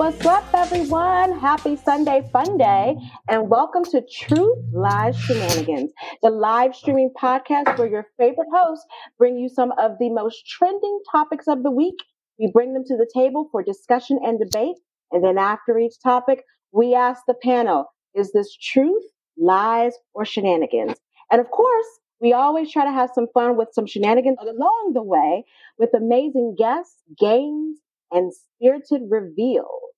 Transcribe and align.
What's 0.00 0.24
up, 0.24 0.46
everyone? 0.54 1.38
Happy 1.38 1.76
Sunday 1.76 2.26
Fun 2.32 2.56
Day, 2.56 2.96
and 3.28 3.50
welcome 3.50 3.84
to 3.84 4.00
Truth 4.00 4.56
Live 4.72 5.14
Shenanigans, 5.14 5.92
the 6.22 6.30
live 6.30 6.74
streaming 6.74 7.10
podcast 7.10 7.76
where 7.76 7.86
your 7.86 8.06
favorite 8.16 8.48
hosts 8.50 8.86
bring 9.18 9.36
you 9.36 9.50
some 9.50 9.72
of 9.72 9.98
the 10.00 10.08
most 10.08 10.46
trending 10.46 11.00
topics 11.12 11.46
of 11.48 11.62
the 11.62 11.70
week. 11.70 11.96
We 12.38 12.50
bring 12.50 12.72
them 12.72 12.84
to 12.86 12.96
the 12.96 13.10
table 13.12 13.50
for 13.52 13.62
discussion 13.62 14.18
and 14.24 14.38
debate, 14.38 14.76
and 15.12 15.22
then 15.22 15.36
after 15.36 15.78
each 15.78 16.02
topic, 16.02 16.44
we 16.72 16.94
ask 16.94 17.20
the 17.26 17.34
panel 17.34 17.84
is 18.14 18.32
this 18.32 18.56
truth, 18.56 19.04
lies, 19.36 19.92
or 20.14 20.24
shenanigans? 20.24 20.94
And 21.30 21.42
of 21.42 21.50
course, 21.50 21.86
we 22.22 22.32
always 22.32 22.72
try 22.72 22.86
to 22.86 22.90
have 22.90 23.10
some 23.14 23.26
fun 23.34 23.58
with 23.58 23.68
some 23.74 23.84
shenanigans 23.84 24.38
along 24.40 24.92
the 24.94 25.02
way 25.02 25.44
with 25.76 25.92
amazing 25.92 26.56
guests, 26.56 27.02
games, 27.18 27.76
and 28.10 28.32
spirited 28.32 29.02
reveals. 29.10 29.90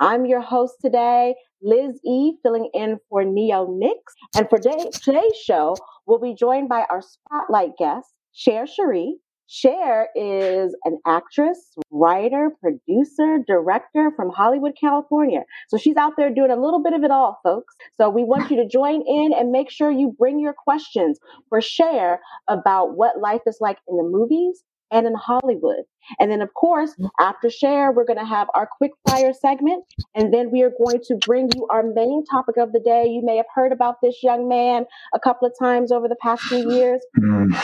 I'm 0.00 0.26
your 0.26 0.40
host 0.40 0.74
today, 0.80 1.34
Liz 1.62 2.00
E, 2.04 2.32
filling 2.42 2.68
in 2.74 2.98
for 3.08 3.24
Neo 3.24 3.66
Nix. 3.70 4.14
And 4.36 4.48
for 4.48 4.58
day, 4.58 4.90
today's 5.02 5.36
show, 5.36 5.76
we'll 6.06 6.18
be 6.18 6.34
joined 6.34 6.68
by 6.68 6.84
our 6.90 7.00
spotlight 7.00 7.76
guest, 7.78 8.08
Share 8.32 8.66
Cherrie. 8.66 9.16
Share 9.46 10.08
is 10.16 10.74
an 10.84 10.98
actress, 11.06 11.74
writer, 11.90 12.50
producer, 12.60 13.38
director 13.46 14.10
from 14.16 14.30
Hollywood, 14.30 14.72
California. 14.80 15.42
So 15.68 15.76
she's 15.76 15.96
out 15.96 16.14
there 16.16 16.34
doing 16.34 16.50
a 16.50 16.56
little 16.56 16.82
bit 16.82 16.94
of 16.94 17.04
it 17.04 17.10
all, 17.10 17.38
folks. 17.44 17.74
So 17.98 18.08
we 18.08 18.24
want 18.24 18.50
you 18.50 18.56
to 18.56 18.66
join 18.66 19.02
in 19.06 19.32
and 19.34 19.52
make 19.52 19.70
sure 19.70 19.90
you 19.90 20.14
bring 20.18 20.40
your 20.40 20.54
questions 20.54 21.18
for 21.50 21.60
Share 21.60 22.20
about 22.48 22.96
what 22.96 23.20
life 23.20 23.42
is 23.46 23.58
like 23.60 23.78
in 23.86 23.96
the 23.98 24.02
movies 24.02 24.64
and 24.94 25.06
in 25.06 25.14
Hollywood. 25.14 25.82
And 26.20 26.30
then, 26.30 26.40
of 26.40 26.54
course, 26.54 26.94
mm. 26.98 27.08
after 27.20 27.50
Share, 27.50 27.92
we're 27.92 28.04
going 28.04 28.18
to 28.18 28.24
have 28.24 28.48
our 28.54 28.68
quick 28.78 28.92
fire 29.08 29.32
segment. 29.32 29.84
And 30.14 30.32
then 30.32 30.50
we 30.50 30.62
are 30.62 30.70
going 30.70 31.00
to 31.08 31.16
bring 31.16 31.50
you 31.54 31.66
our 31.70 31.82
main 31.82 32.24
topic 32.30 32.56
of 32.56 32.72
the 32.72 32.80
day. 32.80 33.06
You 33.08 33.22
may 33.24 33.36
have 33.36 33.46
heard 33.54 33.72
about 33.72 33.96
this 34.00 34.22
young 34.22 34.48
man 34.48 34.84
a 35.12 35.18
couple 35.18 35.48
of 35.48 35.54
times 35.60 35.90
over 35.90 36.08
the 36.08 36.16
past 36.22 36.42
few 36.42 36.70
years. 36.70 37.00
Mm. 37.18 37.54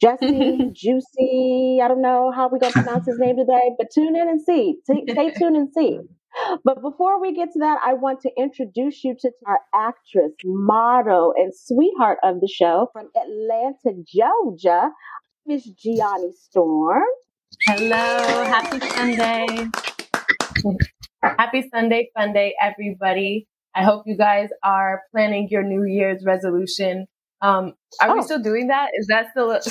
Jesse, 0.00 0.70
Juicy, 0.74 1.80
I 1.82 1.88
don't 1.88 2.02
know 2.02 2.30
how 2.30 2.48
we're 2.50 2.58
going 2.58 2.74
to 2.74 2.82
pronounce 2.82 3.06
his 3.06 3.18
name 3.18 3.36
today, 3.36 3.70
but 3.78 3.88
tune 3.92 4.14
in 4.14 4.28
and 4.28 4.42
see. 4.42 4.76
T- 4.86 5.04
Stay 5.08 5.30
tuned 5.38 5.56
and 5.56 5.72
see. 5.72 5.98
But 6.64 6.82
before 6.82 7.18
we 7.18 7.32
get 7.32 7.52
to 7.52 7.58
that, 7.60 7.78
I 7.82 7.94
want 7.94 8.20
to 8.20 8.30
introduce 8.36 9.02
you 9.02 9.16
to 9.20 9.30
our 9.46 9.60
actress, 9.74 10.32
model, 10.44 11.32
and 11.34 11.50
sweetheart 11.54 12.18
of 12.22 12.40
the 12.40 12.48
show 12.48 12.90
from 12.92 13.08
Atlanta, 13.16 14.02
Georgia, 14.06 14.90
Miss 15.46 15.64
Gianni 15.64 16.32
Storm. 16.32 17.04
Hello, 17.66 18.44
happy 18.44 18.80
Sunday. 18.80 19.68
happy 21.22 21.68
Sunday, 21.72 22.10
Sunday, 22.16 22.54
everybody. 22.60 23.46
I 23.74 23.82
hope 23.84 24.04
you 24.06 24.16
guys 24.16 24.48
are 24.64 25.02
planning 25.12 25.48
your 25.50 25.62
New 25.62 25.84
Year's 25.84 26.24
resolution. 26.24 27.06
Um, 27.42 27.74
are 28.00 28.10
Oh. 28.10 28.14
we 28.16 28.22
still 28.22 28.40
doing 28.42 28.68
that? 28.68 28.90
Is 28.94 29.06
that 29.08 29.30
still 29.30 29.50
a, 29.52 29.56
is 29.58 29.66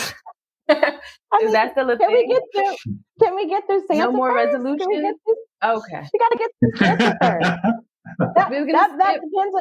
mean, 0.69 1.51
that 1.51 1.71
still 1.71 1.89
a 1.89 1.97
Can 1.97 2.11
we 2.11 2.27
get 2.27 2.43
through? 2.53 2.75
Can 3.21 3.35
we 3.35 3.47
get 3.49 3.65
through 3.67 3.81
Santa? 3.87 4.03
No 4.05 4.11
more 4.11 4.31
first? 4.31 4.51
Can 4.53 4.63
we, 4.63 4.71
resolutions? 4.71 5.17
okay. 5.63 6.03
we 6.13 6.19
gotta 6.19 6.37
get 6.37 6.51
through 6.59 6.71
Santa 6.77 7.17
first. 7.21 7.51
That, 8.35 8.49
that, 8.49 8.97
that 8.99 9.13
depends. 9.15 9.55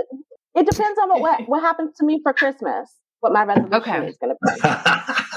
It 0.54 0.66
depends 0.70 0.98
on 1.02 1.08
what, 1.08 1.20
what 1.22 1.48
what 1.48 1.60
happens 1.62 1.96
to 1.96 2.04
me 2.04 2.20
for 2.22 2.32
Christmas. 2.34 2.92
What 3.20 3.32
my 3.32 3.42
resolution 3.44 3.74
Okay. 3.74 4.06
is 4.06 4.18
gonna 4.18 4.34
be. 4.40 4.60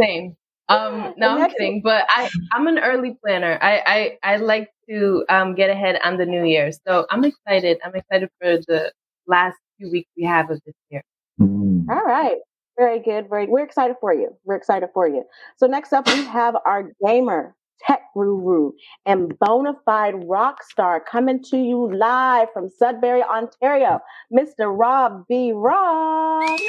Same. 0.00 0.36
Um, 0.68 1.14
no, 1.16 1.38
I'm 1.38 1.50
kidding, 1.50 1.80
but 1.82 2.06
I, 2.08 2.28
I'm 2.52 2.66
an 2.66 2.78
early 2.78 3.16
planner. 3.24 3.56
I, 3.62 4.18
I, 4.24 4.34
I 4.34 4.36
like 4.38 4.70
to 4.88 5.24
um, 5.28 5.54
get 5.54 5.70
ahead 5.70 6.00
on 6.04 6.16
the 6.16 6.26
new 6.26 6.44
year. 6.44 6.72
So 6.86 7.06
I'm 7.10 7.24
excited. 7.24 7.78
I'm 7.84 7.94
excited 7.94 8.28
for 8.40 8.58
the 8.66 8.92
last 9.28 9.56
few 9.78 9.90
weeks 9.90 10.10
we 10.16 10.24
have 10.24 10.50
of 10.50 10.60
this 10.66 10.74
year. 10.90 11.02
Mm. 11.40 11.88
All 11.88 12.02
right. 12.02 12.38
Very 12.78 12.98
good. 13.00 13.28
Very. 13.30 13.46
We're 13.46 13.64
excited 13.64 13.96
for 14.00 14.12
you. 14.12 14.36
We're 14.44 14.56
excited 14.56 14.88
for 14.92 15.08
you. 15.08 15.24
So 15.56 15.66
next 15.66 15.92
up, 15.92 16.06
we 16.08 16.24
have 16.24 16.56
our 16.66 16.90
gamer, 17.04 17.54
tech 17.80 18.02
guru, 18.12 18.72
and 19.06 19.38
bona 19.38 19.74
fide 19.84 20.28
rock 20.28 20.62
star 20.62 21.00
coming 21.00 21.42
to 21.44 21.56
you 21.56 21.96
live 21.96 22.48
from 22.52 22.68
Sudbury, 22.68 23.22
Ontario, 23.22 24.00
Mr. 24.32 24.76
Rob 24.76 25.24
B. 25.28 25.52
Rock. 25.54 26.60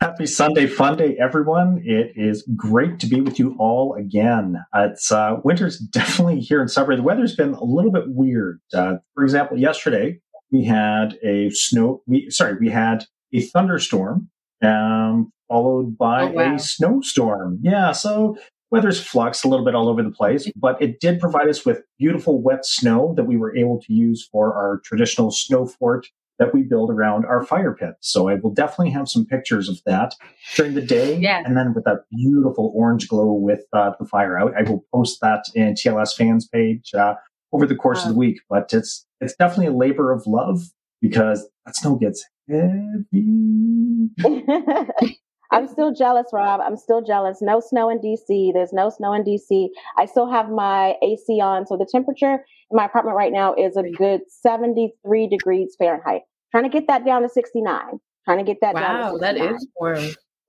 Happy 0.00 0.26
Sunday 0.26 0.66
Fun 0.66 0.98
Day, 0.98 1.16
everyone. 1.18 1.80
It 1.84 2.12
is 2.16 2.46
great 2.54 3.00
to 3.00 3.06
be 3.06 3.22
with 3.22 3.38
you 3.38 3.56
all 3.58 3.94
again. 3.94 4.56
It's 4.74 5.10
uh, 5.10 5.36
winter's 5.42 5.78
definitely 5.92 6.40
here 6.40 6.60
in 6.60 6.68
Sudbury. 6.68 6.96
The 6.96 7.02
weather's 7.02 7.34
been 7.34 7.54
a 7.54 7.64
little 7.64 7.90
bit 7.90 8.04
weird. 8.06 8.60
Uh, 8.74 8.96
for 9.14 9.24
example, 9.24 9.56
yesterday 9.58 10.20
we 10.52 10.64
had 10.64 11.18
a 11.24 11.48
snow. 11.50 12.02
We 12.06 12.28
sorry, 12.30 12.56
we 12.60 12.68
had 12.68 13.04
a 13.32 13.40
thunderstorm, 13.40 14.28
um, 14.62 15.32
followed 15.48 15.96
by 15.96 16.24
Oh, 16.24 16.32
wow. 16.32 16.54
a 16.54 16.58
snowstorm. 16.58 17.58
Yeah, 17.62 17.92
so 17.92 18.36
weather's 18.70 19.00
flux 19.00 19.44
a 19.44 19.48
little 19.48 19.64
bit 19.64 19.74
all 19.74 19.88
over 19.88 20.02
the 20.02 20.10
place, 20.10 20.50
but 20.56 20.80
it 20.80 21.00
did 21.00 21.20
provide 21.20 21.48
us 21.48 21.64
with 21.64 21.82
beautiful 21.98 22.42
wet 22.42 22.66
snow 22.66 23.14
that 23.16 23.24
we 23.24 23.38
were 23.38 23.56
able 23.56 23.80
to 23.80 23.92
use 23.94 24.28
for 24.30 24.54
our 24.54 24.78
traditional 24.84 25.30
snow 25.30 25.64
fort 25.66 26.06
that 26.38 26.52
we 26.52 26.62
build 26.62 26.90
around 26.90 27.24
our 27.24 27.44
fire 27.44 27.74
pit. 27.74 27.94
So 28.00 28.28
I 28.28 28.34
will 28.34 28.52
definitely 28.52 28.90
have 28.90 29.08
some 29.08 29.24
pictures 29.24 29.68
of 29.68 29.78
that 29.86 30.14
during 30.54 30.74
the 30.74 30.82
day. 30.82 31.18
Yeah. 31.18 31.42
And 31.44 31.56
then 31.56 31.72
with 31.74 31.84
that 31.84 32.04
beautiful 32.10 32.72
orange 32.74 33.08
glow 33.08 33.32
with 33.32 33.60
uh, 33.72 33.92
the 33.98 34.06
fire 34.06 34.38
out, 34.38 34.52
I 34.56 34.62
will 34.62 34.84
post 34.92 35.20
that 35.22 35.44
in 35.54 35.74
TLS 35.74 36.14
fans 36.16 36.46
page 36.46 36.92
uh, 36.94 37.14
over 37.52 37.66
the 37.66 37.76
course 37.76 38.02
of 38.04 38.10
the 38.10 38.18
week. 38.18 38.40
But 38.48 38.72
it's 38.72 39.06
it's 39.20 39.34
definitely 39.34 39.66
a 39.66 39.76
labor 39.76 40.12
of 40.12 40.26
love 40.26 40.60
because 41.00 41.48
that 41.64 41.76
snow 41.76 41.96
gets 41.96 42.24
heavy. 42.48 44.10
I'm 45.50 45.68
still 45.68 45.92
jealous, 45.92 46.26
Rob. 46.32 46.60
I'm 46.60 46.76
still 46.76 47.02
jealous. 47.02 47.38
No 47.40 47.60
snow 47.60 47.88
in 47.88 47.98
DC. 48.00 48.52
There's 48.52 48.72
no 48.72 48.90
snow 48.90 49.12
in 49.12 49.22
DC. 49.24 49.68
I 49.96 50.06
still 50.06 50.30
have 50.30 50.50
my 50.50 50.94
AC 51.02 51.40
on, 51.40 51.66
so 51.66 51.76
the 51.76 51.86
temperature 51.90 52.44
in 52.70 52.76
my 52.76 52.84
apartment 52.86 53.16
right 53.16 53.32
now 53.32 53.54
is 53.54 53.76
a 53.76 53.82
good 53.82 54.22
73 54.28 55.28
degrees 55.28 55.76
Fahrenheit. 55.78 56.22
Trying 56.50 56.64
to 56.64 56.70
get 56.70 56.86
that 56.88 57.04
down 57.04 57.22
to 57.22 57.28
69. 57.28 58.00
Trying 58.24 58.38
to 58.38 58.44
get 58.44 58.58
that 58.60 58.74
down 58.74 59.00
Wow, 59.00 59.12
to 59.12 59.18
that 59.18 59.36
69. 59.36 59.54
is 59.54 59.66
warm. 59.78 60.04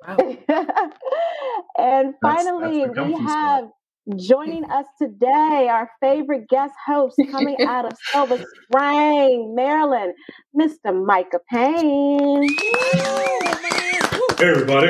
Wow. 0.08 0.18
and 1.78 2.14
finally, 2.22 2.86
that's 2.86 2.96
the 2.96 3.04
we 3.04 3.14
comfy 3.14 3.24
have 3.24 3.66
joining 4.16 4.64
us 4.72 4.86
today 5.02 5.68
our 5.70 5.90
favorite 6.02 6.48
guest 6.50 6.74
host 6.86 7.16
coming 7.32 7.58
out 7.68 7.86
of 7.86 7.94
Silver 8.12 8.38
Spring, 8.70 9.54
Maryland, 9.56 10.14
Mr. 10.56 11.06
Micah 11.06 11.40
Payne. 11.52 12.48
Hey 14.38 14.50
everybody, 14.50 14.90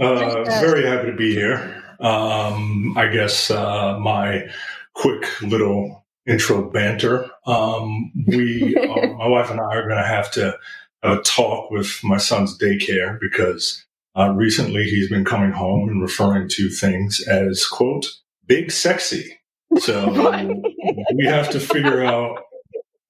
uh, 0.00 0.42
very 0.60 0.84
happy 0.84 1.12
to 1.12 1.16
be 1.16 1.32
here. 1.32 1.84
Um, 2.00 2.98
I 2.98 3.06
guess 3.06 3.48
uh, 3.48 3.96
my 3.96 4.48
quick 4.92 5.40
little 5.40 6.04
intro 6.26 6.68
banter. 6.68 7.30
Um, 7.46 8.10
we, 8.26 8.74
uh, 8.76 9.06
my 9.16 9.28
wife 9.28 9.52
and 9.52 9.60
I, 9.60 9.66
are 9.66 9.88
going 9.88 10.02
to 10.02 10.08
have 10.08 10.32
to 10.32 10.58
have 11.04 11.18
a 11.18 11.22
talk 11.22 11.70
with 11.70 12.00
my 12.02 12.16
son's 12.16 12.58
daycare 12.58 13.20
because 13.20 13.86
uh, 14.18 14.30
recently 14.30 14.82
he's 14.82 15.08
been 15.08 15.24
coming 15.24 15.52
home 15.52 15.88
and 15.88 16.02
referring 16.02 16.48
to 16.54 16.68
things 16.68 17.20
as 17.20 17.64
quote 17.66 18.04
big 18.46 18.72
sexy. 18.72 19.38
So 19.78 20.08
we 21.14 21.24
have 21.24 21.50
to 21.50 21.60
figure 21.60 22.02
out 22.02 22.42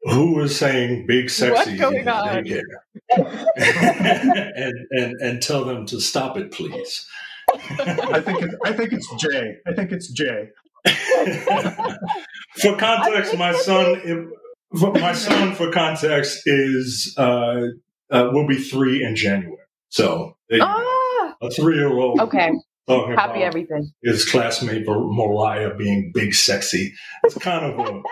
who 0.09 0.41
is 0.41 0.57
saying 0.57 1.07
big 1.07 1.31
sexy 1.31 1.79
What's 1.79 1.81
going 1.81 2.09
on? 2.09 2.45
daycare. 2.45 2.63
and, 4.57 4.87
and 4.91 5.21
and 5.21 5.43
tell 5.43 5.65
them 5.65 5.87
to 5.87 6.01
stop 6.01 6.37
it, 6.37 6.51
please. 6.53 7.07
I 7.51 8.21
think 8.21 8.43
it, 8.43 8.51
I 8.65 8.73
think 8.73 8.93
it's 8.93 9.09
Jay. 9.17 9.57
I 9.67 9.73
think 9.73 9.93
it's 9.93 10.09
Jay. 10.11 10.49
for 12.61 12.77
context, 12.77 13.37
my 13.37 13.53
son, 13.53 14.31
for 14.79 14.93
my 14.93 15.13
son, 15.13 15.55
for 15.55 15.71
context, 15.71 16.43
is 16.47 17.15
uh, 17.17 17.63
uh, 18.11 18.31
will 18.33 18.47
be 18.47 18.57
three 18.59 19.03
in 19.03 19.17
January. 19.17 19.57
So 19.89 20.37
there. 20.49 20.61
Ah, 20.63 21.35
a 21.41 21.51
three-year-old 21.51 22.21
okay. 22.21 22.51
talking 22.87 23.15
Copy 23.17 23.41
everything. 23.43 23.91
his 24.03 24.25
classmate 24.29 24.87
Mar- 24.87 25.01
Mariah 25.01 25.75
being 25.75 26.11
big 26.13 26.35
sexy. 26.35 26.93
It's 27.25 27.39
kind 27.39 27.65
of 27.65 27.79
a 27.79 28.03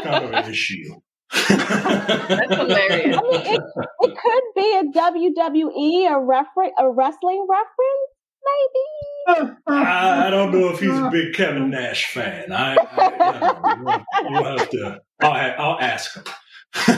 kind 0.00 0.24
of 0.24 0.32
an 0.32 0.44
issue. 0.50 0.94
That's 1.48 2.54
hilarious. 2.54 3.16
I 3.16 3.22
mean, 3.22 3.46
it, 3.46 3.62
it 4.00 4.16
could 4.16 4.44
be 4.56 4.76
a 4.76 4.84
WWE, 4.92 6.10
a 6.10 6.20
refer- 6.20 6.72
a 6.78 6.90
wrestling 6.90 7.46
reference. 7.48 8.10
maybe. 9.36 9.56
I, 9.66 10.26
I 10.26 10.30
don't 10.30 10.52
know 10.52 10.68
if 10.70 10.80
he's 10.80 10.90
a 10.90 11.06
uh. 11.06 11.10
big 11.10 11.34
Kevin 11.34 11.70
Nash 11.70 12.12
fan. 12.12 12.52
I, 12.52 12.76
I 12.76 14.02
you 14.22 14.30
know, 14.30 14.42
we'll, 14.42 14.42
we'll 14.42 14.58
have 14.58 14.70
to. 14.70 15.00
I'll, 15.20 15.54
I'll 15.58 15.80
ask 15.80 16.14
him. 16.14 16.24
so 16.74 16.92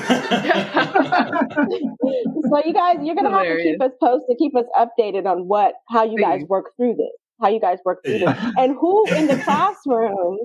you 2.65 2.73
guys, 2.73 2.97
you're 3.03 3.15
gonna 3.15 3.31
have 3.31 3.45
to 3.45 3.63
keep 3.63 3.83
us 3.83 3.93
posted, 4.01 4.39
keep 4.39 4.57
us 4.57 4.65
updated 4.75 5.27
on 5.27 5.47
what 5.49 5.75
how 5.89 6.03
you 6.03 6.19
guys 6.19 6.43
work 6.49 6.71
through 6.77 6.95
this, 6.95 7.13
how 7.43 7.49
you 7.49 7.61
guys 7.61 7.79
work 7.85 8.03
through 8.03 8.21
this, 8.21 8.35
and 8.57 8.75
who 8.81 9.07
in 9.09 9.27
the 9.27 9.37
classroom 9.45 10.39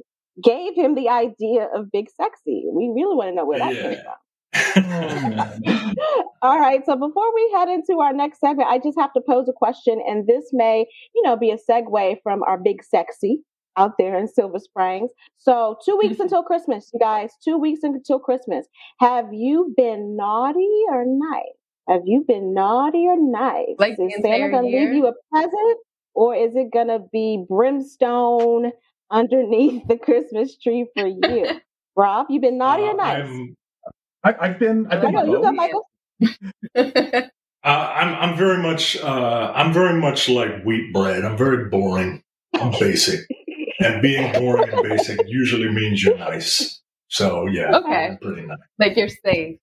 gave 0.43 0.75
him 0.75 0.95
the 0.95 1.09
idea 1.09 1.67
of 1.73 1.91
big 1.91 2.07
sexy. 2.09 2.65
We 2.71 2.91
really 2.95 3.15
want 3.15 3.29
to 3.29 3.35
know 3.35 3.45
where 3.45 3.59
that 3.59 3.73
came 3.73 3.97
from. 4.03 4.15
All 6.41 6.59
right. 6.59 6.85
So 6.85 6.95
before 6.95 7.33
we 7.33 7.51
head 7.55 7.69
into 7.69 7.99
our 7.99 8.13
next 8.13 8.39
segment, 8.39 8.69
I 8.69 8.79
just 8.79 8.99
have 8.99 9.13
to 9.13 9.21
pose 9.21 9.47
a 9.49 9.53
question, 9.53 10.01
and 10.07 10.27
this 10.27 10.49
may, 10.51 10.85
you 11.15 11.21
know, 11.23 11.37
be 11.37 11.51
a 11.51 11.57
segue 11.57 12.17
from 12.23 12.43
our 12.43 12.57
big 12.57 12.83
sexy 12.83 13.41
out 13.77 13.93
there 13.97 14.17
in 14.17 14.27
Silver 14.27 14.59
Springs. 14.59 15.11
So 15.37 15.77
two 15.85 15.97
weeks 15.97 16.19
until 16.19 16.43
Christmas, 16.43 16.89
you 16.93 16.99
guys. 16.99 17.31
Two 17.43 17.57
weeks 17.57 17.81
until 17.83 18.19
Christmas. 18.19 18.67
Have 18.99 19.27
you 19.31 19.73
been 19.77 20.15
naughty 20.15 20.81
or 20.89 21.05
nice? 21.05 21.43
Have 21.89 22.01
you 22.05 22.23
been 22.27 22.53
naughty 22.53 23.05
or 23.07 23.17
nice? 23.17 23.75
Like 23.77 23.93
is 23.99 24.13
Santa 24.21 24.49
gonna 24.49 24.67
year? 24.67 24.85
leave 24.85 24.95
you 24.95 25.07
a 25.07 25.13
present, 25.31 25.77
or 26.13 26.35
is 26.35 26.55
it 26.55 26.71
gonna 26.73 26.99
be 27.11 27.43
brimstone 27.47 28.71
underneath 29.11 29.87
the 29.87 29.97
Christmas 29.97 30.57
tree 30.57 30.87
for 30.95 31.05
you? 31.23 31.59
Rob, 31.95 32.27
you've 32.29 32.41
been 32.41 32.57
naughty 32.57 32.83
or 32.83 32.91
Uh, 32.91 32.93
nice? 32.93 33.23
I'm, 33.27 33.55
I, 34.23 34.35
I've 34.39 34.59
been, 34.59 34.87
I've 34.87 35.01
been 35.01 35.13
Michael, 35.13 35.29
you 35.29 35.41
go, 35.41 35.41
both. 35.41 35.55
Michael. 35.55 35.87
uh, 37.63 37.93
I'm 37.95 38.15
I'm 38.31 38.37
very 38.37 38.61
much 38.61 38.97
uh, 38.97 39.51
I'm 39.55 39.73
very 39.73 39.99
much 39.99 40.29
like 40.29 40.63
wheat 40.63 40.93
bread. 40.93 41.23
I'm 41.25 41.37
very 41.37 41.69
boring. 41.69 42.21
I'm 42.53 42.71
basic, 42.79 43.21
and 43.79 44.01
being 44.01 44.31
boring 44.33 44.69
and 44.71 44.83
basic 44.83 45.19
usually 45.27 45.69
means 45.69 46.03
you're 46.03 46.17
nice. 46.17 46.81
So 47.07 47.47
yeah, 47.47 47.75
Okay. 47.77 48.05
I'm 48.07 48.17
pretty 48.17 48.43
nice. 48.43 48.57
like 48.79 48.95
you're 48.97 49.09
safe. 49.09 49.57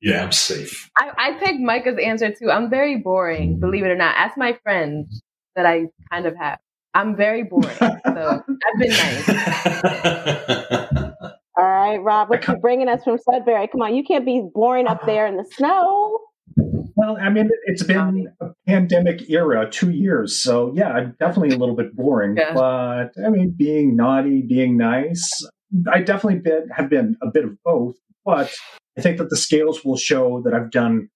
Yeah, 0.00 0.22
I'm 0.24 0.32
safe. 0.32 0.90
I, 0.96 1.10
I 1.16 1.32
picked 1.38 1.60
Micah's 1.60 1.98
answer 2.02 2.30
too. 2.32 2.50
I'm 2.50 2.68
very 2.70 2.96
boring, 2.98 3.60
believe 3.60 3.84
it 3.84 3.88
or 3.88 3.96
not. 3.96 4.14
Ask 4.16 4.36
my 4.36 4.58
friends 4.62 5.22
that 5.56 5.64
I 5.66 5.86
kind 6.12 6.26
of 6.26 6.36
have. 6.36 6.58
I'm 6.96 7.14
very 7.14 7.42
boring. 7.42 7.76
So 7.78 7.92
I've 8.06 8.78
been 8.78 8.88
nice. 8.88 9.28
All 11.58 11.64
right, 11.64 11.98
Rob, 11.98 12.30
what 12.30 12.48
I 12.48 12.52
you 12.54 12.58
bringing 12.58 12.88
us 12.88 13.04
from 13.04 13.18
Sudbury? 13.18 13.68
Come 13.68 13.82
on, 13.82 13.94
you 13.94 14.02
can't 14.02 14.24
be 14.24 14.48
boring 14.54 14.86
up 14.86 15.04
there 15.04 15.26
in 15.26 15.36
the 15.36 15.44
snow. 15.44 16.18
Well, 16.56 17.18
I 17.20 17.28
mean, 17.28 17.50
it's 17.66 17.82
been 17.82 18.28
a 18.40 18.48
pandemic 18.66 19.28
era, 19.28 19.68
two 19.70 19.90
years. 19.90 20.40
So, 20.42 20.72
yeah, 20.74 20.88
I'm 20.88 21.14
definitely 21.20 21.54
a 21.54 21.58
little 21.58 21.76
bit 21.76 21.94
boring. 21.94 22.36
Yeah. 22.38 22.54
But, 22.54 23.10
I 23.22 23.28
mean, 23.28 23.50
being 23.56 23.94
naughty, 23.94 24.40
being 24.40 24.78
nice, 24.78 25.22
I 25.92 26.00
definitely 26.00 26.40
been, 26.40 26.68
have 26.74 26.88
been 26.88 27.16
a 27.20 27.26
bit 27.30 27.44
of 27.44 27.62
both. 27.62 27.96
But 28.24 28.50
I 28.96 29.02
think 29.02 29.18
that 29.18 29.28
the 29.28 29.36
scales 29.36 29.84
will 29.84 29.98
show 29.98 30.40
that 30.46 30.54
I've 30.54 30.70
done 30.70 31.10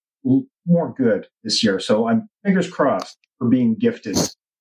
more 0.67 0.93
good 0.95 1.29
this 1.43 1.65
year. 1.65 1.81
So, 1.81 2.07
I'm 2.07 2.29
fingers 2.45 2.69
crossed 2.71 3.17
for 3.39 3.49
being 3.49 3.75
gifted. 3.77 4.19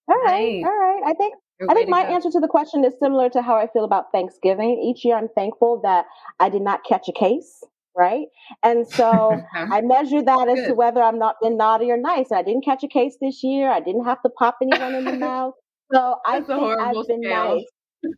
All 0.08 0.16
right, 0.24 0.62
Nice. 0.62 0.66
all 0.66 0.78
right. 0.80 0.89
I 1.10 1.14
think 1.14 1.34
I 1.70 1.74
think 1.74 1.90
my 1.90 2.02
answer 2.02 2.30
to 2.30 2.40
the 2.40 2.48
question 2.48 2.86
is 2.86 2.94
similar 3.02 3.30
to 3.32 3.42
how 3.42 3.56
I 3.56 3.68
feel 3.68 3.84
about 3.84 4.12
Thanksgiving. 4.14 4.80
Each 4.82 5.04
year, 5.04 5.18
I'm 5.18 5.28
thankful 5.36 5.82
that 5.84 6.06
I 6.40 6.50
did 6.50 6.62
not 6.62 6.86
catch 6.88 7.10
a 7.10 7.12
case, 7.12 7.64
right? 7.98 8.28
And 8.64 8.88
so 8.88 9.42
I 9.56 9.82
measure 9.82 10.22
that 10.22 10.48
as 10.48 10.68
to 10.68 10.74
whether 10.74 11.02
I'm 11.02 11.18
not 11.18 11.36
been 11.42 11.58
naughty 11.58 11.90
or 11.92 11.98
nice. 11.98 12.32
I 12.32 12.44
didn't 12.44 12.64
catch 12.64 12.84
a 12.84 12.88
case 12.88 13.18
this 13.20 13.44
year. 13.44 13.70
I 13.72 13.80
didn't 13.80 14.06
have 14.06 14.22
to 14.22 14.30
pop 14.30 14.58
anyone 14.62 14.94
in 14.96 15.06
the 15.06 15.18
mouth. 15.28 15.56
So 15.92 16.18
I 16.26 16.42
think 16.42 16.80
I've 16.80 17.08
been 17.08 17.24
scale. 17.24 17.56
nice. 17.56 17.66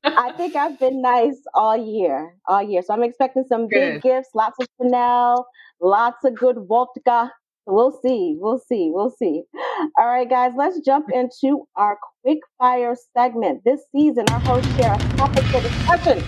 I 0.03 0.31
think 0.33 0.55
I've 0.55 0.77
been 0.77 1.01
nice 1.01 1.41
all 1.55 1.77
year, 1.77 2.35
all 2.47 2.61
year. 2.61 2.81
So 2.83 2.93
I'm 2.93 3.03
expecting 3.03 3.45
some 3.47 3.67
big 3.67 4.01
gifts, 4.03 4.29
lots 4.35 4.57
of 4.59 4.67
Chanel, 4.79 5.47
lots 5.81 6.23
of 6.25 6.35
good 6.35 6.57
vodka. 6.67 7.31
We'll 7.67 7.97
see. 8.03 8.35
We'll 8.39 8.59
see. 8.59 8.91
We'll 8.93 9.11
see. 9.11 9.43
All 9.97 10.07
right, 10.07 10.29
guys, 10.29 10.53
let's 10.57 10.79
jump 10.79 11.07
into 11.13 11.67
our 11.75 11.97
quick 12.23 12.39
fire 12.57 12.95
segment. 13.15 13.61
This 13.63 13.81
season, 13.95 14.25
our 14.31 14.39
hosts 14.39 14.75
share 14.75 14.93
a 14.93 14.97
topic 15.17 15.43
for 15.45 15.61
discussion. 15.61 16.23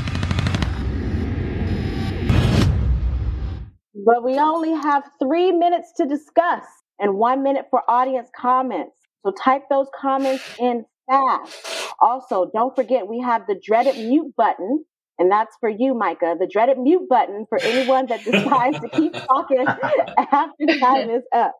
But 4.06 4.24
we 4.24 4.38
only 4.38 4.74
have 4.74 5.03
three 5.19 5.51
minutes 5.51 5.94
to 5.97 6.06
discuss 6.06 6.65
and 7.00 7.15
one 7.15 7.41
minute 7.41 7.65
for 7.69 7.81
audience 7.89 8.29
comments. 8.39 8.97
So 9.25 9.31
type 9.31 9.63
those 9.69 9.88
comments 10.00 10.44
in 10.59 10.86
fast. 11.09 11.68
Also, 12.00 12.51
don't 12.53 12.75
forget 12.75 13.07
we 13.07 13.19
have 13.21 13.47
the 13.47 13.59
dreaded 13.63 13.95
mute 13.95 14.33
button, 14.36 14.83
and 15.19 15.31
that's 15.31 15.56
for 15.60 15.69
you, 15.69 15.94
Micah. 15.94 16.36
The 16.39 16.48
dreaded 16.48 16.80
mute 16.80 17.07
button 17.07 17.45
for 17.48 17.60
anyone 17.62 18.07
that 18.07 18.24
decides 18.24 18.80
to 18.80 18.89
keep 18.89 19.13
talking 19.13 19.65
after 20.18 20.80
time 20.80 21.10
is 21.10 21.24
up. 21.33 21.54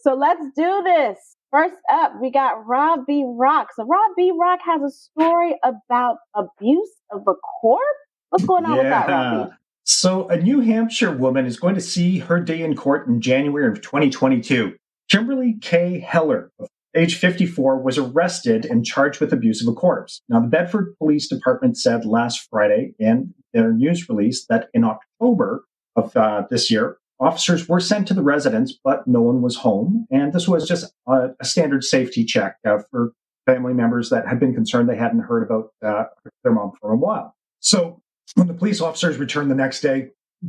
So 0.00 0.14
let's 0.14 0.44
do 0.56 0.82
this. 0.84 1.18
First 1.50 1.76
up, 1.92 2.14
we 2.20 2.30
got 2.30 2.66
Rob 2.66 3.00
B. 3.06 3.24
Rock. 3.26 3.68
So 3.76 3.84
Rob 3.84 4.12
B. 4.16 4.32
Rock 4.34 4.60
has 4.64 4.82
a 4.82 4.90
story 4.90 5.54
about 5.62 6.16
abuse 6.34 6.92
of 7.10 7.22
a 7.28 7.34
corpse. 7.60 7.84
What's 8.30 8.46
going 8.46 8.64
on 8.64 8.78
with 8.78 8.86
that, 8.86 9.08
Rob 9.08 9.50
B? 9.50 9.54
So, 9.84 10.28
a 10.28 10.36
New 10.36 10.60
Hampshire 10.60 11.10
woman 11.10 11.44
is 11.44 11.58
going 11.58 11.74
to 11.74 11.80
see 11.80 12.20
her 12.20 12.38
day 12.38 12.62
in 12.62 12.76
court 12.76 13.08
in 13.08 13.20
January 13.20 13.66
of 13.66 13.82
2022. 13.82 14.76
Kimberly 15.10 15.56
K. 15.60 15.98
Heller, 15.98 16.52
of 16.60 16.68
age 16.96 17.16
54, 17.16 17.82
was 17.82 17.98
arrested 17.98 18.64
and 18.64 18.84
charged 18.84 19.20
with 19.20 19.32
abuse 19.32 19.62
of 19.62 19.72
a 19.72 19.76
corpse. 19.76 20.22
Now, 20.28 20.40
the 20.40 20.48
Bedford 20.48 20.94
Police 20.98 21.28
Department 21.28 21.76
said 21.76 22.04
last 22.04 22.48
Friday 22.50 22.94
in 22.98 23.34
their 23.52 23.72
news 23.72 24.08
release 24.08 24.46
that 24.46 24.68
in 24.74 24.84
October 24.84 25.64
of 25.96 26.16
uh, 26.16 26.44
this 26.50 26.70
year, 26.70 26.98
officers 27.20 27.68
were 27.68 27.80
sent 27.80 28.08
to 28.08 28.14
the 28.14 28.22
residence, 28.22 28.78
but 28.84 29.06
no 29.06 29.22
one 29.22 29.42
was 29.42 29.56
home. 29.56 30.06
And 30.10 30.32
this 30.32 30.48
was 30.48 30.66
just 30.66 30.92
a, 31.06 31.30
a 31.40 31.44
standard 31.44 31.84
safety 31.84 32.24
check 32.24 32.56
uh, 32.66 32.78
for 32.90 33.12
family 33.46 33.74
members 33.74 34.10
that 34.10 34.26
had 34.26 34.38
been 34.38 34.54
concerned 34.54 34.88
they 34.88 34.96
hadn't 34.96 35.20
heard 35.20 35.42
about 35.42 35.70
uh, 35.84 36.04
their 36.44 36.52
mom 36.52 36.72
for 36.80 36.92
a 36.92 36.96
while. 36.96 37.34
So, 37.60 38.00
when 38.34 38.46
the 38.46 38.54
police 38.54 38.80
officers 38.80 39.18
returned 39.18 39.50
the 39.50 39.54
next 39.54 39.80
day, 39.80 40.08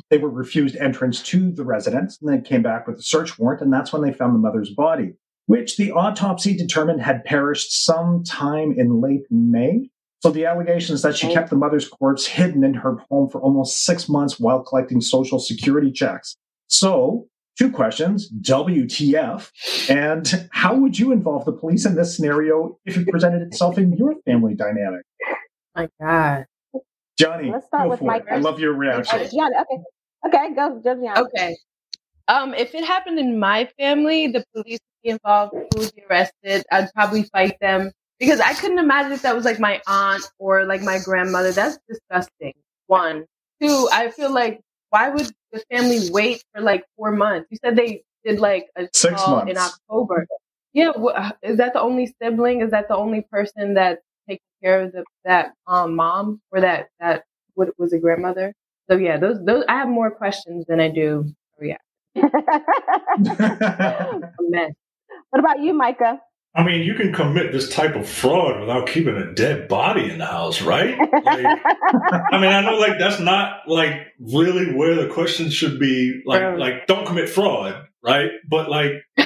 they 0.09 0.17
were 0.17 0.29
refused 0.29 0.75
entrance 0.77 1.21
to 1.23 1.51
the 1.51 1.63
residence 1.63 2.17
and 2.21 2.31
then 2.31 2.43
came 2.43 2.61
back 2.61 2.87
with 2.87 2.97
a 2.97 3.01
search 3.01 3.37
warrant. 3.37 3.61
And 3.61 3.73
that's 3.73 3.91
when 3.91 4.01
they 4.01 4.13
found 4.13 4.33
the 4.33 4.39
mother's 4.39 4.69
body, 4.69 5.13
which 5.45 5.77
the 5.77 5.91
autopsy 5.91 6.55
determined 6.55 7.01
had 7.01 7.23
perished 7.25 7.83
sometime 7.85 8.73
in 8.77 9.01
late 9.01 9.23
May. 9.29 9.89
So 10.21 10.31
the 10.31 10.45
allegations 10.45 11.01
that 11.01 11.17
she 11.17 11.31
kept 11.33 11.49
the 11.49 11.57
mother's 11.57 11.87
corpse 11.87 12.25
hidden 12.25 12.63
in 12.63 12.73
her 12.75 12.97
home 13.09 13.29
for 13.29 13.41
almost 13.41 13.83
six 13.83 14.07
months 14.07 14.39
while 14.39 14.63
collecting 14.63 15.01
social 15.01 15.37
security 15.37 15.91
checks. 15.91 16.37
So, 16.67 17.27
two 17.57 17.69
questions 17.69 18.31
WTF? 18.41 19.51
And 19.89 20.49
how 20.51 20.75
would 20.75 20.97
you 20.97 21.11
involve 21.11 21.43
the 21.43 21.51
police 21.51 21.85
in 21.85 21.95
this 21.95 22.15
scenario 22.15 22.79
if 22.85 22.95
it 22.95 23.07
presented 23.09 23.41
itself 23.41 23.77
in 23.77 23.93
your 23.93 24.15
family 24.25 24.55
dynamic? 24.55 25.01
my 25.75 25.89
God. 25.99 26.45
Johnny, 27.17 27.51
Let's 27.51 27.67
start 27.67 27.83
go 27.83 27.89
with 27.89 27.99
for 27.99 28.05
Mike 28.05 28.23
it. 28.27 28.33
I 28.33 28.37
love 28.37 28.59
your 28.59 28.73
reaction. 28.73 29.19
Oh, 29.21 29.27
Gianna, 29.27 29.61
okay. 29.61 29.83
Okay, 30.25 30.55
go, 30.55 30.79
go, 30.79 30.95
Gianna. 30.95 31.21
Okay. 31.21 31.55
Um, 32.27 32.53
if 32.53 32.73
it 32.73 32.85
happened 32.85 33.19
in 33.19 33.39
my 33.39 33.69
family, 33.77 34.27
the 34.27 34.43
police 34.53 34.79
would 34.79 34.92
be 35.03 35.09
involved, 35.09 35.53
who 35.53 35.79
would 35.81 35.93
be 35.95 36.03
arrested. 36.09 36.63
I'd 36.71 36.91
probably 36.93 37.23
fight 37.23 37.57
them 37.61 37.91
because 38.19 38.39
I 38.39 38.53
couldn't 38.53 38.79
imagine 38.79 39.11
if 39.11 39.21
that 39.23 39.35
was 39.35 39.45
like 39.45 39.59
my 39.59 39.81
aunt 39.87 40.23
or 40.39 40.65
like 40.65 40.81
my 40.81 40.99
grandmother. 41.03 41.51
That's 41.51 41.77
disgusting. 41.87 42.53
One, 42.87 43.25
two. 43.61 43.87
I 43.91 44.11
feel 44.11 44.31
like 44.33 44.59
why 44.89 45.09
would 45.09 45.31
the 45.51 45.63
family 45.71 46.09
wait 46.11 46.43
for 46.53 46.61
like 46.61 46.83
four 46.97 47.11
months? 47.11 47.47
You 47.51 47.57
said 47.63 47.75
they 47.75 48.03
did 48.25 48.39
like 48.39 48.67
a 48.77 48.87
Six 48.93 49.13
call 49.15 49.41
in. 49.47 49.57
October. 49.57 50.27
Yeah, 50.73 50.91
wh- 50.93 51.31
is 51.43 51.57
that 51.57 51.73
the 51.73 51.81
only 51.81 52.13
sibling? 52.21 52.61
Is 52.61 52.71
that 52.71 52.87
the 52.87 52.95
only 52.95 53.21
person 53.31 53.75
that 53.75 53.99
takes 54.27 54.43
care 54.63 54.81
of 54.83 54.91
the, 54.91 55.03
that 55.25 55.53
um, 55.67 55.95
mom 55.95 56.41
or 56.51 56.61
that 56.61 56.87
that 56.99 57.23
what 57.55 57.69
was 57.77 57.93
a 57.93 57.99
grandmother? 57.99 58.53
So 58.89 58.97
yeah, 58.97 59.17
those 59.17 59.43
those 59.45 59.63
I 59.67 59.77
have 59.77 59.89
more 59.89 60.11
questions 60.11 60.65
than 60.67 60.79
I 60.79 60.89
do. 60.89 61.25
Yeah, 61.61 61.77
a 62.15 62.21
mess. 64.41 64.73
What 65.33 65.39
about 65.39 65.59
you, 65.61 65.73
Micah? 65.73 66.19
I 66.55 66.63
mean, 66.63 66.83
you 66.83 66.93
can 66.93 67.11
commit 67.11 67.51
this 67.51 67.67
type 67.69 67.95
of 67.95 68.07
fraud 68.07 68.59
without 68.59 68.85
keeping 68.87 69.15
a 69.15 69.33
dead 69.33 69.67
body 69.67 70.11
in 70.11 70.19
the 70.19 70.25
house, 70.27 70.61
right? 70.61 70.95
Like, 70.99 71.45
I 72.31 72.37
mean, 72.39 72.51
I 72.51 72.61
know 72.61 72.77
like 72.77 72.99
that's 72.99 73.19
not 73.19 73.67
like 73.67 73.93
really 74.19 74.71
where 74.75 74.93
the 74.93 75.07
question 75.11 75.49
should 75.49 75.79
be. 75.79 76.21
Like, 76.27 76.43
Right. 76.43 76.59
like 76.59 76.85
don't 76.85 77.07
commit 77.07 77.27
fraud, 77.29 77.87
right? 78.03 78.29
But 78.47 78.69
like, 78.69 78.91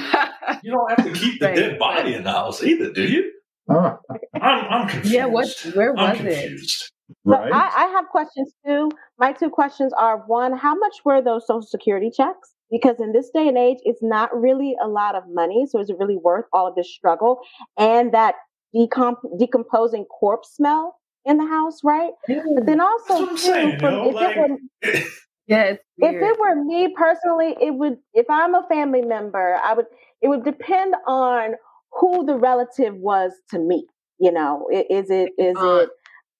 you 0.62 0.70
don't 0.72 0.90
have 0.90 1.04
to 1.04 1.12
keep 1.12 1.38
the 1.40 1.48
dead 1.48 1.78
body 1.78 2.14
in 2.14 2.24
the 2.24 2.32
house 2.32 2.62
either, 2.62 2.92
do 2.94 3.02
you? 3.06 3.30
Oh, 3.68 3.98
I'm, 4.34 4.64
I'm 4.72 4.88
confused. 4.88 5.14
yeah, 5.14 5.26
what? 5.26 5.48
Where 5.74 5.94
I'm 5.98 6.16
was 6.16 6.20
it? 6.20 6.40
confused. 6.40 6.90
So 7.26 7.32
right. 7.32 7.52
I, 7.52 7.84
I 7.84 7.86
have 7.88 8.06
questions 8.10 8.54
too. 8.66 8.90
My 9.18 9.32
two 9.34 9.50
questions 9.50 9.92
are 9.98 10.18
one, 10.26 10.56
how 10.56 10.74
much 10.74 10.94
were 11.04 11.20
those 11.20 11.46
social 11.46 11.60
security 11.60 12.10
checks? 12.10 12.54
Because 12.70 12.96
in 13.00 13.12
this 13.12 13.30
day 13.30 13.48
and 13.48 13.56
age, 13.58 13.78
it's 13.84 14.02
not 14.02 14.30
really 14.38 14.76
a 14.82 14.88
lot 14.88 15.14
of 15.14 15.24
money. 15.28 15.66
So 15.68 15.80
is 15.80 15.90
it 15.90 15.96
really 15.98 16.16
worth 16.18 16.44
all 16.52 16.66
of 16.66 16.74
this 16.74 16.92
struggle 16.92 17.40
and 17.78 18.12
that 18.12 18.34
decomp- 18.74 19.38
decomposing 19.38 20.04
corpse 20.06 20.50
smell 20.54 20.96
in 21.24 21.36
the 21.38 21.46
house, 21.46 21.80
right? 21.84 22.10
But 22.26 22.66
then 22.66 22.80
also, 22.80 23.04
That's 23.08 23.20
what 23.20 23.28
I'm 23.30 23.36
too, 23.36 23.42
saying, 23.42 23.78
from- 23.80 23.94
you 23.94 24.08
if, 24.10 24.14
like- 24.14 24.36
it 24.36 24.50
were, 24.50 25.00
Yeah, 25.48 25.62
if 25.70 25.80
it 25.98 26.38
were 26.38 26.62
me 26.62 26.94
personally, 26.94 27.56
it 27.58 27.70
would. 27.74 27.96
If 28.12 28.26
I'm 28.28 28.54
a 28.54 28.66
family 28.68 29.00
member, 29.00 29.56
I 29.64 29.72
would. 29.72 29.86
It 30.20 30.28
would 30.28 30.44
depend 30.44 30.94
on 31.06 31.54
who 31.92 32.26
the 32.26 32.36
relative 32.36 32.94
was 32.96 33.32
to 33.52 33.58
me. 33.58 33.86
You 34.18 34.30
know, 34.30 34.66
is 34.70 35.08
it 35.08 35.30
is 35.38 35.56
Aunt. 35.56 35.84
it 35.84 35.90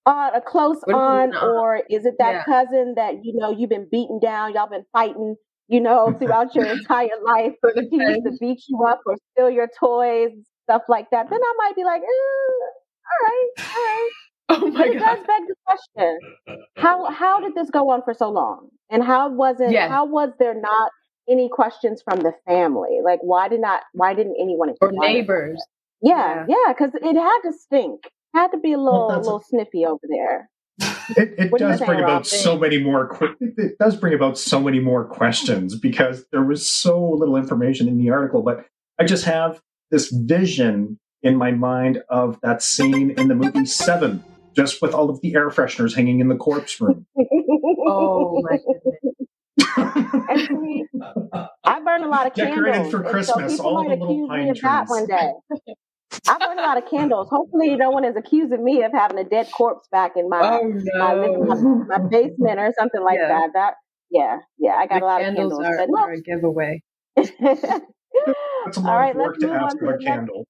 uh, 0.04 0.30
a 0.34 0.42
close 0.42 0.76
What 0.84 0.88
if 0.88 0.94
it's 0.94 0.94
aunt, 0.94 1.30
an 1.32 1.36
aunt? 1.38 1.56
or 1.56 1.82
is 1.88 2.04
it 2.04 2.16
that 2.18 2.32
Yeah. 2.32 2.44
cousin 2.44 2.92
that 2.96 3.24
you 3.24 3.32
know 3.34 3.50
you've 3.50 3.70
been 3.70 3.88
beaten 3.90 4.18
down, 4.20 4.52
y'all 4.52 4.68
been 4.68 4.84
fighting, 4.92 5.36
you 5.68 5.80
know, 5.80 6.14
throughout 6.18 6.54
your 6.54 6.66
entire 6.66 7.08
life? 7.24 7.54
He 7.90 7.96
used 7.96 8.24
to 8.24 8.32
beat 8.40 8.62
you 8.68 8.84
up 8.84 9.00
or 9.06 9.16
steal 9.32 9.50
your 9.50 9.68
toys, 9.78 10.30
stuff 10.64 10.82
like 10.88 11.10
that. 11.12 11.30
Then 11.30 11.40
I 11.42 11.54
might 11.58 11.76
be 11.76 11.84
like, 11.84 12.02
eh, 12.02 12.06
all 13.10 13.28
right, 13.28 13.48
all 13.74 13.82
right. 13.82 14.10
Oh 14.50 14.60
But 14.60 14.72
my 14.72 14.86
it 14.86 14.98
does 14.98 15.18
beg 15.26 15.42
the 15.46 15.54
question: 15.66 16.18
how 16.76 17.10
how 17.10 17.40
did 17.40 17.54
this 17.54 17.70
go 17.70 17.90
on 17.90 18.02
for 18.02 18.14
so 18.14 18.30
long, 18.30 18.68
and 18.90 19.04
how 19.04 19.30
wasn't 19.30 19.72
Yes. 19.72 19.90
how 19.90 20.06
was 20.06 20.30
there 20.38 20.54
not 20.54 20.90
any 21.28 21.48
questions 21.50 22.02
from 22.02 22.20
the 22.20 22.32
family? 22.46 23.00
Like, 23.04 23.20
why 23.22 23.48
did 23.48 23.60
not 23.60 23.82
why 23.92 24.14
didn't 24.14 24.36
anyone 24.40 24.74
Or 24.80 24.90
neighbors. 24.92 25.62
Yeah, 26.00 26.46
yeah, 26.48 26.72
because 26.72 26.92
it 26.94 27.16
had 27.16 27.40
to 27.44 27.52
stink. 27.52 28.10
Had 28.34 28.48
to 28.52 28.58
be 28.58 28.72
a 28.72 28.78
little 28.78 29.10
a- 29.10 29.18
little 29.18 29.40
sniffy 29.40 29.84
over 29.84 30.00
there. 30.08 30.48
It, 31.16 31.34
it 31.38 31.52
What 31.52 31.58
do 31.58 31.64
you 31.64 31.70
does 31.70 31.80
bring 31.80 32.00
Rob? 32.00 32.08
about 32.10 32.26
so 32.26 32.58
many 32.58 32.78
more. 32.78 33.08
Que- 33.08 33.34
it, 33.40 33.54
it 33.56 33.78
does 33.78 33.96
bring 33.96 34.14
about 34.14 34.36
so 34.38 34.60
many 34.60 34.80
more 34.80 35.04
questions 35.04 35.78
because 35.78 36.24
there 36.32 36.42
was 36.42 36.70
so 36.70 37.02
little 37.12 37.36
information 37.36 37.88
in 37.88 37.98
the 37.98 38.10
article. 38.10 38.42
But 38.42 38.66
I 38.98 39.04
just 39.04 39.24
have 39.24 39.60
this 39.90 40.10
vision 40.10 40.98
in 41.22 41.36
my 41.36 41.50
mind 41.52 42.02
of 42.08 42.38
that 42.42 42.62
scene 42.62 43.10
in 43.18 43.28
the 43.28 43.34
movie 43.34 43.64
Seven, 43.66 44.22
just 44.54 44.82
with 44.82 44.92
all 44.94 45.08
of 45.10 45.20
the 45.22 45.34
air 45.34 45.48
fresheners 45.50 45.94
hanging 45.94 46.20
in 46.20 46.28
the 46.28 46.36
corpse 46.36 46.80
room. 46.80 47.06
Oh 47.86 48.42
my 48.42 48.58
goodness. 48.66 48.94
And 49.76 51.48
I 51.64 51.80
burn 51.80 52.02
a 52.04 52.08
lot 52.08 52.26
of 52.26 52.34
Decorated 52.34 52.72
candles, 52.72 52.90
for 52.92 52.98
and 52.98 53.06
so 53.06 53.10
Christmas, 53.34 53.60
all 53.60 53.82
the 53.84 53.90
little 53.90 54.28
pine 54.28 54.48
of 54.48 54.60
that 54.60 54.86
trees. 54.86 54.88
one 54.88 55.06
day. 55.06 55.32
I 56.28 56.38
burn 56.38 56.58
a 56.58 56.62
lot 56.62 56.78
of 56.82 56.88
candles. 56.90 57.28
Hopefully, 57.30 57.76
no 57.76 57.90
one 57.90 58.04
is 58.04 58.16
accusing 58.16 58.64
me 58.64 58.82
of 58.84 58.92
having 58.92 59.18
a 59.18 59.24
dead 59.24 59.50
corpse 59.52 59.88
back 59.90 60.12
in 60.16 60.28
my 60.28 60.42
Oh 60.42 60.72
my, 60.98 61.14
living, 61.14 61.46
my, 61.48 61.56
my 61.86 61.98
basement 62.10 62.58
or 62.60 62.72
something 62.78 63.02
like 63.02 63.20
Yeah. 63.20 63.28
that. 63.28 63.50
That 63.54 63.74
yeah, 64.10 64.38
yeah, 64.58 64.74
I 64.76 64.86
got 64.86 65.00
The 65.00 65.02
a 65.02 65.06
lot 65.06 65.22
of 65.22 65.28
candles 65.28 65.36
candles. 65.36 65.68
are, 65.68 65.76
But 65.76 65.88
are 65.96 66.12
a 66.12 66.20
giveaway. 66.22 66.82
no. 67.16 67.80
That's 68.64 68.76
a 68.78 68.80
lot 68.80 69.00
right, 69.00 69.14
of 69.14 69.16
work 69.16 69.36
let's 69.36 69.40
to 69.40 69.48
move 69.48 69.62
ask 69.62 69.78
to 69.78 69.88
of 69.88 69.96
a 69.96 69.98
next 70.00 70.04
candle. 70.04 70.46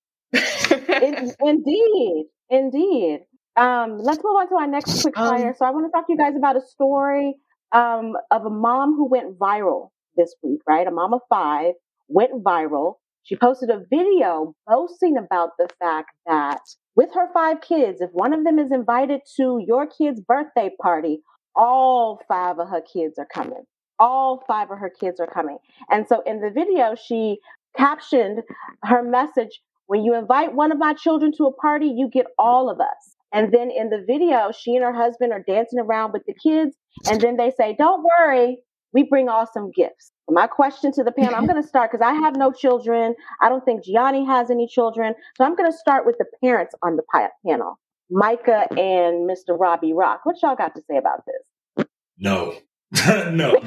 in, 1.00 1.34
indeed, 1.40 2.26
indeed. 2.50 3.20
Um, 3.56 3.98
let's 4.02 4.22
move 4.24 4.36
on 4.36 4.48
to 4.50 4.54
our 4.56 4.66
next 4.66 4.94
quick 5.00 5.14
Um. 5.18 5.54
So 5.58 5.64
I 5.64 5.70
want 5.70 5.86
to 5.86 5.90
talk 5.92 6.06
to 6.06 6.12
you 6.12 6.18
guys 6.18 6.36
about 6.36 6.56
a 6.56 6.60
story 6.62 7.36
um, 7.72 8.14
of 8.30 8.46
a 8.46 8.50
mom 8.50 8.94
who 8.94 9.08
went 9.08 9.38
viral 9.38 9.90
this 10.16 10.34
week. 10.42 10.60
Right, 10.66 10.86
a 10.86 10.90
mom 10.90 11.14
of 11.14 11.20
five 11.28 11.74
went 12.08 12.44
viral. 12.44 12.94
She 13.28 13.36
posted 13.36 13.68
a 13.68 13.84
video 13.90 14.54
boasting 14.66 15.18
about 15.18 15.50
the 15.58 15.68
fact 15.78 16.12
that 16.24 16.62
with 16.96 17.12
her 17.12 17.30
five 17.34 17.60
kids, 17.60 18.00
if 18.00 18.08
one 18.12 18.32
of 18.32 18.42
them 18.42 18.58
is 18.58 18.72
invited 18.72 19.20
to 19.36 19.62
your 19.66 19.86
kid's 19.86 20.22
birthday 20.22 20.70
party, 20.80 21.20
all 21.54 22.22
five 22.26 22.58
of 22.58 22.70
her 22.70 22.80
kids 22.80 23.18
are 23.18 23.28
coming. 23.30 23.64
All 23.98 24.42
five 24.46 24.70
of 24.70 24.78
her 24.78 24.88
kids 24.88 25.20
are 25.20 25.26
coming. 25.26 25.58
And 25.90 26.08
so 26.08 26.22
in 26.22 26.40
the 26.40 26.50
video, 26.50 26.94
she 26.94 27.38
captioned 27.76 28.44
her 28.84 29.02
message 29.02 29.60
when 29.88 30.04
you 30.04 30.14
invite 30.14 30.54
one 30.54 30.72
of 30.72 30.78
my 30.78 30.94
children 30.94 31.30
to 31.36 31.44
a 31.44 31.52
party, 31.52 31.92
you 31.94 32.08
get 32.08 32.26
all 32.38 32.70
of 32.70 32.80
us. 32.80 33.16
And 33.34 33.52
then 33.52 33.70
in 33.70 33.90
the 33.90 34.04
video, 34.06 34.52
she 34.58 34.74
and 34.74 34.84
her 34.84 34.94
husband 34.94 35.32
are 35.32 35.44
dancing 35.46 35.80
around 35.80 36.12
with 36.12 36.22
the 36.26 36.34
kids. 36.34 36.76
And 37.10 37.20
then 37.20 37.36
they 37.36 37.50
say, 37.50 37.74
Don't 37.78 38.06
worry, 38.18 38.58
we 38.92 39.04
bring 39.04 39.28
awesome 39.28 39.70
gifts. 39.70 40.12
My 40.30 40.46
question 40.46 40.92
to 40.92 41.04
the 41.04 41.12
panel 41.12 41.34
I'm 41.34 41.46
going 41.50 41.60
to 41.60 41.68
start 41.68 41.90
because 41.90 42.04
I 42.04 42.14
have 42.14 42.36
no 42.36 42.52
children. 42.52 43.14
I 43.40 43.48
don't 43.48 43.64
think 43.64 43.84
Gianni 43.84 44.24
has 44.26 44.50
any 44.50 44.66
children. 44.66 45.14
So 45.36 45.44
I'm 45.44 45.56
going 45.56 45.70
to 45.70 45.76
start 45.76 46.06
with 46.06 46.16
the 46.18 46.26
parents 46.42 46.74
on 46.82 46.96
the 46.96 47.02
panel 47.46 47.78
Micah 48.10 48.66
and 48.70 49.28
Mr. 49.28 49.58
Robbie 49.58 49.92
Rock. 49.92 50.20
What 50.24 50.36
y'all 50.42 50.56
got 50.56 50.74
to 50.74 50.82
say 50.88 50.96
about 50.96 51.24
this? 51.26 51.86
No. 52.18 52.54
no. 53.30 53.58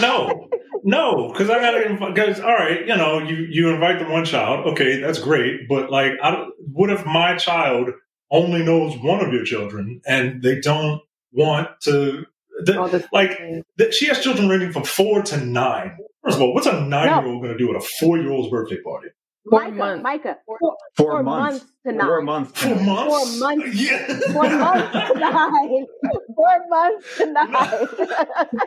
no. 0.00 0.48
No. 0.84 1.28
Because 1.32 1.48
I 1.50 1.58
gotta 1.58 1.96
because 2.08 2.40
all 2.40 2.52
right, 2.52 2.86
you 2.86 2.96
know, 2.96 3.18
you 3.18 3.46
you 3.50 3.70
invite 3.70 3.98
the 3.98 4.04
one 4.04 4.24
child, 4.26 4.66
okay, 4.66 5.00
that's 5.00 5.18
great. 5.18 5.68
But 5.68 5.90
like 5.90 6.12
I 6.22 6.46
what 6.72 6.90
if 6.90 7.06
my 7.06 7.36
child 7.36 7.90
only 8.30 8.62
knows 8.62 8.96
one 8.98 9.24
of 9.24 9.32
your 9.32 9.44
children 9.44 10.02
and 10.06 10.42
they 10.42 10.60
don't 10.60 11.00
want 11.32 11.68
to 11.82 12.26
the, 12.64 12.78
All 12.80 12.88
like 13.12 13.38
the, 13.76 13.92
she 13.92 14.06
has 14.06 14.20
children 14.22 14.48
ranging 14.48 14.72
from 14.72 14.84
four 14.84 15.22
to 15.22 15.36
nine. 15.44 15.96
First 16.24 16.36
of 16.36 16.42
all, 16.42 16.54
what's 16.54 16.66
a 16.66 16.80
nine 16.80 17.06
year 17.08 17.32
old 17.32 17.42
going 17.42 17.56
to 17.56 17.58
do 17.58 17.70
at 17.70 17.76
a 17.76 17.86
four 18.00 18.18
year 18.18 18.30
old's 18.30 18.50
birthday 18.50 18.80
party? 18.82 19.08
Four 19.48 19.60
Micah, 19.62 19.74
months. 19.76 20.02
Micah, 20.02 20.36
four, 20.44 20.58
Four, 20.60 20.76
Four 20.96 21.22
months. 21.22 21.64
months 21.64 21.72
to 21.86 21.92
Four 22.04 22.16
nine. 22.18 22.24
months. 22.26 22.62
Four 22.62 22.74
months. 22.76 23.38
Four 23.38 23.38
months. 23.38 23.74
Yeah. 23.80 24.18
four 24.32 24.48
months 24.50 25.08
to 25.08 25.18
nine. 25.18 25.86
Four 26.36 26.68
months 26.68 27.16
to 27.16 27.26
nine. 27.32 28.58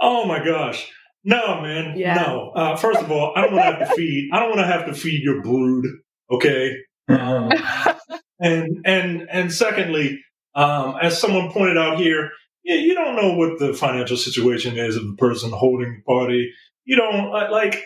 Oh 0.00 0.24
my 0.26 0.44
gosh. 0.44 0.90
No, 1.24 1.60
man. 1.60 1.96
Yeah. 1.96 2.14
No. 2.14 2.50
Uh, 2.56 2.76
first 2.76 2.98
of 3.00 3.10
all, 3.10 3.32
I 3.36 3.42
don't 3.42 3.52
want 3.54 3.64
to 3.66 3.70
have 3.84 3.88
to 3.90 3.94
feed. 3.94 4.30
I 4.32 4.40
don't 4.40 4.48
want 4.50 4.60
to 4.60 4.66
have 4.66 4.86
to 4.86 4.94
feed 4.94 5.22
your 5.22 5.42
brood. 5.42 5.84
Okay. 6.30 6.76
Um, 7.08 7.50
and 8.40 8.78
and 8.84 9.28
and 9.30 9.52
secondly, 9.52 10.20
um, 10.54 10.96
as 11.00 11.20
someone 11.20 11.50
pointed 11.50 11.76
out 11.76 11.98
here, 12.00 12.30
yeah, 12.64 12.76
you 12.76 12.94
don't 12.94 13.16
know 13.16 13.34
what 13.34 13.58
the 13.58 13.72
financial 13.74 14.16
situation 14.16 14.76
is 14.78 14.96
of 14.96 15.06
the 15.06 15.14
person 15.16 15.50
holding 15.50 15.96
the 15.96 16.02
party. 16.02 16.52
You 16.84 16.96
don't 16.96 17.34
uh, 17.34 17.50
like. 17.50 17.82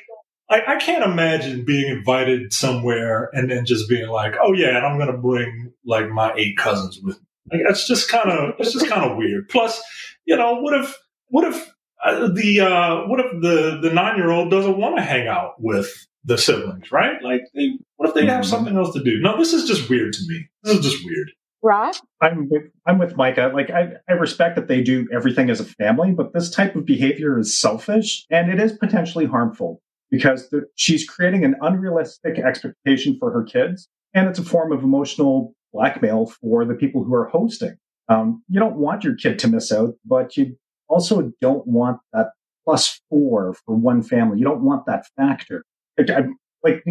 I, 0.50 0.74
I 0.74 0.76
can't 0.76 1.02
imagine 1.04 1.64
being 1.64 1.90
invited 1.90 2.52
somewhere 2.52 3.30
and 3.32 3.50
then 3.50 3.64
just 3.64 3.88
being 3.88 4.08
like, 4.08 4.34
"Oh 4.42 4.52
yeah, 4.52 4.76
and 4.76 4.84
I'm 4.86 4.98
going 4.98 5.10
to 5.10 5.16
bring 5.18 5.72
like 5.86 6.08
my 6.10 6.34
eight 6.36 6.58
cousins 6.58 7.00
with 7.02 7.16
me." 7.18 7.24
Like, 7.52 7.60
that's 7.66 7.88
just 7.88 8.10
kind 8.10 8.30
of 8.30 8.54
it's 8.58 8.72
just 8.74 8.88
kind 8.88 9.10
of 9.10 9.16
weird. 9.16 9.48
Plus, 9.48 9.82
you 10.26 10.36
know, 10.36 10.60
what 10.60 10.74
if 10.78 10.94
what 11.28 11.44
if 11.46 11.72
uh, 12.04 12.28
the 12.28 12.60
uh, 12.60 13.06
what 13.06 13.20
if 13.20 13.40
the 13.40 13.78
the 13.82 13.90
nine 13.94 14.16
year 14.18 14.30
old 14.30 14.50
doesn't 14.50 14.76
want 14.76 14.96
to 14.98 15.02
hang 15.02 15.26
out 15.28 15.54
with 15.58 15.90
the 16.26 16.36
siblings, 16.36 16.92
right? 16.92 17.22
Like, 17.22 17.42
they, 17.54 17.78
what 17.96 18.08
if 18.10 18.14
they 18.14 18.26
have 18.26 18.44
Mhm. 18.44 18.48
something 18.48 18.76
else 18.76 18.92
to 18.94 19.02
do? 19.02 19.20
No, 19.20 19.38
this 19.38 19.52
is 19.54 19.66
just 19.66 19.88
weird 19.90 20.12
to 20.14 20.20
me. 20.28 20.46
This 20.62 20.78
is 20.78 20.84
just 20.84 21.04
weird. 21.06 21.30
Rob? 21.64 21.94
I'm 22.20 22.48
with 22.50 22.64
I'm 22.86 22.98
with 22.98 23.16
Micah. 23.16 23.50
Like 23.52 23.70
I, 23.70 23.94
I 24.08 24.12
respect 24.12 24.54
that 24.56 24.68
they 24.68 24.82
do 24.82 25.08
everything 25.12 25.48
as 25.48 25.60
a 25.60 25.64
family, 25.64 26.12
but 26.12 26.34
this 26.34 26.50
type 26.50 26.76
of 26.76 26.84
behavior 26.84 27.38
is 27.38 27.58
selfish 27.58 28.26
and 28.30 28.50
it 28.52 28.60
is 28.60 28.72
potentially 28.72 29.24
harmful 29.24 29.80
because 30.10 30.50
the, 30.50 30.66
she's 30.76 31.08
creating 31.08 31.44
an 31.44 31.56
unrealistic 31.62 32.38
expectation 32.38 33.16
for 33.18 33.32
her 33.32 33.42
kids, 33.42 33.88
and 34.12 34.28
it's 34.28 34.38
a 34.38 34.44
form 34.44 34.72
of 34.72 34.84
emotional 34.84 35.54
blackmail 35.72 36.26
for 36.26 36.64
the 36.66 36.74
people 36.74 37.02
who 37.02 37.14
are 37.14 37.28
hosting. 37.28 37.76
Um, 38.08 38.44
you 38.48 38.60
don't 38.60 38.76
want 38.76 39.02
your 39.02 39.16
kid 39.16 39.38
to 39.40 39.48
miss 39.48 39.72
out, 39.72 39.94
but 40.04 40.36
you 40.36 40.56
also 40.88 41.32
don't 41.40 41.66
want 41.66 41.98
that 42.12 42.28
plus 42.64 43.00
four 43.08 43.54
for 43.64 43.74
one 43.74 44.02
family. 44.02 44.38
You 44.38 44.44
don't 44.44 44.62
want 44.62 44.84
that 44.86 45.06
factor. 45.16 45.64
Like, 45.98 46.10
I, 46.10 46.22
like 46.62 46.84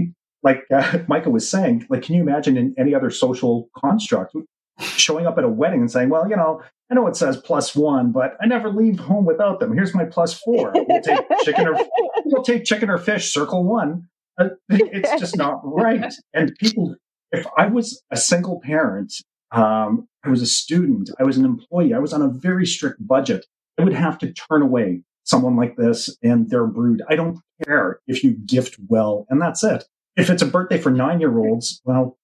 like 0.43 0.65
uh, 0.73 0.99
Micah 1.07 1.29
was 1.29 1.47
saying, 1.47 1.85
like, 1.89 2.01
can 2.01 2.15
you 2.15 2.21
imagine 2.21 2.57
in 2.57 2.75
any 2.77 2.93
other 2.93 3.09
social 3.09 3.69
construct 3.77 4.35
showing 4.79 5.27
up 5.27 5.37
at 5.37 5.43
a 5.43 5.49
wedding 5.49 5.81
and 5.81 5.91
saying, 5.91 6.09
well, 6.09 6.27
you 6.29 6.35
know, 6.35 6.61
I 6.91 6.95
know 6.95 7.07
it 7.07 7.15
says 7.15 7.37
plus 7.37 7.75
one, 7.75 8.11
but 8.11 8.37
I 8.41 8.45
never 8.45 8.69
leave 8.69 8.99
home 8.99 9.25
without 9.25 9.59
them. 9.59 9.73
Here's 9.73 9.95
my 9.95 10.05
plus 10.05 10.33
four. 10.39 10.71
We'll 10.75 11.01
take 11.01 11.19
chicken 11.43 11.67
or 11.67 11.75
we'll 12.25 12.43
take 12.43 12.65
chicken 12.65 12.89
or 12.89 12.97
fish, 12.97 13.33
circle 13.33 13.63
one. 13.63 14.07
Uh, 14.37 14.49
It's 14.69 15.19
just 15.19 15.37
not 15.37 15.61
right. 15.63 16.13
And 16.33 16.55
people, 16.59 16.95
if 17.31 17.45
I 17.57 17.67
was 17.67 18.03
a 18.11 18.17
single 18.17 18.59
parent, 18.61 19.13
um, 19.51 20.07
I 20.23 20.29
was 20.29 20.41
a 20.41 20.47
student, 20.47 21.09
I 21.19 21.23
was 21.23 21.37
an 21.37 21.45
employee, 21.45 21.93
I 21.93 21.99
was 21.99 22.13
on 22.13 22.21
a 22.21 22.27
very 22.27 22.65
strict 22.65 23.05
budget, 23.05 23.45
I 23.79 23.83
would 23.83 23.93
have 23.93 24.17
to 24.19 24.31
turn 24.33 24.61
away 24.61 25.01
someone 25.23 25.55
like 25.55 25.75
this 25.77 26.15
and 26.21 26.49
their 26.49 26.65
brood. 26.65 27.01
I 27.09 27.15
don't 27.15 27.39
care 27.65 27.99
if 28.07 28.23
you 28.23 28.31
gift 28.31 28.77
well, 28.87 29.25
and 29.29 29.41
that's 29.41 29.63
it. 29.63 29.85
If 30.15 30.29
it's 30.29 30.41
a 30.41 30.47
birthday 30.47 30.77
for 30.77 30.91
nine 30.91 31.19
year 31.19 31.37
olds, 31.37 31.81
well, 31.85 32.17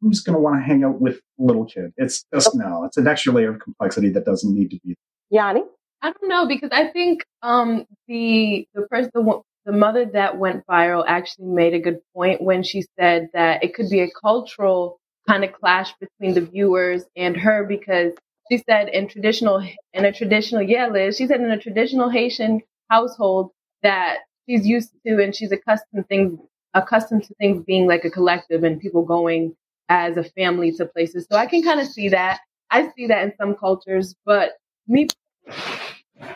who's 0.00 0.20
going 0.20 0.34
to 0.34 0.40
want 0.40 0.56
to 0.60 0.62
hang 0.62 0.84
out 0.84 1.00
with 1.00 1.16
a 1.16 1.42
little 1.42 1.64
kid? 1.64 1.92
It's 1.96 2.24
just 2.32 2.54
no, 2.54 2.84
it's 2.84 2.96
an 2.96 3.06
extra 3.06 3.32
layer 3.32 3.50
of 3.50 3.60
complexity 3.60 4.10
that 4.10 4.24
doesn't 4.24 4.54
need 4.54 4.70
to 4.70 4.78
be. 4.84 4.96
Yanni? 5.30 5.62
I 6.02 6.12
don't 6.12 6.28
know 6.28 6.46
because 6.46 6.70
I 6.72 6.88
think 6.88 7.24
um, 7.42 7.86
the 8.08 8.66
the 8.74 8.82
person 8.82 9.10
the, 9.14 9.40
the 9.64 9.72
mother 9.72 10.04
that 10.12 10.36
went 10.36 10.66
viral 10.66 11.04
actually 11.06 11.46
made 11.46 11.74
a 11.74 11.78
good 11.78 12.00
point 12.14 12.42
when 12.42 12.62
she 12.62 12.84
said 12.98 13.28
that 13.32 13.62
it 13.62 13.74
could 13.74 13.88
be 13.88 14.00
a 14.00 14.10
cultural 14.10 14.98
kind 15.28 15.44
of 15.44 15.52
clash 15.52 15.94
between 16.00 16.34
the 16.34 16.40
viewers 16.40 17.04
and 17.16 17.36
her 17.36 17.64
because 17.64 18.12
she 18.50 18.58
said 18.68 18.88
in 18.88 19.08
traditional 19.08 19.64
in 19.92 20.04
a 20.04 20.12
traditional 20.12 20.62
yeah 20.62 20.88
Liz 20.88 21.16
she 21.16 21.28
said 21.28 21.40
in 21.40 21.50
a 21.50 21.58
traditional 21.58 22.10
Haitian 22.10 22.60
household 22.90 23.50
that 23.84 24.18
she's 24.48 24.66
used 24.66 24.90
to 25.06 25.22
and 25.22 25.34
she's 25.34 25.52
accustomed 25.52 26.08
things 26.08 26.36
accustomed 26.74 27.22
to 27.24 27.34
things 27.34 27.64
being 27.64 27.86
like 27.86 28.04
a 28.04 28.10
collective 28.10 28.64
and 28.64 28.80
people 28.80 29.04
going 29.04 29.54
as 29.88 30.16
a 30.16 30.24
family 30.24 30.72
to 30.72 30.86
places. 30.86 31.26
So 31.30 31.36
I 31.36 31.46
can 31.46 31.62
kind 31.62 31.80
of 31.80 31.86
see 31.86 32.08
that. 32.10 32.40
I 32.70 32.90
see 32.96 33.06
that 33.08 33.22
in 33.24 33.32
some 33.38 33.54
cultures, 33.54 34.14
but 34.24 34.52
me, 34.86 35.08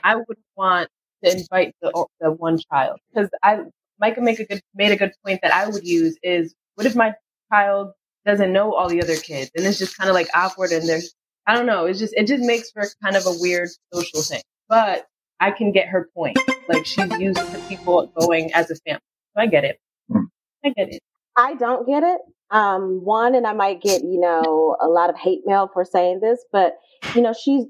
I 0.04 0.16
would 0.16 0.38
want 0.56 0.88
to 1.24 1.32
invite 1.32 1.74
the 1.80 2.06
the 2.20 2.32
one 2.32 2.58
child 2.70 2.98
because 3.12 3.30
I 3.42 3.60
Micah 3.98 4.20
make 4.20 4.40
a 4.40 4.44
good 4.44 4.60
made 4.74 4.92
a 4.92 4.96
good 4.96 5.12
point 5.24 5.40
that 5.42 5.54
I 5.54 5.68
would 5.68 5.84
use 5.84 6.16
is 6.22 6.54
what 6.74 6.86
if 6.86 6.94
my 6.94 7.14
child 7.52 7.92
doesn't 8.24 8.52
know 8.52 8.74
all 8.74 8.88
the 8.88 9.02
other 9.02 9.16
kids 9.16 9.50
and 9.56 9.64
it's 9.64 9.78
just 9.78 9.96
kind 9.96 10.10
of 10.10 10.14
like 10.14 10.28
awkward 10.34 10.72
and 10.72 10.86
there's 10.88 11.14
I 11.46 11.54
don't 11.54 11.66
know 11.66 11.86
it's 11.86 11.98
just 11.98 12.12
it 12.14 12.26
just 12.26 12.44
makes 12.44 12.70
for 12.70 12.84
kind 13.02 13.16
of 13.16 13.24
a 13.26 13.32
weird 13.40 13.68
social 13.92 14.20
thing. 14.22 14.42
But 14.68 15.06
I 15.40 15.50
can 15.50 15.72
get 15.72 15.88
her 15.88 16.08
point. 16.14 16.38
Like 16.68 16.86
she's 16.86 17.10
used 17.18 17.38
to 17.38 17.58
people 17.68 18.12
going 18.18 18.52
as 18.52 18.70
a 18.70 18.76
family. 18.76 19.00
So 19.34 19.42
I 19.42 19.46
get 19.46 19.64
it. 19.64 19.78
Hmm. 20.10 20.24
I 20.64 20.70
get 20.70 20.88
it. 20.88 21.00
I 21.36 21.54
don't 21.54 21.86
get 21.86 22.02
it. 22.02 22.20
Um, 22.50 23.04
one, 23.04 23.34
and 23.34 23.46
I 23.46 23.52
might 23.52 23.82
get, 23.82 24.02
you 24.02 24.20
know, 24.20 24.76
a 24.80 24.86
lot 24.86 25.10
of 25.10 25.16
hate 25.16 25.40
mail 25.46 25.68
for 25.72 25.84
saying 25.84 26.20
this, 26.22 26.44
but, 26.52 26.74
you 27.14 27.20
know, 27.20 27.32
she's 27.32 27.64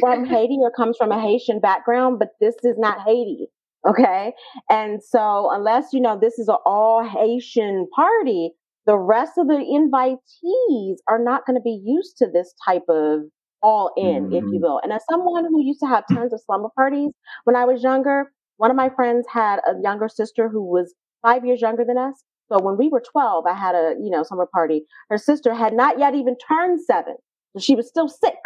from 0.00 0.24
Haiti 0.28 0.58
or 0.60 0.70
comes 0.70 0.96
from 0.96 1.12
a 1.12 1.20
Haitian 1.20 1.60
background, 1.60 2.18
but 2.18 2.28
this 2.40 2.54
is 2.62 2.76
not 2.78 3.00
Haiti. 3.06 3.48
Okay. 3.86 4.32
And 4.70 5.02
so, 5.02 5.50
unless, 5.52 5.92
you 5.92 6.00
know, 6.00 6.18
this 6.18 6.38
is 6.38 6.48
an 6.48 6.56
all 6.64 7.04
Haitian 7.04 7.88
party, 7.94 8.52
the 8.86 8.98
rest 8.98 9.32
of 9.38 9.48
the 9.48 9.54
invitees 9.54 10.96
are 11.08 11.22
not 11.22 11.46
going 11.46 11.56
to 11.56 11.62
be 11.62 11.80
used 11.84 12.16
to 12.18 12.26
this 12.32 12.54
type 12.66 12.84
of 12.88 13.22
all 13.62 13.92
in, 13.96 14.24
mm-hmm. 14.24 14.34
if 14.34 14.44
you 14.44 14.60
will. 14.60 14.80
And 14.82 14.92
as 14.92 15.02
someone 15.10 15.44
who 15.44 15.64
used 15.64 15.80
to 15.80 15.86
have 15.86 16.04
tons 16.12 16.32
of 16.32 16.40
slumber 16.44 16.68
parties 16.74 17.10
when 17.44 17.54
I 17.54 17.64
was 17.64 17.82
younger, 17.82 18.32
one 18.56 18.70
of 18.70 18.76
my 18.76 18.90
friends 18.90 19.26
had 19.32 19.60
a 19.66 19.80
younger 19.82 20.08
sister 20.08 20.48
who 20.48 20.62
was 20.62 20.94
five 21.22 21.44
years 21.44 21.60
younger 21.60 21.84
than 21.84 21.98
us. 21.98 22.24
So 22.52 22.62
when 22.62 22.76
we 22.76 22.88
were 22.88 23.00
12, 23.00 23.46
I 23.46 23.54
had 23.54 23.74
a, 23.74 23.94
you 23.98 24.10
know, 24.10 24.22
summer 24.22 24.46
party. 24.52 24.82
Her 25.08 25.16
sister 25.16 25.54
had 25.54 25.72
not 25.72 25.98
yet 25.98 26.14
even 26.14 26.36
turned 26.36 26.80
seven. 26.82 27.14
So 27.54 27.60
she 27.60 27.74
was 27.74 27.88
still 27.88 28.08
six. 28.08 28.36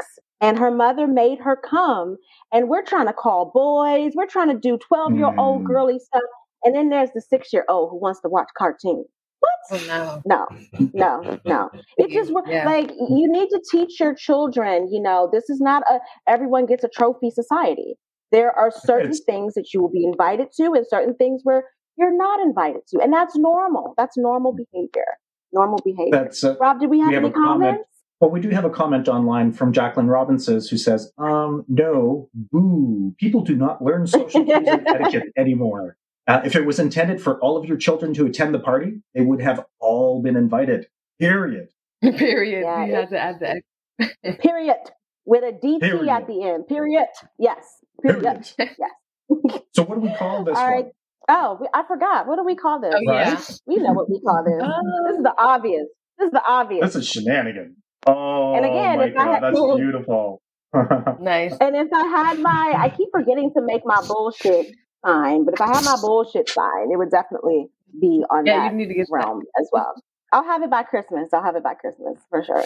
And 0.41 0.59
her 0.59 0.71
mother 0.71 1.09
made 1.09 1.39
her 1.41 1.57
come. 1.57 2.17
And 2.53 2.69
we're 2.69 2.85
trying 2.85 3.07
to 3.07 3.13
call 3.13 3.51
boys. 3.53 4.13
We're 4.15 4.27
trying 4.27 4.49
to 4.49 4.59
do 4.59 4.79
12 4.79 5.15
year 5.15 5.35
old 5.37 5.63
mm. 5.63 5.67
girly 5.67 5.99
stuff. 5.99 6.23
And 6.63 6.75
then 6.75 6.91
there's 6.91 7.11
the 7.15 7.21
six 7.21 7.53
year 7.53 7.65
old 7.69 7.91
who 7.91 7.99
wants 7.99 8.21
to 8.21 8.29
watch 8.29 8.49
cartoons. 8.57 9.07
What? 9.41 9.81
Oh, 9.81 10.23
no. 10.25 10.47
No, 10.79 10.91
no, 10.95 11.41
no. 11.45 11.71
It's 11.99 12.15
just 12.15 12.33
yeah. 12.47 12.65
like 12.65 12.91
you 12.91 13.31
need 13.31 13.49
to 13.49 13.61
teach 13.71 13.99
your 13.99 14.15
children, 14.15 14.89
you 14.93 15.01
know, 15.01 15.29
this 15.33 15.51
is 15.51 15.61
not 15.61 15.83
a 15.91 15.99
everyone 16.29 16.67
gets 16.67 16.85
a 16.85 16.89
trophy 16.89 17.31
society. 17.31 17.97
There 18.33 18.51
are 18.51 18.71
certain 18.71 19.13
things 19.13 19.55
that 19.55 19.73
you 19.73 19.81
will 19.81 19.91
be 19.91 20.05
invited 20.05 20.49
to 20.57 20.73
and 20.73 20.85
certain 20.89 21.15
things 21.15 21.43
where 21.45 21.65
you're 21.97 22.17
not 22.17 22.41
invited 22.41 22.83
to. 22.89 23.01
And 23.01 23.13
that's 23.13 23.37
normal. 23.37 23.95
That's 23.97 24.17
normal 24.17 24.53
behavior. 24.53 25.07
Normal 25.53 25.81
behavior. 25.85 26.11
That's, 26.11 26.45
uh, 26.45 26.57
Rob, 26.61 26.81
did 26.81 26.91
we 26.91 27.01
have, 27.01 27.09
we 27.09 27.15
have 27.15 27.25
any 27.25 27.33
comments? 27.33 27.65
Comment. 27.65 27.87
Well, 28.21 28.31
we 28.31 28.41
do 28.41 28.49
have 28.51 28.65
a 28.65 28.71
comment 28.71 29.09
online 29.09 29.53
from 29.53 29.73
Jacqueline 29.73 30.07
Robinson 30.07 30.55
who 30.55 30.79
says, 30.79 31.13
um, 31.19 31.65
no, 31.69 32.31
boo, 32.35 33.15
people 33.19 33.43
do 33.43 33.55
not 33.55 33.83
learn 33.83 34.07
social 34.07 34.45
etiquette 34.51 35.33
anymore. 35.37 35.99
Uh, 36.27 36.41
if 36.45 36.57
it 36.57 36.65
was 36.67 36.79
intended 36.79 37.21
for 37.21 37.39
all 37.41 37.57
of 37.57 37.67
your 37.67 37.77
children 37.77 38.15
to 38.15 38.27
attend 38.27 38.55
the 38.55 38.59
party, 38.59 39.01
they 39.15 39.21
would 39.21 39.41
have 39.41 39.65
all 39.79 40.23
been 40.23 40.35
invited. 40.35 40.87
Period. 41.21 41.69
Period. 42.03 42.63
Yeah, 42.63 42.87
you 42.87 42.95
have 42.95 43.11
to 43.11 43.19
add 43.19 43.41
that. 43.41 43.63
period. 44.41 44.77
With 45.25 45.43
a 45.43 45.53
DT 45.53 45.81
period. 45.81 46.09
at 46.09 46.27
the 46.27 46.43
end. 46.43 46.69
Period. 46.69 47.07
Yes. 47.39 47.67
Period. 48.03 48.23
period. 48.23 48.77
yes. 48.79 49.61
so 49.73 49.83
what 49.85 49.97
do 49.97 50.01
we 50.01 50.15
call 50.15 50.45
this? 50.45 50.57
All 50.57 50.69
right. 50.69 50.87
One? 51.27 51.39
Oh, 51.39 51.67
I 51.75 51.83
forgot. 51.87 52.27
What 52.27 52.37
do 52.37 52.45
we 52.45 52.57
call 52.57 52.81
this? 52.81 52.95
Oh, 52.95 53.01
yeah. 53.13 53.41
We 53.67 53.77
know 53.77 53.93
what 53.93 54.09
we 54.11 54.21
call 54.21 54.45
this. 54.45 54.63
this 55.09 55.17
is 55.19 55.23
the 55.23 55.35
oh. 55.37 55.47
obvious. 55.47 55.87
This 56.19 56.27
is 56.27 56.33
the 56.33 56.43
obvious. 56.47 56.93
This 56.93 56.97
is 56.97 57.09
shenanigan. 57.09 57.77
Oh, 58.07 58.55
and 58.55 58.65
again, 58.65 58.99
my 58.99 59.05
if 59.07 59.15
God, 59.15 59.29
I 59.29 59.33
had, 59.33 59.43
that's 59.43 59.61
beautiful. 59.77 60.43
nice. 61.21 61.57
And 61.61 61.77
if 61.77 61.89
I 61.93 62.07
had 62.07 62.39
my, 62.39 62.75
I 62.77 62.89
keep 62.89 63.09
forgetting 63.13 63.53
to 63.57 63.63
make 63.63 63.83
my 63.85 64.01
bullshit 64.07 64.75
sign, 65.05 65.45
but 65.45 65.55
if 65.55 65.61
I 65.61 65.69
had 65.69 65.85
my 65.85 65.97
bullshit 66.01 66.49
sign, 66.49 66.91
it 66.93 66.97
would 66.97 67.11
definitely 67.11 67.69
be 68.01 68.25
on 68.31 68.47
yeah, 68.47 68.61
that 68.61 68.73
you 68.73 68.79
need 68.79 68.89
to 68.89 68.95
get 68.95 69.07
realm 69.11 69.41
that. 69.41 69.61
as 69.61 69.69
well. 69.73 69.95
I'll 70.33 70.45
have 70.45 70.63
it 70.63 70.71
by 70.71 70.83
Christmas. 70.83 71.31
I'll 71.33 71.43
have 71.43 71.57
it 71.57 71.63
by 71.63 71.75
Christmas 71.75 72.19
for 72.31 72.45
sure. 72.45 72.65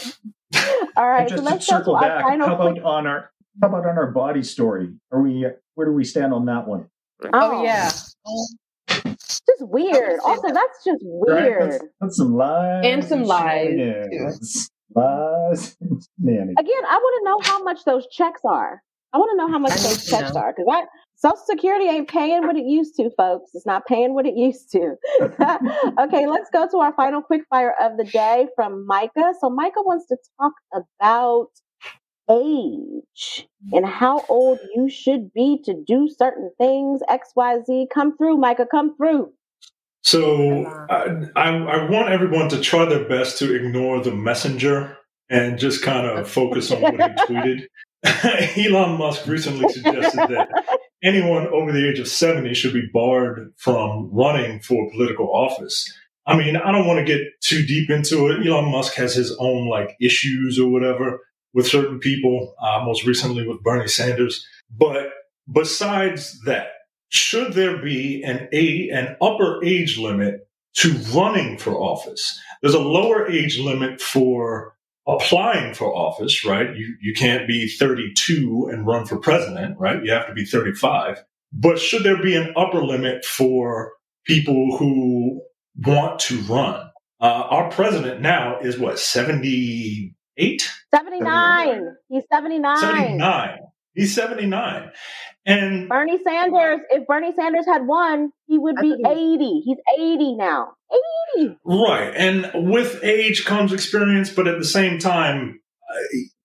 All 0.96 1.08
right, 1.08 1.28
just 1.28 1.42
so 1.42 1.48
let's 1.48 1.66
circle 1.66 1.98
back. 1.98 2.22
How 2.22 2.54
about 2.54 2.72
quick... 2.72 2.84
on 2.84 3.06
our 3.06 3.30
how 3.60 3.68
about 3.68 3.86
on 3.86 3.98
our 3.98 4.10
body 4.10 4.42
story? 4.42 4.94
Are 5.12 5.20
we 5.20 5.46
where 5.74 5.86
do 5.86 5.92
we 5.92 6.04
stand 6.04 6.32
on 6.32 6.46
that 6.46 6.66
one? 6.66 6.88
Oh, 7.24 7.28
oh 7.32 7.64
yeah. 7.64 7.90
Just 8.88 9.60
weird. 9.60 10.20
Also, 10.20 10.48
that's 10.48 10.84
just 10.84 11.00
weird. 11.02 11.60
Right? 11.60 11.70
That's, 11.70 11.84
that's, 12.00 12.16
some 12.16 12.34
lies. 12.34 12.82
And 12.84 13.04
some 13.04 13.24
lies. 13.24 14.70
Lies. 14.94 15.76
Again, 15.80 16.56
I 16.58 16.96
want 16.96 17.14
to 17.18 17.24
know 17.24 17.38
how 17.42 17.62
much 17.62 17.84
those 17.84 18.06
checks 18.08 18.40
are. 18.44 18.82
I 19.12 19.18
want 19.18 19.30
to 19.32 19.36
know 19.36 19.50
how 19.50 19.58
much 19.58 19.72
those 19.72 20.06
checks 20.06 20.34
know. 20.34 20.40
are 20.40 20.54
because 20.56 20.66
I 20.70 20.84
Social 21.20 21.36
Security 21.44 21.84
ain't 21.84 22.08
paying 22.08 22.46
what 22.46 22.56
it 22.56 22.64
used 22.64 22.94
to, 22.96 23.10
folks. 23.14 23.50
It's 23.52 23.66
not 23.66 23.84
paying 23.84 24.14
what 24.14 24.24
it 24.24 24.36
used 24.36 24.70
to. 24.72 24.94
okay, 26.00 26.26
let's 26.26 26.48
go 26.50 26.66
to 26.70 26.78
our 26.78 26.94
final 26.94 27.20
quick 27.20 27.42
fire 27.50 27.74
of 27.78 27.98
the 27.98 28.04
day 28.04 28.46
from 28.56 28.86
Micah. 28.86 29.34
So 29.38 29.50
Micah 29.50 29.82
wants 29.84 30.06
to 30.08 30.16
talk 30.40 30.52
about 30.98 31.48
age 32.30 33.48
and 33.72 33.84
how 33.84 34.24
old 34.28 34.58
you 34.74 34.88
should 34.88 35.32
be 35.32 35.60
to 35.64 35.74
do 35.86 36.08
certain 36.08 36.50
things. 36.58 37.00
XYZ. 37.08 37.88
Come 37.92 38.16
through, 38.16 38.36
Micah. 38.36 38.66
Come 38.70 38.96
through. 38.96 39.32
So 40.02 40.66
I, 40.88 41.26
I, 41.36 41.48
I 41.50 41.90
want 41.90 42.08
everyone 42.08 42.48
to 42.50 42.60
try 42.60 42.86
their 42.86 43.06
best 43.08 43.38
to 43.38 43.54
ignore 43.54 44.02
the 44.02 44.14
messenger 44.14 44.96
and 45.28 45.58
just 45.58 45.84
kind 45.84 46.06
of 46.06 46.28
focus 46.28 46.70
on 46.70 46.80
what 46.80 46.94
he 46.94 46.98
tweeted. 47.28 47.66
Elon 48.56 48.98
Musk 48.98 49.26
recently 49.26 49.70
suggested 49.70 50.16
that 50.16 50.48
anyone 51.04 51.46
over 51.48 51.70
the 51.70 51.86
age 51.86 51.98
of 51.98 52.08
70 52.08 52.54
should 52.54 52.72
be 52.72 52.88
barred 52.92 53.52
from 53.58 54.08
running 54.10 54.60
for 54.60 54.90
political 54.90 55.30
office. 55.34 55.92
I 56.26 56.36
mean, 56.36 56.56
I 56.56 56.72
don't 56.72 56.86
want 56.86 56.98
to 56.98 57.04
get 57.04 57.26
too 57.42 57.64
deep 57.66 57.90
into 57.90 58.28
it. 58.28 58.46
Elon 58.46 58.70
Musk 58.70 58.94
has 58.94 59.14
his 59.14 59.36
own 59.38 59.68
like 59.68 59.96
issues 60.00 60.58
or 60.58 60.70
whatever 60.70 61.20
with 61.52 61.66
certain 61.66 61.98
people, 61.98 62.54
uh, 62.62 62.82
most 62.84 63.04
recently 63.04 63.46
with 63.46 63.62
Bernie 63.62 63.88
Sanders. 63.88 64.46
But 64.70 65.10
besides 65.50 66.40
that, 66.44 66.68
should 67.08 67.54
there 67.54 67.82
be 67.82 68.22
an 68.22 68.48
a 68.52 68.88
an 68.90 69.16
upper 69.20 69.62
age 69.64 69.98
limit 69.98 70.46
to 70.76 70.92
running 71.12 71.58
for 71.58 71.72
office? 71.72 72.40
There's 72.62 72.74
a 72.74 72.80
lower 72.80 73.28
age 73.28 73.58
limit 73.58 74.00
for 74.00 74.74
applying 75.08 75.74
for 75.74 75.94
office, 75.94 76.44
right? 76.44 76.74
You 76.76 76.94
you 77.00 77.14
can't 77.14 77.48
be 77.48 77.68
32 77.68 78.68
and 78.72 78.86
run 78.86 79.06
for 79.06 79.18
president, 79.18 79.78
right? 79.78 80.02
You 80.04 80.12
have 80.12 80.28
to 80.28 80.34
be 80.34 80.44
35. 80.44 81.22
But 81.52 81.80
should 81.80 82.04
there 82.04 82.22
be 82.22 82.36
an 82.36 82.52
upper 82.56 82.84
limit 82.84 83.24
for 83.24 83.92
people 84.24 84.76
who 84.76 85.42
want 85.84 86.20
to 86.20 86.38
run? 86.42 86.90
Uh, 87.20 87.44
our 87.50 87.70
president 87.70 88.20
now 88.20 88.58
is 88.60 88.78
what 88.78 88.98
70 88.98 90.14
eight? 90.40 90.68
79. 90.94 91.96
He's 92.08 92.24
79. 92.32 92.78
79. 92.78 93.58
He's 93.94 94.14
79. 94.14 94.90
And 95.46 95.88
Bernie 95.88 96.22
Sanders, 96.22 96.80
if 96.90 97.06
Bernie 97.06 97.32
Sanders 97.34 97.66
had 97.66 97.86
won, 97.86 98.30
he 98.46 98.58
would 98.58 98.76
be 98.76 98.94
80. 99.06 99.62
He's 99.64 99.78
80 99.98 100.36
now. 100.36 100.74
80. 101.36 101.56
Right. 101.64 102.12
And 102.14 102.70
with 102.70 103.02
age 103.02 103.44
comes 103.44 103.72
experience, 103.72 104.30
but 104.30 104.46
at 104.46 104.58
the 104.58 104.64
same 104.64 104.98
time, 104.98 105.60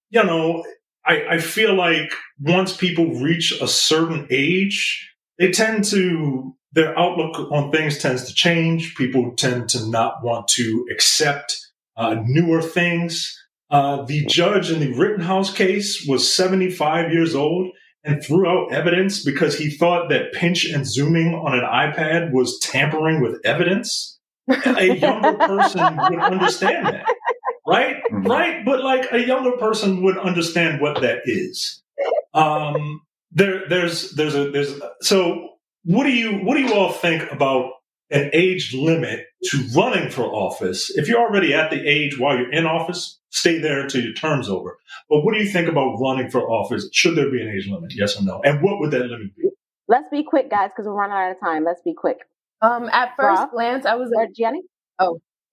you 0.09 0.23
know, 0.23 0.63
I, 1.05 1.25
I 1.31 1.37
feel 1.39 1.75
like 1.75 2.11
once 2.39 2.75
people 2.75 3.21
reach 3.21 3.53
a 3.61 3.67
certain 3.67 4.27
age, 4.29 5.11
they 5.37 5.51
tend 5.51 5.83
to, 5.85 6.55
their 6.71 6.97
outlook 6.97 7.51
on 7.51 7.71
things 7.71 7.97
tends 7.97 8.25
to 8.25 8.33
change. 8.33 8.95
People 8.95 9.33
tend 9.35 9.69
to 9.69 9.89
not 9.89 10.23
want 10.23 10.47
to 10.49 10.85
accept 10.91 11.57
uh, 11.95 12.15
newer 12.25 12.61
things. 12.61 13.41
Uh, 13.69 14.03
the 14.03 14.25
judge 14.25 14.71
in 14.71 14.79
the 14.79 14.93
Rittenhouse 14.93 15.53
case 15.53 16.05
was 16.07 16.31
75 16.33 17.11
years 17.11 17.33
old 17.33 17.71
and 18.03 18.23
threw 18.23 18.47
out 18.47 18.71
evidence 18.71 19.23
because 19.23 19.57
he 19.57 19.69
thought 19.69 20.09
that 20.09 20.31
pinch 20.31 20.65
and 20.65 20.85
zooming 20.85 21.33
on 21.33 21.57
an 21.57 21.65
iPad 21.65 22.31
was 22.31 22.59
tampering 22.59 23.21
with 23.21 23.41
evidence. 23.43 24.19
A 24.47 24.95
younger 24.95 25.33
person 25.39 25.97
would 25.97 26.19
understand 26.19 26.85
that, 26.85 27.05
right? 27.67 27.95
Mm-hmm. 28.11 28.27
Right? 28.27 28.63
But 28.63 28.83
like 28.83 29.11
a 29.11 29.25
younger 29.25 29.57
person 29.57 30.03
would 30.03 30.19
understand 30.19 30.79
what 30.79 31.01
that 31.01 31.21
is. 31.25 31.81
Um, 32.35 33.01
there, 33.31 33.67
there's, 33.67 34.11
there's 34.11 34.35
a, 34.35 34.51
there's, 34.51 34.79
so 35.01 35.49
what 35.83 36.03
do 36.03 36.11
you, 36.11 36.37
what 36.43 36.55
do 36.55 36.61
you 36.61 36.75
all 36.75 36.91
think 36.91 37.31
about 37.31 37.71
an 38.11 38.29
age 38.33 38.75
limit 38.75 39.25
to 39.45 39.67
running 39.75 40.11
for 40.11 40.23
office? 40.23 40.95
If 40.95 41.07
you're 41.07 41.19
already 41.19 41.55
at 41.55 41.71
the 41.71 41.87
age 41.87 42.19
while 42.19 42.37
you're 42.37 42.51
in 42.51 42.67
office, 42.67 43.19
stay 43.35 43.59
there 43.59 43.81
until 43.81 44.01
your 44.01 44.13
term's 44.13 44.49
over. 44.49 44.77
But 45.09 45.21
what 45.23 45.33
do 45.33 45.43
you 45.43 45.49
think 45.49 45.67
about 45.67 45.97
running 45.99 46.29
for 46.29 46.49
office? 46.49 46.89
Should 46.93 47.15
there 47.15 47.29
be 47.29 47.41
an 47.41 47.49
age 47.49 47.67
limit? 47.67 47.93
Yes 47.95 48.19
or 48.19 48.23
no? 48.23 48.41
And 48.43 48.61
what 48.61 48.79
would 48.79 48.91
that 48.91 49.05
limit 49.05 49.35
be? 49.35 49.49
Let's 49.87 50.07
be 50.11 50.23
quick, 50.23 50.49
guys, 50.49 50.69
because 50.71 50.87
we're 50.87 50.93
running 50.93 51.15
out 51.15 51.31
of 51.31 51.39
time. 51.39 51.63
Let's 51.63 51.81
be 51.83 51.93
quick. 51.93 52.19
Um, 52.61 52.89
at 52.91 53.09
first 53.17 53.41
Rob? 53.41 53.51
glance, 53.51 53.85
I 53.85 53.95
was 53.95 54.09
Or 54.15 54.23
like, 54.23 54.33
Gianni? 54.33 54.61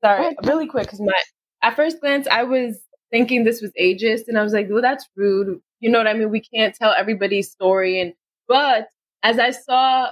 sorry, 0.02 0.34
really 0.44 0.66
quick, 0.66 0.84
because 0.84 1.00
my 1.00 1.12
at 1.62 1.76
first 1.76 2.00
glance, 2.00 2.26
I 2.28 2.44
was 2.44 2.78
thinking 3.10 3.44
this 3.44 3.60
was 3.60 3.72
ageist, 3.80 4.22
and 4.28 4.38
I 4.38 4.42
was 4.42 4.52
like, 4.52 4.68
well, 4.70 4.80
that's 4.80 5.06
rude. 5.16 5.60
You 5.80 5.90
know 5.90 5.98
what 5.98 6.06
I 6.06 6.14
mean? 6.14 6.30
We 6.30 6.40
can't 6.40 6.74
tell 6.74 6.94
everybody's 6.96 7.50
story, 7.50 8.00
and 8.00 8.14
but 8.48 8.88
as 9.22 9.38
I 9.38 9.50
saw 9.50 10.08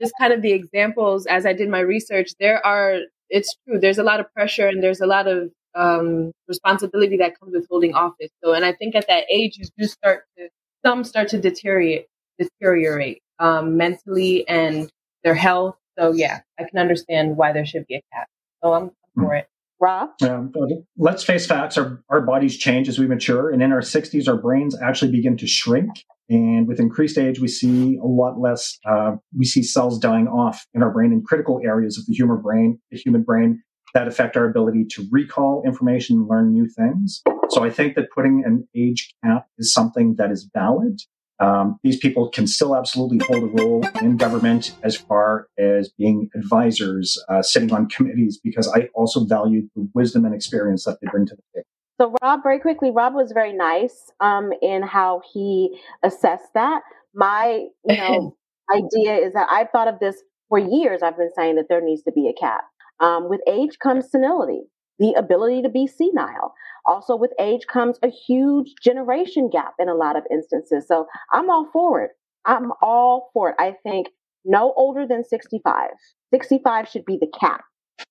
just 0.00 0.12
kind 0.18 0.32
of 0.32 0.42
the 0.42 0.52
examples 0.52 1.26
as 1.26 1.44
I 1.46 1.52
did 1.52 1.68
my 1.68 1.80
research, 1.80 2.30
there 2.40 2.64
are 2.66 2.98
it's 3.28 3.54
true. 3.64 3.78
There's 3.78 3.98
a 3.98 4.02
lot 4.02 4.20
of 4.20 4.32
pressure, 4.34 4.66
and 4.66 4.82
there's 4.82 5.00
a 5.00 5.06
lot 5.06 5.28
of 5.28 5.50
um, 5.74 6.32
responsibility 6.48 7.16
that 7.18 7.38
comes 7.38 7.52
with 7.54 7.66
holding 7.70 7.94
office. 7.94 8.30
So, 8.42 8.52
and 8.52 8.64
I 8.64 8.72
think 8.72 8.94
at 8.94 9.06
that 9.08 9.24
age, 9.30 9.56
you 9.56 9.66
do 9.78 9.86
start 9.86 10.24
to 10.38 10.48
some 10.84 11.04
start 11.04 11.28
to 11.28 11.40
deteriorate, 11.40 12.06
deteriorate 12.38 13.22
um, 13.38 13.76
mentally 13.76 14.46
and 14.48 14.90
their 15.24 15.34
health. 15.34 15.76
So, 15.98 16.12
yeah, 16.12 16.40
I 16.58 16.64
can 16.64 16.78
understand 16.78 17.36
why 17.36 17.52
there 17.52 17.66
should 17.66 17.86
be 17.86 17.96
a 17.96 18.02
cap. 18.12 18.28
So, 18.62 18.72
I'm 18.72 18.90
for 19.16 19.34
it. 19.34 19.46
Rob? 19.80 20.10
But 20.54 20.70
let's 20.96 21.24
face 21.24 21.44
facts. 21.44 21.76
Our, 21.76 22.00
our 22.08 22.20
bodies 22.20 22.56
change 22.56 22.88
as 22.88 23.00
we 23.00 23.08
mature, 23.08 23.50
and 23.50 23.60
in 23.60 23.72
our 23.72 23.80
60s, 23.80 24.28
our 24.28 24.36
brains 24.36 24.80
actually 24.80 25.10
begin 25.10 25.36
to 25.38 25.46
shrink. 25.48 26.04
And 26.30 26.68
with 26.68 26.78
increased 26.78 27.18
age, 27.18 27.40
we 27.40 27.48
see 27.48 27.98
a 28.00 28.06
lot 28.06 28.38
less. 28.38 28.78
Uh, 28.88 29.16
we 29.36 29.44
see 29.44 29.62
cells 29.62 29.98
dying 29.98 30.28
off 30.28 30.64
in 30.72 30.84
our 30.84 30.90
brain 30.90 31.12
in 31.12 31.24
critical 31.24 31.60
areas 31.64 31.98
of 31.98 32.06
the 32.06 32.14
human 32.14 32.40
brain, 32.40 32.78
the 32.92 32.96
human 32.96 33.22
brain 33.22 33.60
that 33.94 34.08
affect 34.08 34.36
our 34.36 34.48
ability 34.48 34.86
to 34.86 35.06
recall 35.10 35.62
information 35.64 36.16
and 36.16 36.28
learn 36.28 36.52
new 36.52 36.68
things. 36.68 37.22
So 37.50 37.62
I 37.64 37.70
think 37.70 37.94
that 37.96 38.10
putting 38.14 38.44
an 38.44 38.66
age 38.74 39.14
cap 39.24 39.46
is 39.58 39.72
something 39.72 40.16
that 40.16 40.30
is 40.30 40.48
valid. 40.54 41.00
Um, 41.38 41.78
these 41.82 41.96
people 41.96 42.28
can 42.28 42.46
still 42.46 42.76
absolutely 42.76 43.18
hold 43.26 43.42
a 43.42 43.62
role 43.62 43.84
in 44.00 44.16
government 44.16 44.76
as 44.82 44.96
far 44.96 45.48
as 45.58 45.90
being 45.98 46.30
advisors, 46.36 47.22
uh, 47.28 47.42
sitting 47.42 47.72
on 47.72 47.88
committees, 47.88 48.38
because 48.42 48.72
I 48.72 48.88
also 48.94 49.24
value 49.24 49.68
the 49.74 49.88
wisdom 49.92 50.24
and 50.24 50.34
experience 50.34 50.84
that 50.84 50.98
they 51.00 51.08
bring 51.10 51.26
to 51.26 51.34
the 51.34 51.42
table. 51.54 51.66
So 52.00 52.14
Rob, 52.22 52.42
very 52.42 52.60
quickly, 52.60 52.90
Rob 52.90 53.14
was 53.14 53.32
very 53.32 53.52
nice 53.52 54.10
um, 54.20 54.52
in 54.62 54.82
how 54.82 55.22
he 55.32 55.78
assessed 56.02 56.54
that. 56.54 56.82
My, 57.14 57.66
you 57.84 57.96
know, 57.96 58.36
idea 58.74 59.16
is 59.16 59.34
that 59.34 59.48
I've 59.50 59.70
thought 59.70 59.88
of 59.88 59.98
this 59.98 60.22
for 60.48 60.58
years. 60.58 61.02
I've 61.02 61.16
been 61.16 61.32
saying 61.34 61.56
that 61.56 61.66
there 61.68 61.80
needs 61.80 62.02
to 62.04 62.12
be 62.12 62.28
a 62.28 62.40
cap. 62.40 62.62
Um, 63.02 63.28
with 63.28 63.40
age 63.48 63.78
comes 63.82 64.10
senility, 64.10 64.62
the 64.98 65.12
ability 65.14 65.62
to 65.62 65.68
be 65.68 65.86
senile. 65.86 66.54
Also, 66.86 67.16
with 67.16 67.32
age 67.38 67.66
comes 67.66 67.98
a 68.02 68.08
huge 68.08 68.72
generation 68.82 69.50
gap 69.50 69.74
in 69.78 69.88
a 69.88 69.94
lot 69.94 70.16
of 70.16 70.22
instances. 70.30 70.86
So 70.88 71.06
I'm 71.32 71.50
all 71.50 71.68
for 71.72 72.02
it. 72.02 72.10
I'm 72.44 72.72
all 72.80 73.30
for 73.34 73.50
it. 73.50 73.56
I 73.58 73.74
think 73.82 74.08
no 74.44 74.72
older 74.76 75.06
than 75.06 75.24
65. 75.24 75.90
65 76.32 76.88
should 76.88 77.04
be 77.04 77.18
the 77.20 77.30
cap 77.38 77.62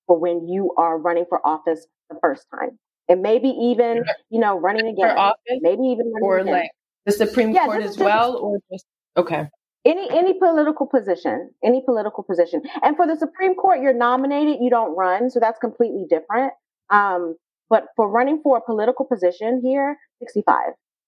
for 0.06 0.18
when 0.18 0.46
you 0.46 0.72
are 0.78 0.98
running 0.98 1.24
for 1.28 1.44
office 1.46 1.86
the 2.08 2.16
first 2.20 2.46
time. 2.54 2.78
And 3.08 3.20
maybe 3.20 3.48
even, 3.48 4.04
you 4.30 4.40
know, 4.40 4.58
running 4.58 4.86
again. 4.86 5.10
For 5.10 5.18
office 5.18 5.58
Maybe 5.60 5.82
even 5.82 6.12
running 6.12 6.22
or 6.22 6.38
again. 6.38 6.52
like 6.52 6.70
the 7.04 7.12
Supreme 7.12 7.50
Yeah, 7.50 7.66
Court 7.66 7.82
as 7.82 7.98
well, 7.98 8.36
or 8.36 8.58
just 8.70 8.86
okay. 9.16 9.48
Any 9.84 10.08
any 10.10 10.34
political 10.38 10.86
position 10.86 11.50
any 11.64 11.82
political 11.84 12.22
position 12.22 12.62
and 12.82 12.96
for 12.96 13.06
the 13.06 13.16
supreme 13.16 13.54
court 13.54 13.80
you're 13.80 13.92
nominated 13.94 14.56
you 14.60 14.70
don't 14.70 14.96
run 14.96 15.28
so 15.30 15.40
that's 15.40 15.58
completely 15.58 16.04
different 16.08 16.52
um 16.90 17.34
but 17.68 17.86
for 17.96 18.08
running 18.08 18.40
for 18.42 18.56
a 18.58 18.60
political 18.60 19.04
position 19.04 19.60
here 19.64 19.96
65 20.20 20.56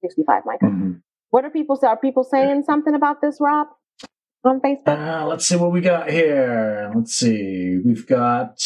65 0.02 0.42
micah 0.44 0.66
Mhm. 0.66 1.00
what 1.30 1.44
are 1.44 1.50
people 1.50 1.76
say 1.76 1.86
are 1.86 1.96
people 1.96 2.24
saying 2.24 2.62
something 2.64 2.94
about 2.94 3.20
this 3.20 3.38
rob 3.40 3.68
on 4.44 4.60
facebook 4.60 4.88
Uh, 4.88 5.26
let's 5.26 5.46
see 5.46 5.56
what 5.56 5.72
we 5.72 5.80
got 5.80 6.10
here. 6.10 6.92
Let's 6.94 7.14
see. 7.14 7.78
We've 7.84 8.06
got 8.06 8.58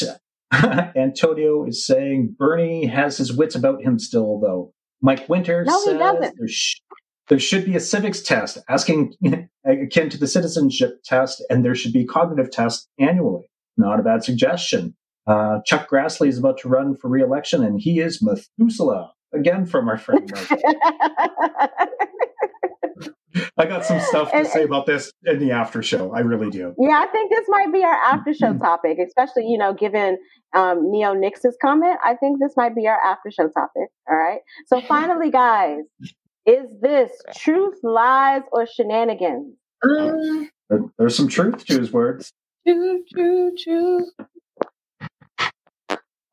Antonio 0.96 1.64
is 1.66 1.86
saying 1.86 2.34
Bernie 2.38 2.86
has 2.86 3.18
his 3.18 3.32
wits 3.36 3.54
about 3.54 3.82
him 3.82 3.98
still, 3.98 4.40
though. 4.40 4.72
Mike 5.00 5.28
Winter 5.28 5.64
No, 5.64 5.80
he 5.84 5.92
doesn't. 5.96 6.34
there, 6.38 6.48
sh- 6.48 6.80
there 7.28 7.38
should 7.38 7.64
be 7.64 7.76
a 7.76 7.80
civics 7.80 8.20
test 8.22 8.58
asking 8.68 9.14
akin 9.64 10.08
to 10.10 10.18
the 10.18 10.26
citizenship 10.26 11.00
test, 11.04 11.44
and 11.50 11.64
there 11.64 11.74
should 11.74 11.92
be 11.92 12.04
cognitive 12.04 12.50
tests 12.50 12.88
annually. 12.98 13.50
Not 13.76 14.00
a 14.00 14.02
bad 14.02 14.24
suggestion. 14.24 14.94
Uh, 15.26 15.58
Chuck 15.66 15.88
Grassley 15.90 16.28
is 16.28 16.38
about 16.38 16.58
to 16.58 16.68
run 16.68 16.96
for 16.96 17.08
re-election, 17.08 17.62
and 17.62 17.78
he 17.80 18.00
is 18.00 18.22
Methuselah 18.22 19.12
again 19.34 19.66
from 19.66 19.88
our 19.88 19.98
friend 19.98 20.30
Mike. 20.34 20.60
I 23.58 23.66
got 23.66 23.84
some 23.84 24.00
stuff 24.00 24.30
to 24.30 24.36
And- 24.38 24.46
say 24.48 24.62
about 24.64 24.86
this 24.86 25.12
in 25.26 25.38
the 25.38 25.50
after 25.52 25.82
show. 25.82 26.12
I 26.14 26.20
really 26.20 26.48
do. 26.50 26.74
yeah 26.78 26.98
i 27.02 27.06
think 27.12 27.30
this 27.30 27.44
might 27.48 27.72
be 27.72 27.84
our 27.84 27.92
after 27.92 28.32
show 28.32 28.54
topic 28.56 28.98
especially 29.06 29.46
you 29.46 29.58
know 29.58 29.74
given 29.74 30.16
um, 30.56 30.90
neo 30.90 31.12
nix's 31.12 31.56
comment 31.60 31.98
i 32.04 32.14
think 32.14 32.38
this 32.40 32.54
might 32.56 32.74
be 32.74 32.86
our 32.88 32.98
after 32.98 33.30
show 33.30 33.48
topic 33.48 33.88
all 34.10 34.16
right 34.16 34.40
so 34.66 34.80
finally 34.80 35.30
guys 35.30 35.80
is 36.48 36.66
this 36.80 37.10
truth 37.36 37.78
lies 37.82 38.42
or 38.52 38.66
shenanigans 38.66 39.54
Um, 39.84 40.50
There- 40.70 40.84
There's 40.98 41.16
some 41.16 41.28
truth 41.28 41.64
to 41.66 41.78
his 41.78 41.92
words. 41.92 42.32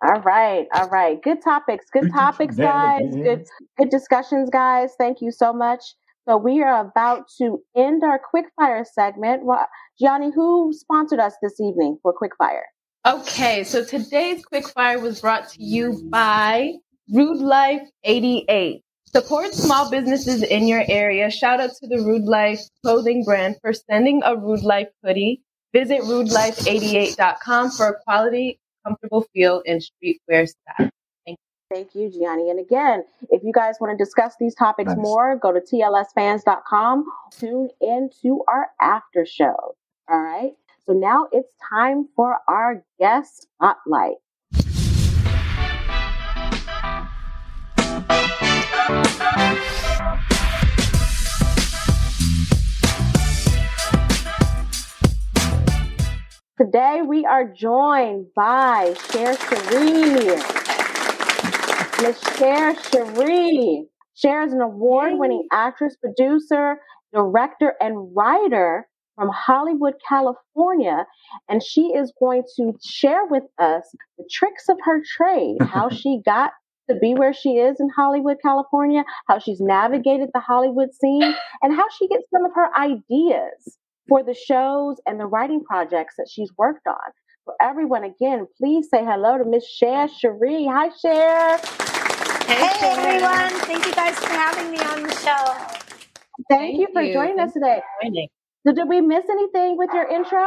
All 0.03 0.21
right, 0.21 0.67
all 0.73 0.89
right. 0.89 1.21
Good 1.21 1.41
topics. 1.43 1.85
Good 1.91 2.11
topics, 2.13 2.55
guys. 2.57 3.01
Good 3.23 3.45
good 3.77 3.89
discussions, 3.89 4.49
guys. 4.49 4.91
Thank 4.99 5.21
you 5.21 5.31
so 5.31 5.53
much. 5.53 5.81
So 6.27 6.37
we 6.37 6.61
are 6.63 6.81
about 6.85 7.25
to 7.39 7.61
end 7.75 8.03
our 8.03 8.19
quickfire 8.19 8.85
segment. 8.85 9.43
Gianni, 9.99 10.31
who 10.33 10.73
sponsored 10.73 11.19
us 11.19 11.35
this 11.41 11.59
evening 11.59 11.97
for 12.03 12.13
quickfire? 12.13 12.63
Okay, 13.07 13.63
so 13.63 13.83
today's 13.83 14.43
quickfire 14.51 15.01
was 15.01 15.21
brought 15.21 15.49
to 15.49 15.63
you 15.63 16.01
by 16.09 16.73
Rude 17.13 17.41
Life 17.41 17.87
88. 18.03 18.81
Support 19.15 19.53
small 19.53 19.89
businesses 19.89 20.43
in 20.43 20.67
your 20.67 20.83
area. 20.89 21.31
Shout 21.31 21.61
out 21.61 21.69
to 21.79 21.87
the 21.87 22.03
Rude 22.03 22.25
Life 22.25 22.59
clothing 22.83 23.23
brand 23.23 23.55
for 23.61 23.71
sending 23.71 24.21
a 24.25 24.35
Rude 24.35 24.61
Life 24.61 24.89
hoodie. 25.01 25.41
Visit 25.71 26.01
rudelife88.com 26.01 27.71
for 27.71 27.87
a 27.87 28.03
quality, 28.03 28.59
comfortable 28.85 29.25
feel 29.33 29.61
in 29.63 29.79
streetwear 29.79 30.49
style. 30.49 30.89
Thank 31.25 31.37
you, 31.37 31.37
Thank 31.73 31.95
you, 31.95 32.11
Gianni. 32.11 32.49
And 32.49 32.59
again, 32.59 33.05
if 33.29 33.41
you 33.41 33.53
guys 33.53 33.75
want 33.79 33.97
to 33.97 34.03
discuss 34.03 34.35
these 34.37 34.53
topics 34.53 34.89
Nice. 34.89 34.97
more, 34.97 35.37
go 35.37 35.53
to 35.53 35.61
tlsfans.com. 35.61 37.05
Tune 37.39 37.69
in 37.79 38.09
to 38.21 38.43
our 38.49 38.67
after 38.81 39.25
show. 39.25 39.75
All 40.09 40.21
right. 40.21 40.51
So 40.85 40.91
now 40.91 41.29
it's 41.31 41.53
time 41.69 42.09
for 42.17 42.39
our 42.49 42.83
guest 42.99 43.47
spotlight. 43.55 44.15
Today 56.57 57.01
we 57.05 57.25
are 57.25 57.45
joined 57.45 58.27
by 58.35 58.95
Share 59.11 59.35
Cherrie. 59.35 60.41
Miss 62.01 62.19
Share 62.37 62.73
Cherrie. 62.75 63.87
Share 64.15 64.43
is 64.43 64.53
an 64.53 64.61
award-winning 64.61 65.47
actress, 65.51 65.97
producer, 65.97 66.77
director, 67.13 67.73
and 67.81 68.15
writer 68.15 68.87
from 69.15 69.29
Hollywood, 69.29 69.95
California, 70.07 71.05
and 71.49 71.61
she 71.61 71.87
is 71.87 72.13
going 72.19 72.43
to 72.55 72.73
share 72.83 73.25
with 73.25 73.43
us 73.59 73.83
the 74.17 74.27
tricks 74.31 74.69
of 74.69 74.77
her 74.83 75.01
trade, 75.17 75.57
how 75.61 75.89
she 75.89 76.21
got 76.25 76.51
to 76.89 76.95
be 76.95 77.13
where 77.15 77.33
she 77.33 77.57
is 77.57 77.77
in 77.79 77.89
Hollywood, 77.95 78.37
California, 78.41 79.03
how 79.27 79.39
she's 79.39 79.59
navigated 79.59 80.29
the 80.33 80.39
Hollywood 80.39 80.89
scene, 80.93 81.33
and 81.61 81.75
how 81.75 81.85
she 81.97 82.07
gets 82.07 82.23
some 82.33 82.45
of 82.45 82.51
her 82.55 82.69
ideas 82.77 83.77
for 84.07 84.23
the 84.23 84.33
shows 84.35 84.97
and 85.05 85.19
the 85.19 85.25
writing 85.25 85.63
projects 85.63 86.15
that 86.17 86.27
she's 86.29 86.51
worked 86.57 86.87
on. 86.87 87.11
So 87.45 87.53
everyone, 87.61 88.03
again, 88.03 88.47
please 88.57 88.87
say 88.89 89.03
hello 89.03 89.37
to 89.37 89.45
Miss 89.45 89.67
Share 89.67 90.07
Cherrie. 90.07 90.65
Hi, 90.65 90.89
Share. 91.01 91.59
Hey 92.47 92.69
everyone! 92.83 93.59
Thank 93.61 93.85
you 93.87 93.93
guys 93.93 94.15
for 94.19 94.27
having 94.27 94.71
me 94.71 94.77
on 94.77 95.01
the 95.01 95.13
show. 95.15 95.53
Thank, 96.47 96.77
Thank 96.77 96.79
you 96.79 96.87
for 96.93 97.01
you. 97.01 97.13
joining 97.13 97.39
us 97.39 97.53
today. 97.53 97.81
So 98.65 98.73
did 98.73 98.87
we 98.87 99.01
miss 99.01 99.25
anything 99.29 99.77
with 99.77 99.89
your 99.93 100.07
intro? 100.07 100.45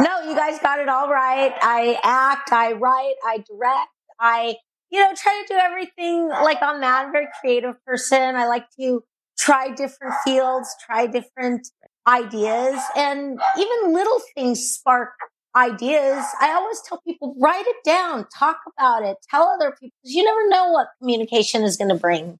No, 0.00 0.20
you 0.28 0.36
guys 0.36 0.60
got 0.60 0.78
it 0.78 0.88
all 0.88 1.10
right. 1.10 1.52
I 1.60 1.98
act, 2.04 2.52
I 2.52 2.72
write, 2.72 3.14
I 3.24 3.38
direct, 3.38 3.88
I, 4.20 4.56
you 4.92 5.00
know, 5.00 5.12
try 5.16 5.42
to 5.46 5.54
do 5.54 5.58
everything 5.58 6.28
like 6.28 6.60
on 6.60 6.80
that. 6.82 7.02
I'm 7.04 7.08
a 7.08 7.12
very 7.12 7.28
creative 7.40 7.82
person. 7.84 8.36
I 8.36 8.46
like 8.46 8.66
to 8.78 9.02
try 9.38 9.74
different 9.74 10.14
fields, 10.22 10.68
try 10.84 11.06
different 11.06 11.66
ideas, 12.06 12.78
and 12.94 13.40
even 13.58 13.92
little 13.94 14.20
things 14.34 14.60
spark 14.60 15.14
ideas. 15.56 16.24
I 16.40 16.52
always 16.52 16.80
tell 16.86 17.00
people, 17.06 17.34
write 17.40 17.66
it 17.66 17.76
down, 17.84 18.26
talk 18.36 18.58
about 18.76 19.02
it, 19.02 19.16
tell 19.30 19.48
other 19.48 19.74
people, 19.80 19.96
you 20.04 20.24
never 20.24 20.48
know 20.48 20.70
what 20.70 20.88
communication 21.00 21.62
is 21.62 21.78
going 21.78 21.88
to 21.88 21.94
bring. 21.94 22.38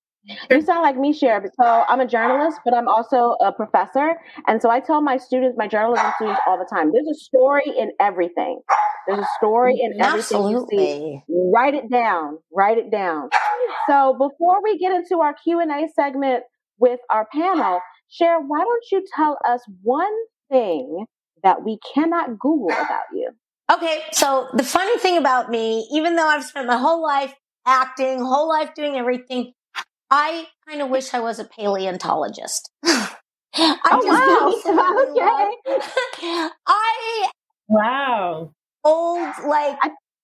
You 0.51 0.61
sound 0.63 0.83
like 0.83 0.97
me, 0.97 1.13
Share. 1.13 1.43
So 1.61 1.85
I'm 1.89 2.01
a 2.01 2.07
journalist, 2.07 2.61
but 2.65 2.75
I'm 2.75 2.89
also 2.89 3.37
a 3.41 3.53
professor. 3.53 4.15
And 4.47 4.63
so 4.63 4.71
I 4.71 4.81
tell 4.81 5.01
my 5.01 5.17
students, 5.17 5.57
my 5.59 5.67
journalism 5.67 6.07
students 6.17 6.41
all 6.47 6.59
the 6.59 6.69
time, 6.73 6.93
there's 6.93 7.09
a 7.09 7.19
story 7.19 7.65
in 7.67 7.91
everything. 8.01 8.61
There's 9.07 9.21
a 9.21 9.29
story 9.39 9.81
in 9.81 10.01
everything 10.01 10.49
you 10.49 10.67
see. 10.71 11.21
Write 11.53 11.75
it 11.75 11.91
down. 11.91 12.39
Write 12.55 12.79
it 12.79 12.91
down. 12.91 13.31
So 13.89 14.13
before 14.13 14.63
we 14.63 14.79
get 14.79 14.93
into 14.93 15.21
our 15.21 15.35
Q&A 15.35 15.89
segment 15.95 16.45
with 16.79 17.01
our 17.11 17.27
panel, 17.33 17.81
Share, 18.09 18.39
why 18.41 18.61
don't 18.61 18.85
you 18.93 19.05
tell 19.17 19.39
us 19.49 19.61
one 19.83 20.13
thing 20.51 21.07
that 21.43 21.65
we 21.65 21.79
cannot 21.95 22.39
Google 22.39 22.71
about 22.71 23.07
you? 23.13 23.31
Okay, 23.73 24.03
so 24.13 24.49
the 24.53 24.63
funny 24.63 24.99
thing 24.99 25.17
about 25.17 25.51
me, 25.51 25.89
even 25.93 26.15
though 26.15 26.27
I've 26.27 26.45
spent 26.45 26.67
my 26.67 26.77
whole 26.77 27.03
life 27.03 27.35
acting, 27.67 28.21
whole 28.21 28.49
life 28.49 28.75
doing 28.75 28.97
everything, 28.97 29.53
I 30.13 30.49
kind 30.69 30.83
of 30.83 30.91
wish 30.91 31.15
I 31.15 31.21
was 31.21 31.41
a 31.41 31.45
paleontologist. 31.47 32.71
I 32.85 33.19
Oh, 33.57 34.03
just 34.03 34.27
wow. 34.27 34.63
love- 35.67 36.53
I 36.69 37.31
Wow. 37.69 38.53
old 38.85 39.35
like 39.47 39.79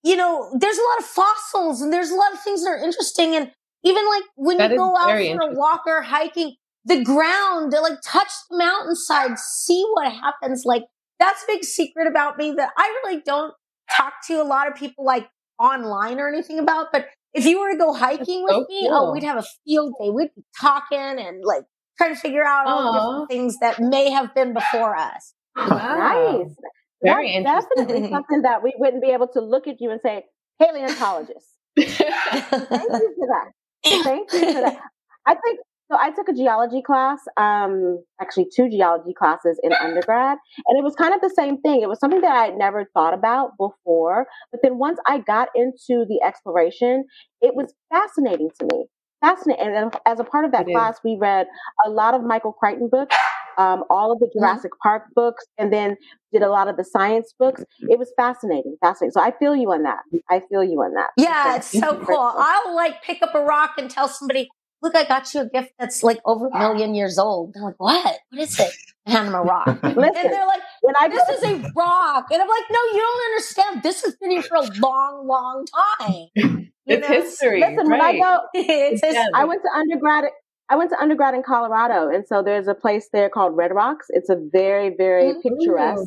you 0.05 0.17
know, 0.17 0.51
there's 0.59 0.79
a 0.79 0.83
lot 0.83 0.99
of 1.01 1.07
fossils 1.07 1.83
and 1.83 1.93
there's 1.93 2.11
a 2.11 2.17
lot 2.17 2.33
of 2.35 2.41
things 2.43 2.65
that 2.65 2.71
are 2.71 2.79
interesting 2.85 3.35
and 3.37 3.51
even 3.85 4.07
like 4.09 4.25
when 4.37 4.61
you 4.61 4.75
go 4.77 4.97
out 4.97 5.19
for 5.23 5.41
a 5.41 5.55
walk 5.55 5.83
or 5.87 6.03
hiking, 6.03 6.55
the 6.85 7.03
ground, 7.05 7.73
like 7.73 7.99
touch 8.07 8.31
the 8.51 8.59
mountainside, 8.59 9.39
see 9.39 9.85
what 9.95 10.13
happens. 10.13 10.65
Like 10.67 10.85
that's 11.21 11.43
a 11.45 11.47
big 11.49 11.65
secret 11.65 12.07
about 12.07 12.39
me 12.39 12.53
that 12.53 12.71
I 12.79 13.01
really 13.05 13.23
don't 13.27 13.55
talk 13.97 14.15
to 14.29 14.43
a 14.43 14.45
lot 14.45 14.69
of 14.69 14.75
people 14.77 15.05
like 15.05 15.29
online 15.59 16.21
or 16.21 16.29
anything 16.29 16.59
about. 16.61 16.89
But 16.93 17.07
if 17.35 17.45
you 17.45 17.61
were 17.61 17.73
to 17.73 17.79
go 17.79 17.93
hiking 17.93 18.43
with 18.43 18.53
so 18.53 18.67
me, 18.69 18.89
oh, 18.91 19.13
we'd 19.13 19.25
have 19.25 19.39
a 19.39 19.45
field 19.65 19.95
day. 20.01 20.11
We'd 20.11 20.31
be 20.35 20.43
talking 20.61 20.99
and 20.99 21.45
like 21.45 21.65
trying 21.97 22.15
to 22.15 22.21
figure 22.21 22.45
out 22.45 22.67
all 22.67 22.93
the 22.93 22.99
different 22.99 23.31
things 23.31 23.57
that 23.61 23.81
may 23.81 24.11
have 24.11 24.35
been 24.35 24.55
before 24.55 24.97
us. 24.97 25.35
Wow. 25.57 25.67
Nice. 25.69 26.57
Very 27.03 27.43
That's 27.43 27.67
definitely 27.77 28.11
something 28.11 28.43
that 28.43 28.63
we 28.63 28.75
wouldn't 28.77 29.03
be 29.03 29.11
able 29.11 29.29
to 29.29 29.41
look 29.41 29.67
at 29.67 29.77
you 29.81 29.91
and 29.91 30.01
say, 30.03 30.25
paleontologist. 30.61 31.47
Thank 31.79 31.89
you 31.89 31.97
for 31.99 33.27
that. 33.29 33.51
Thank 33.85 34.33
you 34.33 34.53
for 34.53 34.61
that. 34.61 34.79
I 35.27 35.35
think 35.35 35.61
so. 35.91 35.99
I 35.99 36.11
took 36.11 36.29
a 36.29 36.33
geology 36.33 36.83
class, 36.83 37.21
um, 37.37 38.03
actually 38.21 38.47
two 38.55 38.69
geology 38.69 39.15
classes 39.15 39.59
in 39.63 39.73
undergrad, 39.73 40.39
and 40.67 40.79
it 40.79 40.85
was 40.85 40.95
kind 40.95 41.15
of 41.15 41.21
the 41.21 41.31
same 41.31 41.61
thing. 41.61 41.83
It 41.83 41.89
was 41.89 41.99
something 41.99 42.21
that 42.21 42.33
I 42.33 42.45
had 42.47 42.57
never 42.57 42.87
thought 42.95 43.15
about 43.15 43.53
before, 43.59 44.27
but 44.53 44.61
then 44.63 44.79
once 44.79 44.99
I 45.07 45.19
got 45.19 45.49
into 45.55 46.05
the 46.09 46.21
exploration, 46.25 47.05
it 47.41 47.55
was 47.55 47.75
fascinating 47.91 48.51
to 48.61 48.67
me. 48.73 48.85
Fascinating. 49.21 49.75
And 49.75 49.93
as 50.07 50.21
a 50.21 50.25
part 50.25 50.45
of 50.45 50.53
that 50.53 50.63
It 50.69 50.71
is. 50.71 50.75
class, 50.75 50.99
we 51.03 51.17
read 51.21 51.49
a 51.85 51.91
lot 51.91 52.15
of 52.15 52.23
Michael 52.23 52.53
Crichton 52.53 52.89
books, 52.89 53.17
um, 53.59 53.83
all 53.91 54.13
of 54.13 54.21
the 54.21 54.31
Jurassic 54.33 54.71
Park 54.81 55.03
books, 55.17 55.45
and 55.59 55.73
then 55.73 55.97
did 56.33 56.43
a 56.43 56.49
lot 56.49 56.69
of 56.69 56.77
the 56.77 56.85
science 56.85 57.35
books. 57.37 57.65
It 57.81 57.99
was 57.99 58.13
fascinating, 58.17 58.77
fascinating. 58.81 59.11
So 59.11 59.21
I 59.21 59.33
feel 59.37 59.57
you 59.57 59.73
on 59.73 59.83
that. 59.83 59.99
I 60.31 60.41
feel 60.49 60.63
you 60.63 60.79
on 60.83 60.95
that. 60.95 61.11
Yeah, 61.17 61.57
it's 61.57 61.73
so 61.73 61.99
cool. 61.99 62.17
I'll 62.17 62.77
like 62.77 63.03
pick 63.03 63.21
up 63.21 63.35
a 63.35 63.41
rock 63.41 63.73
and 63.77 63.91
tell 63.91 64.07
somebody, 64.07 64.49
look, 64.83 64.95
I 64.95 65.05
got 65.05 65.33
you 65.35 65.41
a 65.43 65.49
gift 65.49 65.73
that's 65.79 66.03
like 66.03 66.19
over 66.25 66.49
a 66.49 66.59
million 66.59 66.95
years 66.95 67.19
old. 67.19 67.55
They're 67.55 67.63
like, 67.63 67.79
what? 67.79 68.19
What 68.31 68.41
is 68.43 68.59
it? 68.59 68.73
I 69.07 69.11
hand 69.13 69.29
them 69.29 69.35
a 69.35 69.43
rock. 69.43 69.67
And 69.83 69.97
they're 69.97 70.47
like, 70.47 70.63
when 70.83 70.95
I 71.01 71.09
this 71.09 71.29
is 71.29 71.43
a 71.43 71.73
rock. 71.77 72.27
And 72.31 72.43
I'm 72.43 72.49
like, 72.49 72.65
no, 72.71 72.79
you 72.93 72.99
don't 72.99 73.33
understand. 73.33 73.83
This 73.83 74.03
has 74.05 74.17
been 74.17 74.31
here 74.33 74.43
for 74.43 74.57
a 74.57 74.69
long, 74.81 75.27
long 75.27 75.65
time. 76.01 76.65
You 76.89 76.97
It's 76.97 77.07
know? 77.07 77.15
history. 77.21 77.61
Listen, 77.61 77.91
when 77.91 78.01
I 78.01 78.19
go, 78.19 78.39
It's. 78.55 79.03
I 79.35 79.45
went 79.45 79.61
to 79.63 79.69
undergrad. 79.79 80.25
I 80.71 80.77
went 80.77 80.89
to 80.91 80.99
undergrad 80.99 81.35
in 81.35 81.43
Colorado, 81.43 82.09
and 82.09 82.27
so 82.27 82.43
there's 82.43 82.67
a 82.67 82.75
place 82.75 83.09
there 83.13 83.29
called 83.29 83.57
Red 83.57 83.75
Rocks. 83.75 84.07
It's 84.11 84.31
a 84.31 84.37
very, 84.53 84.95
very 84.97 85.35
Mhm. 85.35 85.43
picturesque 85.43 86.03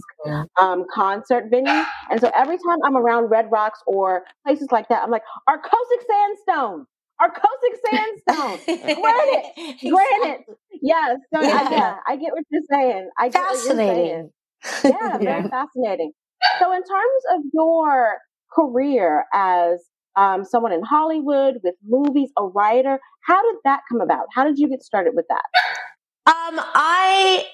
um, 0.59 0.85
concert 0.93 1.45
venue. 1.51 1.83
And 2.09 2.19
so 2.19 2.31
every 2.35 2.57
time 2.57 2.77
I'm 2.83 2.95
around 2.97 3.29
Red 3.29 3.51
Rocks 3.51 3.79
or 3.87 4.23
places 4.45 4.67
like 4.71 4.87
that, 4.89 5.03
I'm 5.03 5.09
like, 5.11 5.23
Arkosic 5.47 6.01
sandstone, 6.07 6.85
Arkosic 7.21 7.75
sandstone, 8.27 8.59
granite, 8.67 9.45
granite. 9.89 10.41
Yes, 10.81 11.17
so 11.33 11.41
Yeah. 11.41 11.59
I, 11.59 11.71
yeah, 11.71 11.95
I 12.07 12.15
get 12.17 12.33
what 12.33 12.43
you're 12.49 12.61
saying. 12.71 13.09
I 13.19 13.29
get 13.29 13.47
what 13.47 13.63
you're 13.63 13.77
saying. 13.77 13.77
Fascinating. 13.77 14.31
Yeah, 14.85 15.17
very 15.19 15.49
fascinating. 15.49 16.11
So, 16.59 16.71
in 16.73 16.79
terms 16.83 17.23
of 17.35 17.41
your 17.53 18.17
career 18.53 19.25
as 19.33 19.79
um, 20.15 20.45
someone 20.45 20.73
in 20.73 20.83
Hollywood 20.83 21.55
with 21.63 21.75
movies, 21.87 22.31
a 22.37 22.45
writer, 22.45 22.99
how 23.27 23.41
did 23.43 23.57
that 23.65 23.81
come 23.89 24.01
about? 24.01 24.27
How 24.35 24.43
did 24.45 24.59
you 24.59 24.69
get 24.69 24.83
started 24.83 25.13
with 25.15 25.25
that? 25.29 25.43
Um, 26.27 26.59
I 26.75 27.45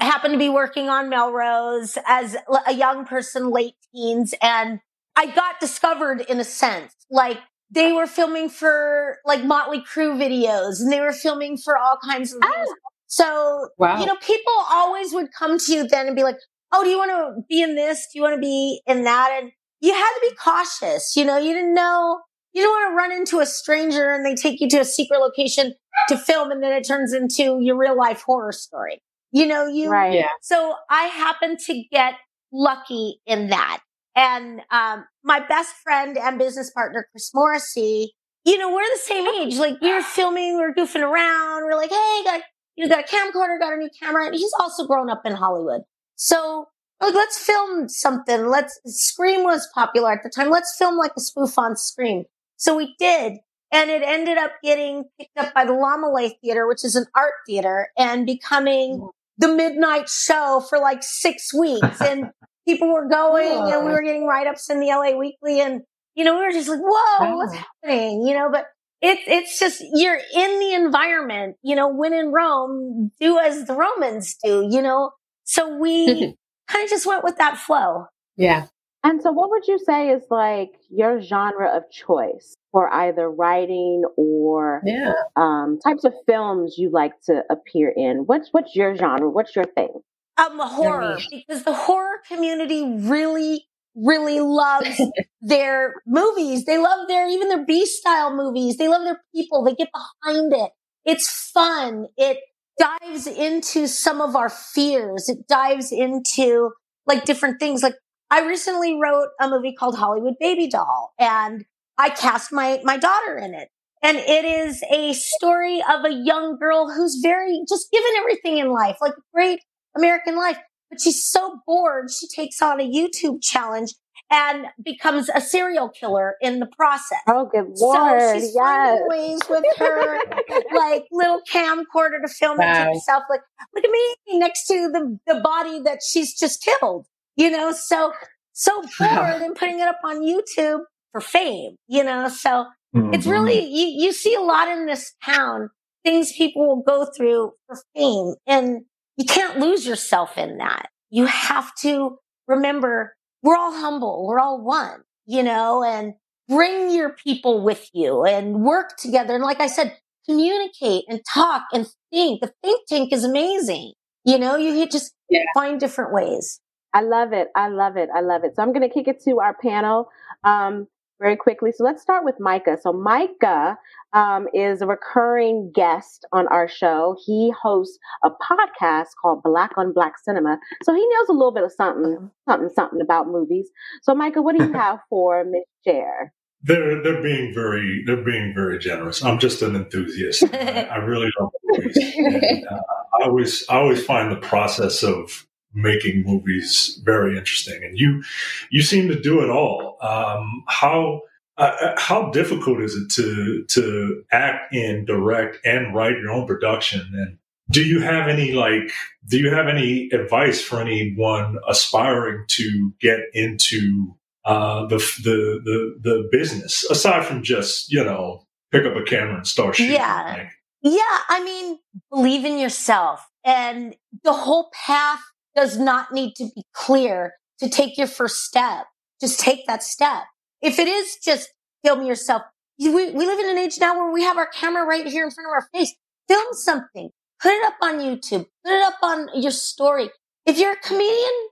happened 0.00 0.32
to 0.34 0.38
be 0.38 0.48
working 0.48 0.88
on 0.88 1.08
Melrose 1.10 1.98
as 2.06 2.36
a 2.66 2.74
young 2.74 3.04
person, 3.04 3.50
late 3.50 3.74
teens, 3.94 4.34
and 4.42 4.80
I 5.16 5.26
got 5.26 5.60
discovered 5.60 6.22
in 6.22 6.40
a 6.40 6.44
sense. 6.44 6.94
Like 7.10 7.38
they 7.74 7.92
were 7.92 8.06
filming 8.06 8.48
for 8.48 9.18
like 9.24 9.44
Motley 9.44 9.80
Crue 9.80 10.16
videos, 10.16 10.80
and 10.80 10.92
they 10.92 11.00
were 11.00 11.12
filming 11.12 11.56
for 11.56 11.76
all 11.78 11.98
kinds 12.04 12.32
of 12.32 12.40
things. 12.40 12.68
Ah. 12.70 12.90
So 13.06 13.68
Wow. 13.78 14.00
you 14.00 14.06
know, 14.06 14.16
people 14.16 14.52
always 14.70 15.12
would 15.12 15.32
come 15.32 15.58
to 15.58 15.72
you 15.74 15.86
then 15.86 16.06
and 16.06 16.16
be 16.16 16.22
like, 16.22 16.38
"Oh, 16.72 16.82
do 16.82 16.90
you 16.90 16.98
want 16.98 17.10
to 17.10 17.42
be 17.48 17.62
in 17.62 17.74
this? 17.76 18.06
Do 18.12 18.18
you 18.18 18.22
want 18.22 18.34
to 18.34 18.40
be 18.40 18.80
in 18.86 19.04
that?" 19.04 19.30
And 19.40 19.52
you 19.80 19.92
had 19.92 20.10
to 20.14 20.20
be 20.30 20.34
cautious. 20.36 21.14
You 21.16 21.24
know, 21.24 21.36
you 21.38 21.52
didn't 21.52 21.74
know. 21.74 22.20
You 22.52 22.62
don't 22.62 22.70
want 22.70 22.92
to 22.92 22.96
run 22.96 23.12
into 23.12 23.40
a 23.40 23.46
stranger 23.46 24.10
and 24.10 24.24
they 24.24 24.34
take 24.34 24.60
you 24.60 24.68
to 24.70 24.78
a 24.78 24.84
secret 24.84 25.18
location 25.18 25.74
to 26.08 26.16
film 26.16 26.50
and 26.52 26.62
then 26.62 26.72
it 26.72 26.86
turns 26.86 27.12
into 27.12 27.58
your 27.60 27.76
real 27.76 27.96
life 27.96 28.22
horror 28.22 28.52
story. 28.52 29.02
You 29.32 29.46
know, 29.46 29.66
you, 29.66 29.90
Right. 29.90 30.12
Yeah. 30.14 30.28
so 30.40 30.74
I 30.88 31.04
happened 31.06 31.58
to 31.66 31.82
get 31.90 32.14
lucky 32.52 33.20
in 33.26 33.48
that. 33.50 33.80
And, 34.16 34.60
um, 34.70 35.06
my 35.22 35.40
best 35.40 35.74
friend 35.82 36.16
and 36.16 36.38
business 36.38 36.70
partner, 36.70 37.08
Chris 37.10 37.30
Morrissey, 37.34 38.12
you 38.44 38.58
know, 38.58 38.72
we're 38.72 38.82
the 38.82 39.00
same 39.02 39.26
age. 39.26 39.56
Like 39.56 39.80
we 39.80 39.92
were 39.92 40.02
filming, 40.02 40.56
we 40.56 40.62
were 40.62 40.74
goofing 40.74 41.02
around. 41.02 41.64
We're 41.64 41.76
like, 41.76 41.90
Hey, 41.90 42.20
got, 42.24 42.42
you 42.76 42.86
know, 42.86 42.94
got 42.94 43.04
a 43.04 43.08
camcorder, 43.08 43.58
got 43.58 43.72
a 43.72 43.76
new 43.76 43.88
camera. 44.00 44.26
And 44.26 44.34
he's 44.34 44.52
also 44.60 44.86
grown 44.86 45.10
up 45.10 45.22
in 45.24 45.32
Hollywood. 45.32 45.82
So 46.16 46.66
like, 47.00 47.14
let's 47.14 47.38
film 47.38 47.88
something. 47.88 48.46
Let's, 48.46 48.78
Scream 48.86 49.44
was 49.44 49.68
popular 49.74 50.12
at 50.12 50.22
the 50.22 50.30
time. 50.30 50.50
Let's 50.50 50.74
film 50.78 50.96
like 50.96 51.12
a 51.16 51.20
spoof 51.20 51.58
on 51.58 51.76
Scream. 51.76 52.24
So 52.56 52.76
we 52.76 52.94
did. 52.98 53.34
And 53.72 53.90
it 53.90 54.02
ended 54.02 54.38
up 54.38 54.52
getting 54.62 55.04
picked 55.18 55.36
up 55.36 55.52
by 55.52 55.64
the 55.64 55.72
Laemmle 55.72 56.30
Theater, 56.40 56.68
which 56.68 56.84
is 56.84 56.94
an 56.94 57.06
art 57.16 57.32
theater, 57.46 57.88
and 57.98 58.24
becoming 58.24 59.08
the 59.36 59.48
midnight 59.48 60.08
show 60.08 60.64
for 60.68 60.78
like 60.78 61.02
six 61.02 61.52
weeks. 61.52 62.00
And 62.00 62.30
people 62.66 62.92
were 62.92 63.08
going 63.08 63.72
and 63.72 63.84
we 63.86 63.92
were 63.92 64.02
getting 64.02 64.26
write 64.26 64.46
ups 64.46 64.70
in 64.70 64.80
the 64.80 64.86
LA 64.86 65.16
Weekly. 65.16 65.60
And, 65.60 65.82
you 66.14 66.24
know, 66.24 66.34
we 66.38 66.44
were 66.44 66.52
just 66.52 66.68
like, 66.68 66.80
whoa, 66.80 67.36
what's 67.36 67.54
happening? 67.54 68.26
You 68.26 68.34
know, 68.34 68.48
but 68.50 68.66
it, 69.02 69.18
it's 69.26 69.58
just, 69.58 69.82
you're 69.94 70.18
in 70.34 70.60
the 70.60 70.72
environment, 70.74 71.56
you 71.62 71.76
know, 71.76 71.88
when 71.88 72.12
in 72.14 72.32
Rome, 72.32 73.10
do 73.20 73.38
as 73.38 73.66
the 73.66 73.74
Romans 73.74 74.36
do, 74.42 74.66
you 74.70 74.80
know? 74.82 75.10
So 75.44 75.76
we 75.76 76.36
kind 76.68 76.84
of 76.84 76.90
just 76.90 77.06
went 77.06 77.24
with 77.24 77.36
that 77.38 77.58
flow. 77.58 78.06
Yeah. 78.36 78.66
And 79.02 79.20
so, 79.20 79.32
what 79.32 79.50
would 79.50 79.66
you 79.68 79.78
say 79.78 80.08
is 80.08 80.22
like 80.30 80.70
your 80.88 81.20
genre 81.20 81.68
of 81.76 81.82
choice 81.90 82.54
for 82.72 82.90
either 82.90 83.30
writing 83.30 84.02
or 84.16 84.80
Yeah. 84.86 85.12
um, 85.36 85.78
types 85.84 86.04
of 86.04 86.14
films 86.26 86.76
you 86.78 86.88
like 86.90 87.12
to 87.26 87.42
appear 87.50 87.92
in? 87.94 88.20
What's 88.24 88.48
what's 88.52 88.74
your 88.74 88.96
genre? 88.96 89.28
What's 89.28 89.54
your 89.54 89.66
thing? 89.66 89.90
Um 90.38 90.58
horror 90.58 91.18
because 91.30 91.64
the 91.64 91.74
horror 91.74 92.18
community 92.28 92.96
really 93.00 93.66
really 93.94 94.40
loves 94.40 95.00
their 95.40 95.94
movies. 96.06 96.64
They 96.64 96.78
love 96.78 97.06
their 97.08 97.28
even 97.28 97.48
their 97.48 97.64
b 97.64 97.86
style 97.86 98.34
movies. 98.34 98.76
They 98.76 98.88
love 98.88 99.04
their 99.04 99.20
people. 99.34 99.64
They 99.64 99.74
get 99.74 99.90
behind 99.92 100.52
it. 100.52 100.72
It's 101.04 101.50
fun. 101.52 102.06
It 102.16 102.38
dives 102.78 103.26
into 103.26 103.86
some 103.86 104.20
of 104.20 104.34
our 104.34 104.48
fears. 104.48 105.28
It 105.28 105.46
dives 105.46 105.92
into 105.92 106.70
like 107.06 107.24
different 107.24 107.60
things. 107.60 107.82
Like 107.82 107.94
i 108.30 108.44
recently 108.46 108.98
wrote 109.00 109.28
a 109.40 109.48
movie 109.48 109.74
called 109.78 109.96
hollywood 109.98 110.32
baby 110.40 110.66
doll 110.66 111.12
and 111.18 111.66
i 111.98 112.08
cast 112.08 112.50
my 112.52 112.80
my 112.82 112.96
daughter 112.96 113.36
in 113.36 113.54
it. 113.54 113.68
And 114.02 114.18
it 114.18 114.44
is 114.44 114.82
a 114.92 115.14
story 115.14 115.82
of 115.88 116.04
a 116.04 116.12
young 116.12 116.58
girl 116.58 116.92
who's 116.92 117.20
very 117.22 117.62
just 117.68 117.90
given 117.90 118.10
everything 118.18 118.58
in 118.58 118.70
life 118.70 118.96
like 119.00 119.14
great 119.32 119.60
American 119.96 120.36
life. 120.36 120.58
But 120.90 121.00
she's 121.00 121.24
so 121.24 121.60
bored, 121.66 122.10
she 122.10 122.28
takes 122.28 122.60
on 122.62 122.80
a 122.80 122.84
YouTube 122.90 123.42
challenge 123.42 123.94
and 124.30 124.66
becomes 124.82 125.28
a 125.34 125.40
serial 125.40 125.88
killer 125.88 126.34
in 126.40 126.60
the 126.60 126.66
process. 126.66 127.18
Oh, 127.28 127.46
good 127.52 127.66
lord! 127.78 128.20
so 128.20 128.34
she's 128.34 128.54
yes. 128.54 129.00
ways 129.06 129.40
with 129.50 129.64
her 129.78 130.18
like 130.74 131.04
little 131.10 131.40
camcorder 131.52 132.20
to 132.22 132.28
film 132.28 132.60
it 132.60 132.64
Wow. 132.64 132.84
to 132.84 132.90
herself. 132.90 133.24
Like, 133.28 133.40
look 133.74 133.84
at 133.84 133.90
me 133.90 134.16
next 134.38 134.66
to 134.66 134.90
the 134.92 135.18
the 135.26 135.40
body 135.40 135.80
that 135.80 136.00
she's 136.06 136.38
just 136.38 136.62
killed. 136.64 137.06
You 137.36 137.50
know, 137.50 137.72
so 137.72 138.12
so 138.52 138.80
bored 138.98 139.42
and 139.42 139.54
putting 139.56 139.80
it 139.80 139.88
up 139.88 139.98
on 140.04 140.22
YouTube 140.22 140.80
for 141.12 141.20
fame. 141.20 141.76
You 141.88 142.04
know, 142.04 142.28
so 142.28 142.66
it's 142.94 143.26
Mhm. 143.26 143.30
really 143.32 143.64
you, 143.64 144.04
you 144.06 144.12
see 144.12 144.34
a 144.34 144.40
lot 144.40 144.68
in 144.68 144.86
this 144.86 145.12
town 145.24 145.70
things 146.04 146.32
people 146.32 146.66
will 146.66 146.82
go 146.82 147.06
through 147.16 147.52
for 147.66 147.76
fame. 147.96 148.34
And 148.46 148.84
you 149.16 149.24
can't 149.24 149.58
lose 149.58 149.86
yourself 149.86 150.36
in 150.38 150.58
that. 150.58 150.88
You 151.10 151.26
have 151.26 151.74
to 151.82 152.18
remember 152.48 153.14
we're 153.42 153.56
all 153.56 153.72
humble. 153.72 154.26
We're 154.26 154.40
all 154.40 154.62
one, 154.62 155.02
you 155.26 155.42
know, 155.42 155.84
and 155.84 156.14
bring 156.48 156.90
your 156.90 157.10
people 157.10 157.62
with 157.62 157.88
you 157.92 158.24
and 158.24 158.62
work 158.62 158.96
together. 158.96 159.34
And 159.34 159.44
like 159.44 159.60
I 159.60 159.66
said, 159.66 159.96
communicate 160.26 161.04
and 161.08 161.20
talk 161.32 161.64
and 161.72 161.86
think. 162.10 162.40
The 162.40 162.52
think 162.62 162.86
tank 162.88 163.12
is 163.12 163.24
amazing. 163.24 163.92
You 164.24 164.38
know, 164.38 164.56
you 164.56 164.86
just 164.88 165.12
yeah. 165.28 165.44
find 165.54 165.78
different 165.78 166.12
ways. 166.12 166.60
I 166.94 167.02
love 167.02 167.32
it. 167.32 167.48
I 167.54 167.68
love 167.68 167.96
it. 167.96 168.08
I 168.14 168.20
love 168.20 168.44
it. 168.44 168.56
So 168.56 168.62
I'm 168.62 168.72
going 168.72 168.88
to 168.88 168.92
kick 168.92 169.08
it 169.08 169.22
to 169.24 169.40
our 169.40 169.54
panel 169.54 170.08
um, 170.44 170.86
very 171.20 171.36
quickly. 171.36 171.70
So 171.72 171.84
let's 171.84 172.02
start 172.02 172.24
with 172.24 172.36
Micah. 172.38 172.76
So 172.80 172.92
Micah 172.92 173.78
um, 174.12 174.46
is 174.54 174.80
a 174.80 174.86
recurring 174.86 175.72
guest 175.74 176.24
on 176.32 176.46
our 176.48 176.68
show. 176.68 177.16
He 177.24 177.52
hosts 177.60 177.98
a 178.24 178.30
podcast 178.30 179.08
called 179.20 179.42
Black 179.42 179.72
on 179.76 179.92
Black 179.92 180.14
Cinema. 180.22 180.58
So 180.82 180.94
he 180.94 181.00
knows 181.00 181.28
a 181.28 181.32
little 181.32 181.52
bit 181.52 181.64
of 181.64 181.72
something, 181.72 182.30
something, 182.48 182.70
something 182.74 183.00
about 183.00 183.28
movies. 183.28 183.70
So 184.02 184.14
Micah, 184.14 184.42
what 184.42 184.56
do 184.56 184.64
you 184.64 184.72
have 184.74 185.00
for 185.08 185.44
Miss 185.44 185.64
Share? 185.86 186.32
They're 186.66 187.02
they're 187.02 187.22
being 187.22 187.52
very 187.52 188.02
they're 188.06 188.24
being 188.24 188.54
very 188.54 188.78
generous. 188.78 189.22
I'm 189.22 189.38
just 189.38 189.60
an 189.60 189.76
enthusiast. 189.76 190.44
I, 190.50 190.88
I, 190.90 190.96
really 190.96 191.30
love 191.38 191.50
movies. 191.62 191.98
And, 192.16 192.66
uh, 192.66 192.80
I 193.20 193.26
always 193.26 193.64
I 193.68 193.76
always 193.76 194.02
find 194.02 194.32
the 194.32 194.36
process 194.36 195.02
of 195.02 195.46
making 195.74 196.24
movies 196.24 197.00
very 197.04 197.36
interesting, 197.36 197.82
and 197.84 197.98
you 197.98 198.22
you 198.70 198.82
seem 198.82 199.08
to 199.08 199.20
do 199.20 199.42
it 199.42 199.50
all. 199.50 199.98
Um, 200.00 200.64
how 200.68 201.22
uh, 201.58 201.76
uh 201.80 201.94
how 201.98 202.30
difficult 202.30 202.80
is 202.80 202.94
it 202.94 203.10
to 203.12 203.64
to 203.70 204.24
act 204.32 204.74
in, 204.74 205.04
direct, 205.04 205.58
and 205.64 205.94
write 205.94 206.18
your 206.18 206.30
own 206.30 206.46
production? 206.46 207.00
And 207.12 207.38
do 207.70 207.82
you 207.84 208.00
have 208.00 208.28
any 208.28 208.52
like 208.52 208.90
do 209.26 209.38
you 209.38 209.50
have 209.50 209.68
any 209.68 210.08
advice 210.12 210.60
for 210.60 210.80
anyone 210.80 211.58
aspiring 211.68 212.44
to 212.48 212.92
get 213.00 213.20
into 213.32 214.16
uh, 214.44 214.86
the, 214.86 214.98
the 215.22 215.60
the 215.64 215.98
the 216.02 216.28
business 216.30 216.84
aside 216.90 217.24
from 217.24 217.42
just 217.42 217.90
you 217.90 218.04
know 218.04 218.46
pick 218.70 218.84
up 218.84 218.96
a 218.96 219.02
camera 219.02 219.36
and 219.36 219.46
start 219.46 219.76
shooting? 219.76 219.94
Yeah, 219.94 220.34
like, 220.36 220.50
yeah. 220.82 221.18
I 221.28 221.42
mean, 221.42 221.78
believe 222.10 222.44
in 222.44 222.58
yourself, 222.58 223.26
and 223.44 223.96
the 224.22 224.32
whole 224.32 224.70
path 224.86 225.22
does 225.56 225.78
not 225.78 226.12
need 226.12 226.34
to 226.36 226.48
be 226.54 226.64
clear 226.72 227.34
to 227.58 227.68
take 227.68 227.96
your 227.96 228.06
first 228.06 228.44
step. 228.44 228.86
Just 229.20 229.40
take 229.40 229.66
that 229.66 229.82
step. 229.82 230.24
If 230.60 230.78
it 230.78 230.88
is 230.88 231.16
just 231.24 231.52
film 231.84 232.04
yourself, 232.04 232.42
we, 232.78 232.88
we 232.90 233.10
live 233.12 233.38
in 233.38 233.50
an 233.50 233.58
age 233.58 233.78
now 233.80 233.94
where 233.94 234.12
we 234.12 234.22
have 234.22 234.36
our 234.36 234.48
camera 234.48 234.84
right 234.84 235.06
here 235.06 235.24
in 235.24 235.30
front 235.30 235.48
of 235.48 235.52
our 235.52 235.68
face. 235.72 235.94
Film 236.28 236.46
something, 236.52 237.10
put 237.40 237.52
it 237.52 237.64
up 237.64 237.74
on 237.82 237.98
YouTube, 238.00 238.46
put 238.64 238.72
it 238.72 238.82
up 238.82 238.98
on 239.02 239.28
your 239.34 239.52
story. 239.52 240.10
If 240.46 240.58
you're 240.58 240.72
a 240.72 240.76
comedian, 240.76 241.48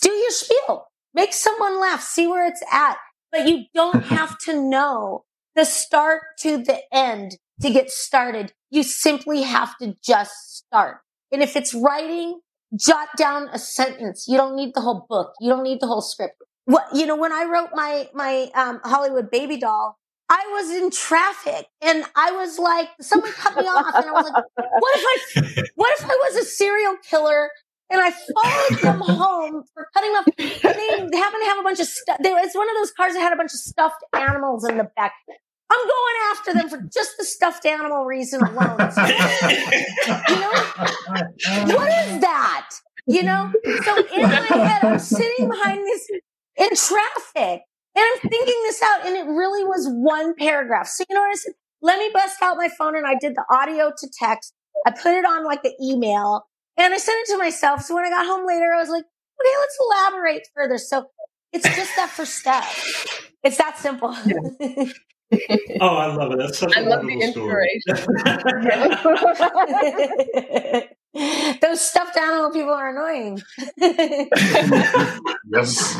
do 0.00 0.10
your 0.10 0.30
spiel 0.30 0.86
Make 1.14 1.32
someone 1.32 1.78
laugh, 1.78 2.02
see 2.02 2.26
where 2.26 2.46
it's 2.46 2.62
at. 2.70 2.96
But 3.30 3.48
you 3.48 3.64
don't 3.74 4.04
have 4.04 4.38
to 4.40 4.60
know 4.60 5.24
the 5.54 5.64
start 5.64 6.22
to 6.40 6.58
the 6.58 6.80
end 6.92 7.36
to 7.60 7.70
get 7.70 7.90
started. 7.90 8.52
You 8.70 8.82
simply 8.82 9.42
have 9.42 9.76
to 9.78 9.96
just 10.02 10.56
start. 10.56 10.98
And 11.30 11.42
if 11.42 11.56
it's 11.56 11.74
writing, 11.74 12.40
jot 12.78 13.08
down 13.16 13.48
a 13.52 13.58
sentence. 13.58 14.26
You 14.28 14.36
don't 14.36 14.56
need 14.56 14.74
the 14.74 14.80
whole 14.80 15.06
book. 15.08 15.34
You 15.40 15.50
don't 15.50 15.62
need 15.62 15.80
the 15.80 15.86
whole 15.86 16.00
script. 16.00 16.34
What, 16.64 16.86
you 16.94 17.06
know, 17.06 17.16
when 17.16 17.32
I 17.32 17.44
wrote 17.44 17.70
my, 17.74 18.08
my, 18.14 18.50
um, 18.54 18.80
Hollywood 18.84 19.30
baby 19.30 19.56
doll, 19.56 19.98
I 20.28 20.44
was 20.52 20.70
in 20.70 20.90
traffic 20.90 21.66
and 21.82 22.04
I 22.14 22.32
was 22.32 22.58
like, 22.58 22.88
someone 23.00 23.32
cut 23.32 23.56
me 23.56 23.64
off 23.64 23.94
and 23.94 24.06
I 24.06 24.12
was 24.12 24.30
like, 24.32 24.44
what 24.56 24.96
if 24.96 25.36
I, 25.36 25.64
what 25.74 25.90
if 25.98 26.04
I 26.04 26.16
was 26.24 26.36
a 26.36 26.44
serial 26.44 26.96
killer 27.08 27.50
and 27.92 28.00
I 28.00 28.10
followed 28.10 28.82
them 28.82 29.00
home 29.00 29.64
for 29.74 29.88
cutting 29.94 30.10
off. 30.12 30.24
They 30.36 30.48
happened 30.48 31.12
to 31.12 31.48
have 31.48 31.58
a 31.58 31.62
bunch 31.62 31.80
of 31.80 31.86
stuff. 31.86 32.16
It's 32.20 32.56
one 32.56 32.68
of 32.68 32.76
those 32.76 32.90
cars 32.92 33.12
that 33.12 33.20
had 33.20 33.32
a 33.32 33.36
bunch 33.36 33.52
of 33.52 33.60
stuffed 33.60 34.02
animals 34.14 34.64
in 34.66 34.78
the 34.78 34.88
back. 34.96 35.12
I'm 35.72 35.86
going 35.86 36.16
after 36.30 36.52
them 36.54 36.68
for 36.68 36.78
just 36.92 37.16
the 37.18 37.24
stuffed 37.24 37.64
animal 37.64 38.04
reason 38.04 38.42
alone. 38.42 38.76
you 40.28 40.40
know, 40.40 40.52
what 41.74 41.88
is 41.88 42.20
that? 42.20 42.70
You 43.06 43.22
know, 43.22 43.52
so 43.84 43.96
in 44.14 44.22
my 44.22 44.46
head, 44.46 44.84
I'm 44.84 44.98
sitting 44.98 45.48
behind 45.48 45.80
this 45.86 46.10
in 46.56 46.68
traffic 46.76 47.62
and 47.94 48.04
I'm 48.04 48.30
thinking 48.30 48.62
this 48.62 48.82
out, 48.82 49.06
and 49.06 49.16
it 49.16 49.26
really 49.26 49.64
was 49.64 49.86
one 49.88 50.34
paragraph. 50.34 50.88
So 50.88 51.04
you 51.08 51.14
know 51.14 51.22
what 51.22 51.30
I 51.30 51.34
said? 51.34 51.54
Let 51.82 51.98
me 51.98 52.10
bust 52.12 52.36
out 52.42 52.56
my 52.56 52.68
phone, 52.68 52.96
and 52.96 53.06
I 53.06 53.16
did 53.20 53.34
the 53.34 53.44
audio 53.50 53.92
to 53.96 54.08
text. 54.18 54.54
I 54.86 54.90
put 54.90 55.14
it 55.14 55.24
on 55.24 55.44
like 55.44 55.62
the 55.62 55.74
email, 55.82 56.46
and 56.76 56.94
I 56.94 56.96
sent 56.96 57.28
it 57.28 57.32
to 57.32 57.38
myself. 57.38 57.82
So 57.82 57.94
when 57.94 58.04
I 58.04 58.10
got 58.10 58.26
home 58.26 58.46
later, 58.46 58.72
I 58.74 58.80
was 58.80 58.88
like, 58.88 59.04
okay, 59.04 59.54
let's 59.60 59.78
elaborate 59.80 60.48
further. 60.54 60.78
So 60.78 61.06
it's 61.52 61.64
just 61.64 61.94
that 61.96 62.08
first 62.08 62.36
step. 62.36 62.64
It's 63.42 63.58
that 63.58 63.78
simple. 63.78 64.16
Yeah. 64.24 64.84
oh, 65.80 65.96
I 65.96 66.14
love 66.14 66.32
it. 66.32 66.38
That's 66.38 66.58
such 66.58 66.76
a 66.76 66.80
I 66.80 66.82
love 66.82 67.02
the 67.02 67.12
inspiration. 67.20 67.82
Those 71.60 71.80
stuffed 71.80 72.16
animal 72.16 72.50
people 72.50 72.72
are 72.72 72.90
annoying. 72.90 73.42
yes. 75.50 75.98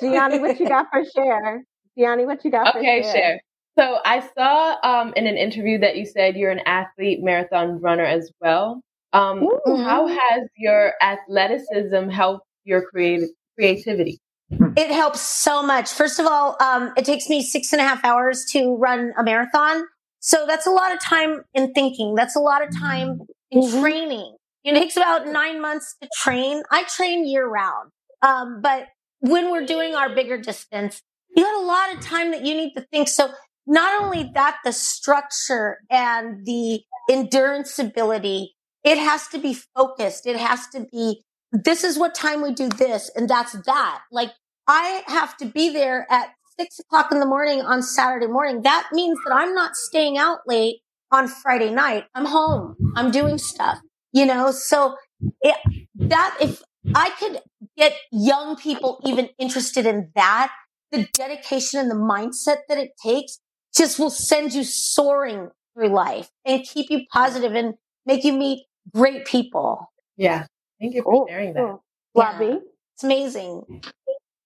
Gianni, 0.00 0.38
what 0.38 0.60
you 0.60 0.68
got 0.68 0.86
for 0.92 1.04
Share? 1.14 1.64
Gianni, 1.98 2.26
what 2.26 2.44
you 2.44 2.50
got 2.50 2.76
okay, 2.76 3.02
for 3.02 3.08
Share? 3.08 3.12
Share. 3.12 3.40
So 3.78 3.98
I 4.04 4.20
saw 4.36 4.76
um, 4.82 5.12
in 5.16 5.26
an 5.26 5.36
interview 5.36 5.78
that 5.78 5.96
you 5.96 6.04
said 6.06 6.36
you're 6.36 6.50
an 6.50 6.60
athlete, 6.66 7.22
marathon 7.22 7.80
runner 7.80 8.04
as 8.04 8.30
well. 8.40 8.82
Um, 9.12 9.48
how 9.66 10.06
has 10.06 10.48
your 10.56 10.92
athleticism 11.02 12.08
helped 12.08 12.46
your 12.64 12.82
creative 12.82 13.30
creativity? 13.56 14.20
It 14.50 14.90
helps 14.90 15.20
so 15.20 15.62
much. 15.62 15.92
First 15.92 16.18
of 16.18 16.26
all, 16.26 16.56
um, 16.60 16.92
it 16.96 17.04
takes 17.04 17.28
me 17.28 17.42
six 17.42 17.72
and 17.72 17.80
a 17.80 17.84
half 17.84 18.04
hours 18.04 18.44
to 18.52 18.76
run 18.76 19.12
a 19.16 19.22
marathon. 19.22 19.84
So 20.20 20.44
that's 20.46 20.66
a 20.66 20.70
lot 20.70 20.92
of 20.92 21.00
time 21.00 21.42
in 21.54 21.72
thinking. 21.72 22.14
That's 22.14 22.36
a 22.36 22.40
lot 22.40 22.66
of 22.66 22.76
time 22.76 23.20
in 23.50 23.62
mm-hmm. 23.62 23.80
training. 23.80 24.36
It 24.64 24.74
takes 24.74 24.96
about 24.96 25.26
nine 25.26 25.62
months 25.62 25.96
to 26.02 26.08
train. 26.14 26.62
I 26.70 26.82
train 26.84 27.26
year 27.26 27.48
round. 27.48 27.90
Um, 28.22 28.60
but 28.60 28.88
when 29.20 29.50
we're 29.50 29.64
doing 29.64 29.94
our 29.94 30.14
bigger 30.14 30.38
distance, 30.38 31.00
you 31.34 31.42
got 31.42 31.62
a 31.62 31.66
lot 31.66 31.94
of 31.94 32.00
time 32.00 32.32
that 32.32 32.44
you 32.44 32.54
need 32.54 32.74
to 32.74 32.82
think. 32.92 33.08
So 33.08 33.30
not 33.66 34.02
only 34.02 34.30
that, 34.34 34.58
the 34.64 34.72
structure 34.72 35.78
and 35.90 36.44
the 36.44 36.80
endurance 37.08 37.78
ability 37.78 38.54
it 38.84 38.98
has 38.98 39.28
to 39.28 39.38
be 39.38 39.56
focused. 39.76 40.26
It 40.26 40.36
has 40.36 40.66
to 40.68 40.86
be, 40.90 41.22
this 41.52 41.84
is 41.84 41.98
what 41.98 42.14
time 42.14 42.42
we 42.42 42.52
do 42.52 42.68
this 42.68 43.10
and 43.14 43.28
that's 43.28 43.52
that. 43.52 44.02
Like 44.10 44.32
I 44.66 45.02
have 45.06 45.36
to 45.38 45.46
be 45.46 45.70
there 45.70 46.06
at 46.10 46.30
six 46.58 46.78
o'clock 46.78 47.10
in 47.10 47.20
the 47.20 47.26
morning 47.26 47.62
on 47.62 47.82
Saturday 47.82 48.26
morning. 48.26 48.62
That 48.62 48.88
means 48.92 49.18
that 49.24 49.34
I'm 49.34 49.54
not 49.54 49.76
staying 49.76 50.18
out 50.18 50.40
late 50.46 50.80
on 51.10 51.28
Friday 51.28 51.70
night. 51.70 52.04
I'm 52.14 52.26
home. 52.26 52.76
I'm 52.96 53.10
doing 53.10 53.38
stuff, 53.38 53.78
you 54.12 54.26
know? 54.26 54.50
So 54.52 54.96
it, 55.40 55.56
that 55.96 56.36
if 56.40 56.62
I 56.94 57.10
could 57.18 57.40
get 57.76 57.94
young 58.12 58.56
people 58.56 59.00
even 59.04 59.30
interested 59.38 59.86
in 59.86 60.10
that, 60.14 60.52
the 60.92 61.08
dedication 61.14 61.80
and 61.80 61.90
the 61.90 61.94
mindset 61.94 62.58
that 62.68 62.78
it 62.78 62.90
takes 63.02 63.38
just 63.74 63.98
will 63.98 64.10
send 64.10 64.52
you 64.52 64.64
soaring 64.64 65.50
through 65.74 65.88
life 65.88 66.30
and 66.44 66.64
keep 66.64 66.90
you 66.90 67.02
positive 67.12 67.54
and 67.54 67.74
make 68.06 68.24
you 68.24 68.32
meet 68.32 68.66
great 68.92 69.24
people. 69.24 69.90
Yeah. 70.16 70.46
Thank 70.80 70.94
you 70.94 71.02
for 71.02 71.26
sharing 71.28 71.52
that. 71.54 71.60
Cool. 71.60 71.82
Yeah. 72.14 72.58
It's 72.94 73.04
amazing. 73.04 73.62
Mm. 73.70 73.90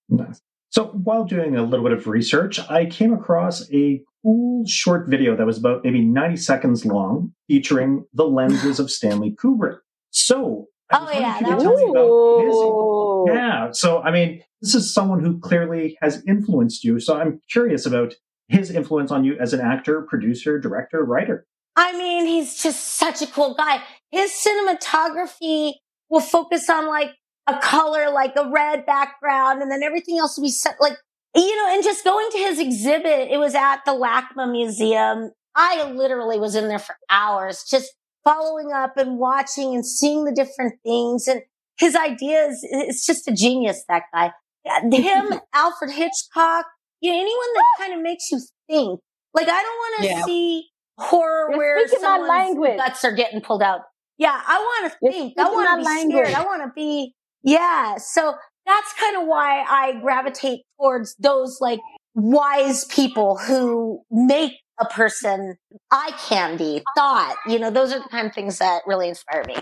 Nice. 0.08 0.40
So 0.70 0.86
while 0.86 1.24
doing 1.24 1.56
a 1.56 1.62
little 1.62 1.84
bit 1.84 1.96
of 1.96 2.06
research, 2.08 2.58
I 2.68 2.86
came 2.86 3.12
across 3.12 3.70
a 3.72 4.02
cool 4.22 4.66
short 4.66 5.08
video 5.08 5.36
that 5.36 5.46
was 5.46 5.58
about 5.58 5.84
maybe 5.84 6.00
90 6.00 6.36
seconds 6.36 6.84
long 6.84 7.32
featuring 7.46 8.04
the 8.12 8.24
lenses 8.24 8.80
of 8.80 8.90
Stanley 8.90 9.36
Kubrick. 9.40 9.78
So 10.10 10.66
oh 10.92 11.10
yeah, 11.12 11.38
that 11.40 11.58
was... 11.58 13.34
yeah. 13.34 13.70
So 13.70 14.02
I 14.02 14.10
mean, 14.10 14.42
this 14.60 14.74
is 14.74 14.92
someone 14.92 15.22
who 15.22 15.38
clearly 15.38 15.96
has 16.02 16.24
influenced 16.26 16.82
you. 16.82 16.98
So 16.98 17.16
I'm 17.16 17.40
curious 17.50 17.86
about 17.86 18.14
his 18.48 18.70
influence 18.70 19.10
on 19.10 19.24
you 19.24 19.36
as 19.38 19.52
an 19.52 19.60
actor, 19.60 20.02
producer, 20.02 20.58
director, 20.58 21.04
writer. 21.04 21.46
I 21.76 21.96
mean, 21.96 22.26
he's 22.26 22.62
just 22.62 22.94
such 22.94 23.22
a 23.22 23.26
cool 23.26 23.54
guy. 23.54 23.80
His 24.10 24.30
cinematography 24.32 25.74
will 26.14 26.20
focus 26.20 26.70
on 26.70 26.86
like 26.86 27.10
a 27.48 27.58
color, 27.58 28.10
like 28.10 28.34
a 28.36 28.48
red 28.48 28.86
background, 28.86 29.60
and 29.60 29.70
then 29.70 29.82
everything 29.82 30.16
else 30.18 30.38
will 30.38 30.44
be 30.44 30.50
set 30.50 30.76
like, 30.80 30.96
you 31.34 31.56
know, 31.56 31.74
and 31.74 31.82
just 31.82 32.04
going 32.04 32.30
to 32.30 32.38
his 32.38 32.60
exhibit, 32.60 33.30
it 33.30 33.38
was 33.38 33.54
at 33.56 33.84
the 33.84 33.90
LACMA 33.90 34.50
Museum. 34.50 35.32
I 35.56 35.90
literally 35.90 36.38
was 36.38 36.54
in 36.54 36.68
there 36.68 36.78
for 36.78 36.94
hours, 37.10 37.64
just 37.68 37.92
following 38.22 38.72
up 38.72 38.96
and 38.96 39.18
watching 39.18 39.74
and 39.74 39.84
seeing 39.84 40.24
the 40.24 40.32
different 40.32 40.74
things. 40.84 41.26
And 41.26 41.42
his 41.78 41.96
ideas, 41.96 42.60
it's 42.62 43.04
just 43.04 43.26
a 43.26 43.32
genius, 43.32 43.82
that 43.88 44.04
guy. 44.12 44.32
Him, 44.64 45.40
Alfred 45.52 45.90
Hitchcock, 45.90 46.66
you 47.00 47.10
know, 47.10 47.18
anyone 47.18 47.46
that 47.54 47.64
kind 47.78 47.94
of 47.94 48.00
makes 48.00 48.30
you 48.30 48.40
think. 48.68 49.00
Like, 49.34 49.48
I 49.48 49.62
don't 49.62 49.64
want 49.64 50.02
to 50.02 50.06
yeah. 50.06 50.24
see 50.24 50.68
horror 50.96 51.48
You're 51.50 51.58
where 51.58 51.88
speaking 51.88 52.02
my 52.02 52.08
someone's 52.08 52.28
language. 52.28 52.76
guts 52.76 53.04
are 53.04 53.12
getting 53.12 53.40
pulled 53.40 53.62
out. 53.62 53.80
Yeah, 54.18 54.40
I 54.46 54.58
want 54.58 54.92
to 54.92 54.98
You're 55.02 55.12
think. 55.12 55.34
I 55.38 55.50
want 55.50 55.68
to 55.68 55.72
my 55.72 55.78
be 55.78 55.84
language. 55.84 56.26
scared. 56.28 56.38
I 56.40 56.44
want 56.46 56.62
to 56.62 56.72
be. 56.74 57.14
Yeah. 57.42 57.96
So 57.98 58.34
that's 58.66 58.92
kind 58.94 59.16
of 59.20 59.26
why 59.26 59.62
I 59.68 60.00
gravitate 60.00 60.60
towards 60.80 61.14
those 61.16 61.58
like 61.60 61.80
wise 62.14 62.84
people 62.86 63.36
who 63.36 64.02
make 64.10 64.52
a 64.80 64.84
person 64.86 65.56
eye 65.90 66.12
candy, 66.28 66.82
thought. 66.96 67.36
You 67.46 67.58
know, 67.58 67.70
those 67.70 67.92
are 67.92 67.98
the 67.98 68.08
kind 68.08 68.26
of 68.26 68.34
things 68.34 68.58
that 68.58 68.82
really 68.86 69.08
inspire 69.08 69.44
me. 69.46 69.56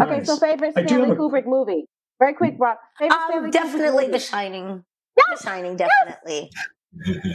Okay, 0.00 0.22
so 0.24 0.36
favorite 0.36 0.74
I 0.76 0.84
Stanley 0.86 1.10
a- 1.10 1.14
Kubrick 1.16 1.46
movie. 1.46 1.84
Very 2.20 2.34
quick, 2.34 2.54
Rob. 2.58 2.76
Favorite 2.98 3.16
Um, 3.16 3.22
Stanley 3.30 3.48
Kubrick 3.48 3.52
definitely 3.52 4.04
movie. 4.06 4.12
The 4.12 4.18
Shining. 4.20 4.84
The 5.16 5.40
Shining, 5.42 5.76
definitely. 5.76 6.50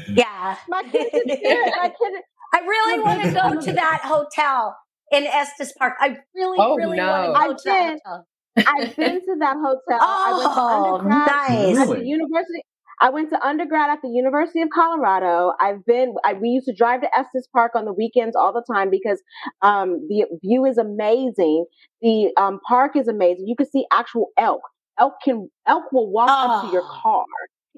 Yeah. 0.10 0.58
My 0.68 0.84
kid 0.84 1.08
is 1.14 1.40
here. 1.40 1.64
My 1.76 1.90
kid. 2.02 2.14
is- 2.14 2.24
I 2.54 2.60
really 2.60 3.00
want 3.04 3.22
to 3.24 3.32
go 3.32 3.62
to 3.62 3.74
that 3.74 4.02
hotel 4.04 4.76
in 5.14 5.26
Estes 5.28 5.74
Park. 5.74 5.94
I 6.00 6.18
really, 6.36 6.58
Oh, 6.60 6.76
really 6.76 6.98
no. 6.98 7.08
want 7.08 7.26
to 7.26 7.32
go 7.32 7.36
I've 7.36 7.58
to 7.58 7.64
that 7.66 7.90
been- 7.90 8.00
hotel. 8.06 8.28
I've 8.56 8.96
been 8.96 9.22
to 9.22 9.36
that 9.40 9.56
hotel. 9.58 10.00
I 10.00 10.32
went 10.38 10.54
to 10.54 10.62
Oh, 10.62 10.96
undergrad 11.00 11.28
nice. 11.50 11.78
at 11.80 11.88
the 11.88 12.06
university. 12.06 12.62
I 13.02 13.10
went 13.10 13.30
to 13.32 13.46
undergrad 13.46 13.90
at 13.90 14.00
the 14.04 14.10
University 14.10 14.62
of 14.62 14.70
Colorado. 14.70 15.54
I've 15.60 15.84
been. 15.86 16.14
I, 16.24 16.34
we 16.34 16.50
used 16.50 16.68
to 16.68 16.74
drive 16.74 17.02
to 17.02 17.18
Estes 17.18 17.48
Park 17.52 17.72
on 17.76 17.86
the 17.86 17.92
weekends 17.94 18.36
all 18.36 18.54
the 18.54 18.64
time 18.72 18.90
because 18.92 19.22
um, 19.62 20.06
the 20.08 20.26
view 20.44 20.66
is 20.66 20.78
amazing. 20.78 21.66
The 22.02 22.32
um, 22.38 22.60
park 22.68 22.96
is 22.96 23.08
amazing. 23.08 23.48
You 23.48 23.56
can 23.56 23.66
see 23.70 23.86
actual 23.92 24.28
elk. 24.38 24.62
Elk 25.00 25.14
can 25.24 25.50
elk 25.68 25.92
will 25.92 26.12
walk 26.12 26.30
up 26.30 26.66
to 26.66 26.72
your 26.72 26.84
Oh. 26.86 27.00
car 27.02 27.26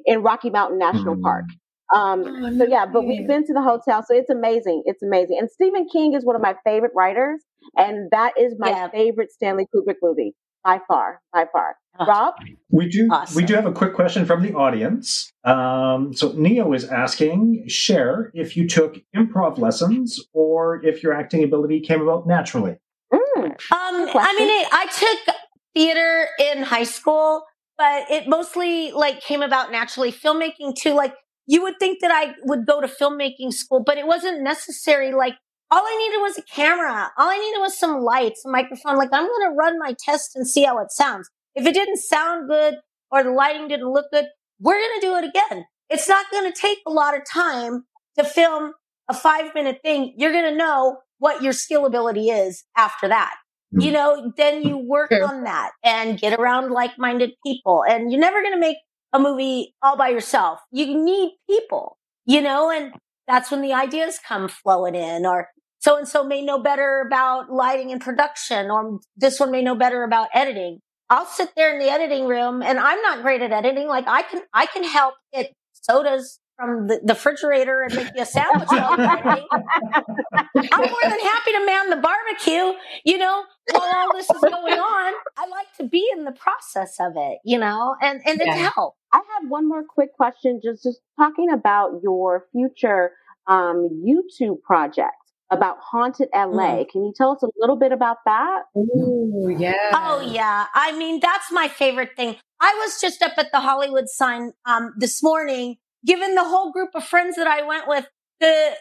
in 0.06 0.22
Rocky 0.22 0.50
Mountain 0.50 0.78
National 0.78 1.16
Mm. 1.16 1.22
Park. 1.22 1.46
Um, 1.94 2.58
so 2.58 2.66
yeah, 2.66 2.86
but 2.86 3.06
we've 3.06 3.28
been 3.28 3.46
to 3.46 3.54
the 3.54 3.62
hotel, 3.62 4.04
so 4.08 4.16
it's 4.16 4.30
amazing. 4.30 4.84
It's 4.86 5.04
amazing. 5.04 5.38
And 5.40 5.50
Stephen 5.52 5.88
King 5.92 6.14
is 6.14 6.26
one 6.26 6.36
of 6.36 6.42
my 6.42 6.56
favorite 6.64 6.92
writers, 6.96 7.44
and 7.76 8.10
that 8.12 8.34
is 8.40 8.56
my 8.58 8.70
Yeah. 8.70 8.90
favorite 8.90 9.32
Stanley 9.32 9.68
Kubrick 9.74 9.98
movie 10.02 10.34
by 10.64 10.80
far, 10.88 11.22
by 11.32 11.46
far. 11.52 11.76
Oh. 12.00 12.06
Rob, 12.08 12.34
We 12.72 12.90
do. 12.90 13.08
Awesome. 13.12 13.36
We 13.36 13.46
do 13.46 13.54
have 13.54 13.66
a 13.68 13.72
quick 13.72 13.94
question 13.94 14.26
from 14.26 14.42
the 14.42 14.54
audience. 14.54 15.32
Um, 15.46 16.12
so 16.14 16.34
Neo 16.36 16.74
is 16.74 16.86
asking, 16.86 17.66
Share 17.68 18.32
if 18.34 18.58
you 18.58 18.68
took 18.68 18.98
improv 19.16 19.58
lessons 19.60 20.20
or 20.34 20.84
if 20.84 21.02
your 21.04 21.14
acting 21.14 21.44
ability 21.44 21.80
came 21.82 22.02
about 22.02 22.28
naturally. 22.28 22.78
Mm, 23.14 23.22
Um, 23.46 23.56
I 23.72 24.36
mean, 24.38 24.50
I, 24.50 24.66
I 24.74 24.86
took 24.88 25.36
theater 25.74 26.28
in 26.40 26.64
high 26.64 26.84
school, 26.84 27.44
but 27.78 28.10
it 28.10 28.28
mostly 28.28 28.92
like 28.92 29.22
came 29.22 29.42
about 29.42 29.72
naturally. 29.72 30.12
Filmmaking 30.12 30.76
too, 30.76 30.94
like 30.94 31.14
you 31.48 31.62
would 31.62 31.80
think 31.80 32.02
that 32.02 32.12
I 32.12 32.34
would 32.44 32.66
go 32.66 32.82
to 32.82 32.88
filmmaking 32.88 33.54
school, 33.54 33.84
but 33.86 33.98
it 33.98 34.08
wasn't 34.08 34.42
necessary. 34.42 35.14
Like 35.14 35.36
all 35.72 35.84
I 35.84 35.98
needed 35.98 36.22
was 36.22 36.38
a 36.38 36.44
camera. 36.44 37.12
All 37.18 37.30
I 37.30 37.38
needed 37.38 37.60
was 37.60 37.78
some 37.78 38.02
lights, 38.02 38.44
a 38.46 38.50
microphone. 38.50 38.98
Like 38.98 39.10
I'm 39.12 39.28
going 39.28 39.50
to 39.50 39.56
run 39.56 39.80
my 39.80 39.96
test 40.00 40.36
and 40.36 40.48
see 40.48 40.64
how 40.64 40.80
it 40.80 40.92
sounds. 40.92 41.30
If 41.56 41.66
it 41.66 41.74
didn't 41.74 41.98
sound 41.98 42.50
good 42.50 42.76
or 43.12 43.24
the 43.24 43.32
lighting 43.32 43.68
didn't 43.68 43.92
look 43.92 44.08
good, 44.12 44.26
we're 44.60 44.80
going 44.80 45.00
to 45.00 45.08
do 45.08 45.16
it 45.16 45.26
again. 45.26 45.66
It's 45.90 46.08
not 46.08 46.26
going 46.32 46.52
to 46.52 46.60
take 46.60 46.80
a 46.88 46.92
lot 46.92 47.16
of 47.16 47.22
time 47.32 47.86
to 48.18 48.24
film 48.24 48.74
a 49.10 49.14
five 49.14 49.54
minute 49.54 49.80
thing. 49.84 50.14
You're 50.18 50.32
going 50.32 50.52
to 50.52 50.58
know 50.58 50.98
what 51.20 51.42
your 51.42 51.54
skill 51.54 51.86
ability 51.86 52.30
is 52.30 52.64
after 52.78 53.08
that 53.08 53.36
hmm. 53.72 53.82
you 53.82 53.92
know, 53.92 54.32
then 54.38 54.64
you 54.64 54.78
work 54.78 55.12
Sure. 55.12 55.26
on 55.26 55.44
that 55.44 55.72
and 55.84 56.20
get 56.20 56.38
around 56.40 56.72
like 56.72 56.98
minded 56.98 57.32
people. 57.46 57.84
And 57.88 58.12
you're 58.12 58.22
never 58.22 58.42
going 58.42 58.54
to 58.54 58.60
make 58.60 58.78
a 59.16 59.20
movie 59.20 59.74
all 59.82 59.98
by 59.98 60.10
yourself. 60.10 60.60
You 60.72 60.86
need 61.04 61.38
people, 61.50 61.98
you 62.26 62.42
know, 62.42 62.70
and 62.70 62.94
that's 63.28 63.50
when 63.50 63.62
the 63.62 63.74
ideas 63.74 64.20
come 64.28 64.50
flowing 64.50 64.94
in 64.94 65.26
or 65.26 65.50
so 65.80 65.98
and 65.98 66.08
so 66.08 66.24
may 66.24 66.44
know 66.44 66.62
better 66.62 67.02
about 67.06 67.50
lighting 67.50 67.92
and 67.92 68.02
production 68.02 68.70
or 68.70 69.00
this 69.16 69.40
one 69.40 69.52
may 69.52 69.62
know 69.62 69.76
better 69.76 70.04
about 70.04 70.28
editing. 70.34 70.80
I'll 71.10 71.26
sit 71.26 71.52
there 71.56 71.72
in 71.72 71.80
the 71.80 71.90
editing 71.90 72.26
room 72.26 72.62
and 72.62 72.80
I'm 72.80 73.02
not 73.02 73.22
great 73.22 73.42
at 73.42 73.52
editing. 73.52 73.88
Like 73.88 74.06
I 74.08 74.24
can, 74.24 74.42
I 74.54 74.66
can 74.66 74.84
help 74.84 75.14
get 75.34 75.54
sodas 75.74 76.40
from 76.58 76.88
the, 76.88 77.00
the 77.04 77.14
refrigerator 77.14 77.84
and 77.84 77.96
make 77.96 78.08
you 78.16 78.22
a 78.22 78.26
sandwich 78.26 78.70
while. 78.70 78.96
I'm 78.98 80.80
more 80.82 81.02
than 81.04 81.20
happy 81.20 81.52
to 81.52 81.66
man 81.66 81.90
the 81.90 81.98
barbecue, 81.98 82.74
you 83.04 83.18
know, 83.18 83.44
while 83.72 83.82
all 83.96 84.14
this 84.16 84.30
is 84.30 84.42
going 84.42 84.80
on. 84.80 85.14
I 85.38 85.48
like 85.50 85.68
to 85.78 85.84
be 85.88 86.06
in 86.16 86.24
the 86.26 86.32
process 86.32 86.98
of 87.00 87.14
it, 87.16 87.40
you 87.44 87.58
know, 87.58 87.96
and, 88.02 88.22
and 88.26 88.40
it 88.42 88.48
Yeah. 88.48 88.70
helps. 88.74 88.98
I 89.14 89.18
have 89.40 89.50
one 89.50 89.68
more 89.68 89.84
quick 89.84 90.14
question. 90.14 90.60
Just 90.64 90.84
just 90.84 91.00
talking 91.18 91.50
about 91.52 92.02
your 92.04 92.48
future 92.52 93.12
um, 93.48 93.90
YouTube 94.06 94.62
project 94.64 95.14
about 95.52 95.78
haunted 95.80 96.28
LA. 96.34 96.84
Mm. 96.84 96.90
Can 96.90 97.06
you 97.06 97.14
tell 97.16 97.32
us 97.32 97.44
a 97.44 97.48
little 97.58 97.76
bit 97.78 97.92
about 97.92 98.18
that? 98.26 98.64
Ooh, 98.76 99.56
yeah. 99.58 99.74
Oh 99.94 100.22
yeah. 100.34 100.66
I 100.74 100.98
mean, 100.98 101.20
that's 101.22 101.52
my 101.52 101.68
favorite 101.68 102.16
thing. 102.18 102.36
I 102.60 102.74
was 102.84 103.00
just 103.00 103.22
up 103.22 103.34
at 103.38 103.52
the 103.52 103.60
Hollywood 103.60 104.10
sign 104.10 104.54
um, 104.66 104.94
this 104.98 105.22
morning, 105.22 105.78
given 106.06 106.36
the 106.36 106.44
whole 106.44 106.72
group 106.72 106.90
of 106.96 107.04
friends 107.04 107.36
that 107.36 107.48
I 107.48 107.64
went 107.66 107.88
with 107.88 108.06
the 108.40 108.72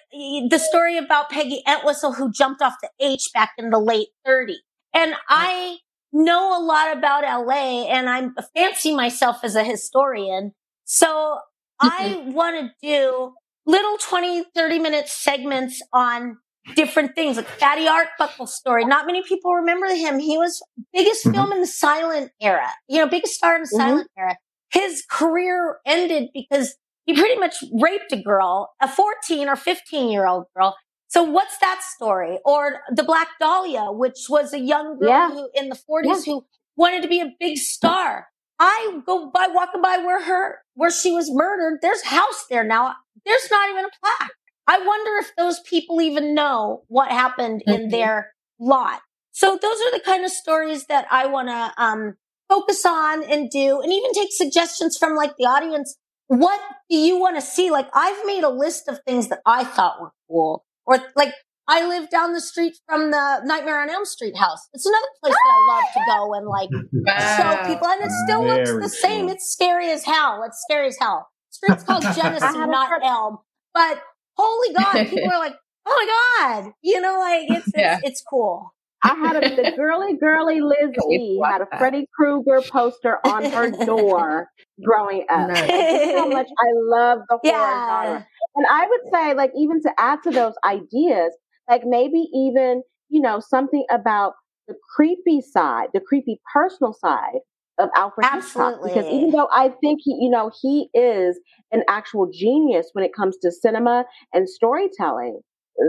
the 0.50 0.58
story 0.58 0.98
about 0.98 1.30
Peggy 1.30 1.62
Entwistle 1.66 2.12
who 2.12 2.32
jumped 2.32 2.60
off 2.62 2.74
the 2.82 2.90
H 3.00 3.30
back 3.32 3.52
in 3.58 3.70
the 3.70 3.78
late 3.78 4.08
30s. 4.26 4.58
And 4.92 5.14
I 5.28 5.78
know 6.12 6.56
a 6.56 6.62
lot 6.62 6.96
about 6.96 7.24
LA 7.24 7.86
and 7.88 8.08
I 8.08 8.28
fancy 8.56 8.94
myself 8.94 9.38
as 9.42 9.56
a 9.56 9.64
historian. 9.64 10.52
So 10.84 11.38
I 11.80 12.22
want 12.26 12.56
to 12.82 12.86
do 12.86 13.34
little 13.66 13.96
20, 13.98 14.44
30 14.54 14.78
minute 14.78 15.08
segments 15.08 15.82
on 15.92 16.38
different 16.76 17.14
things 17.14 17.36
like 17.36 17.46
Fatty 17.46 17.86
Arbuckle 17.86 18.46
story. 18.46 18.84
Not 18.84 19.06
many 19.06 19.22
people 19.22 19.52
remember 19.54 19.86
him. 19.94 20.18
He 20.18 20.38
was 20.38 20.62
biggest 20.92 21.24
Mhm. 21.26 21.32
film 21.34 21.52
in 21.52 21.60
the 21.60 21.66
silent 21.66 22.32
era, 22.40 22.70
you 22.88 22.98
know, 22.98 23.06
biggest 23.08 23.34
star 23.34 23.56
in 23.56 23.62
the 23.62 23.68
Mhm. 23.68 23.76
silent 23.76 24.10
era. 24.16 24.36
His 24.72 25.04
career 25.10 25.78
ended 25.86 26.30
because 26.32 26.76
he 27.06 27.14
pretty 27.14 27.38
much 27.38 27.56
raped 27.72 28.12
a 28.12 28.16
girl, 28.22 28.74
a 28.80 28.88
14 28.88 29.48
or 29.48 29.56
15 29.56 30.10
year 30.10 30.26
old 30.26 30.46
girl. 30.56 30.76
So 31.08 31.22
what's 31.22 31.58
that 31.58 31.80
story? 31.82 32.38
Or 32.44 32.80
the 32.90 33.04
Black 33.04 33.28
Dahlia, 33.40 33.86
which 33.92 34.26
was 34.28 34.52
a 34.52 34.58
young 34.58 34.98
girl 34.98 35.08
Yeah. 35.08 35.30
who 35.30 35.48
in 35.54 35.68
the 35.68 35.76
40s 35.76 36.24
who 36.24 36.44
wanted 36.76 37.02
to 37.02 37.08
be 37.08 37.20
a 37.20 37.32
big 37.38 37.58
star. 37.58 38.28
I 38.58 39.00
go 39.04 39.30
by 39.30 39.48
walking 39.50 39.82
by 39.82 39.98
where 39.98 40.22
her 40.22 40.58
where 40.74 40.90
she 40.90 41.12
was 41.12 41.30
murdered. 41.30 41.80
There's 41.82 42.02
a 42.02 42.08
house 42.08 42.46
there 42.48 42.64
now. 42.64 42.94
There's 43.24 43.48
not 43.50 43.70
even 43.70 43.84
a 43.84 43.90
plaque. 44.02 44.30
I 44.66 44.78
wonder 44.78 45.10
if 45.18 45.36
those 45.36 45.60
people 45.60 46.00
even 46.00 46.34
know 46.34 46.84
what 46.88 47.10
happened 47.10 47.62
in 47.66 47.88
Mhm. 47.88 47.90
their 47.90 48.34
lot. 48.58 49.02
So 49.32 49.56
those 49.60 49.80
are 49.82 49.90
the 49.90 50.00
kind 50.00 50.24
of 50.24 50.30
stories 50.30 50.86
that 50.86 51.06
I 51.10 51.26
want 51.26 51.48
to 51.48 51.74
um, 51.76 52.16
focus 52.48 52.86
on 52.86 53.22
and 53.24 53.50
do, 53.50 53.80
and 53.80 53.92
even 53.92 54.12
take 54.12 54.32
suggestions 54.32 54.96
from 54.96 55.14
like 55.16 55.36
the 55.36 55.44
audience. 55.46 55.96
What 56.28 56.60
do 56.90 56.96
you 56.96 57.18
want 57.18 57.36
to 57.36 57.42
see? 57.42 57.70
Like 57.70 57.88
I've 57.94 58.24
made 58.26 58.44
a 58.44 58.48
list 58.48 58.88
of 58.88 58.98
things 59.06 59.28
that 59.28 59.40
I 59.46 59.64
thought 59.64 60.00
were 60.00 60.12
cool, 60.28 60.64
or 60.86 60.98
like 61.16 61.32
I 61.68 61.86
live 61.86 62.10
down 62.10 62.32
the 62.32 62.40
street 62.40 62.74
from 62.88 63.10
the 63.10 63.40
Nightmare 63.44 63.80
on 63.80 63.90
Elm 63.90 64.04
Street 64.04 64.36
house. 64.36 64.68
It's 64.72 64.86
another 64.86 65.06
place 65.22 65.34
that 65.34 65.48
I 65.48 65.58
ah, 65.58 65.74
love 65.74 65.84
to 65.94 66.00
go 66.06 66.34
and 66.34 66.46
like 66.46 66.70
Wow. 66.92 67.36
show 67.36 67.68
people, 67.72 67.86
and 67.88 68.02
it 68.04 68.10
still 68.26 68.44
looks 68.44 68.70
Very 68.70 68.82
the 68.82 68.88
same. 68.88 69.28
It's 69.28 69.50
scary 69.50 69.90
as 69.90 70.04
hell. 70.04 70.42
It's 70.46 70.62
scary 70.68 70.88
as 70.88 70.96
hell. 70.98 71.28
Street's 71.50 71.84
called 71.84 72.04
I 72.06 72.12
Genesee, 72.14 72.44
haven't 72.44 72.72
heard- 72.74 73.02
Elm. 73.02 73.38
But 73.72 74.00
holy 74.36 74.74
God, 74.74 75.06
people 75.08 75.30
are 75.30 75.38
like, 75.46 75.54
oh 75.86 76.06
my 76.40 76.52
God, 76.62 76.72
you 76.82 77.00
know, 77.00 77.18
like 77.18 77.42
it's 77.50 77.68
it's, 77.68 77.76
Yeah. 77.76 77.98
it's 78.02 78.22
cool. 78.22 78.73
I 79.04 79.14
had 79.16 79.36
a, 79.36 79.42
the 79.56 79.66
girly 79.76 80.16
girly 80.18 80.60
Liz 80.62 80.92
E 81.12 81.42
had 81.50 81.62
a 81.62 81.68
Freddy 81.78 82.06
Krueger 82.16 82.62
poster 82.72 83.18
on 83.24 83.46
her 83.46 83.70
door 83.86 84.48
growing 84.84 85.26
up. 85.30 85.50
Nice. 85.50 85.72
How 86.14 86.26
much 86.32 86.48
I 86.60 86.66
love 86.74 87.20
the 87.30 87.38
horror 87.44 87.82
genre. 87.88 88.22
And 88.56 88.66
I 88.70 88.86
would 88.88 89.00
say, 89.12 89.34
like, 89.34 89.52
even 89.56 89.82
to 89.82 89.90
add 89.98 90.20
to 90.24 90.32
those 90.32 90.54
ideas, 90.66 91.34
like 91.70 91.82
maybe 91.86 92.28
even, 92.34 92.82
you 93.10 93.20
know, 93.22 93.40
something 93.40 93.84
about 93.90 94.34
the 94.68 94.74
creepy 94.96 95.42
side, 95.42 95.88
the 95.94 96.00
creepy 96.00 96.40
personal 96.52 96.94
side 96.94 97.40
of 97.78 97.90
Alfred 97.96 98.28
Hitchcock. 98.32 98.74
Because 98.84 99.06
even 99.10 99.30
though 99.32 99.48
I 99.52 99.70
think 99.82 100.00
he, 100.04 100.18
you 100.20 100.30
know, 100.30 100.50
he 100.62 100.88
is 100.94 101.38
an 101.72 101.84
actual 101.88 102.30
genius 102.32 102.90
when 102.94 103.04
it 103.04 103.12
comes 103.16 103.36
to 103.42 103.52
cinema 103.52 104.04
and 104.34 104.48
storytelling, 104.48 105.40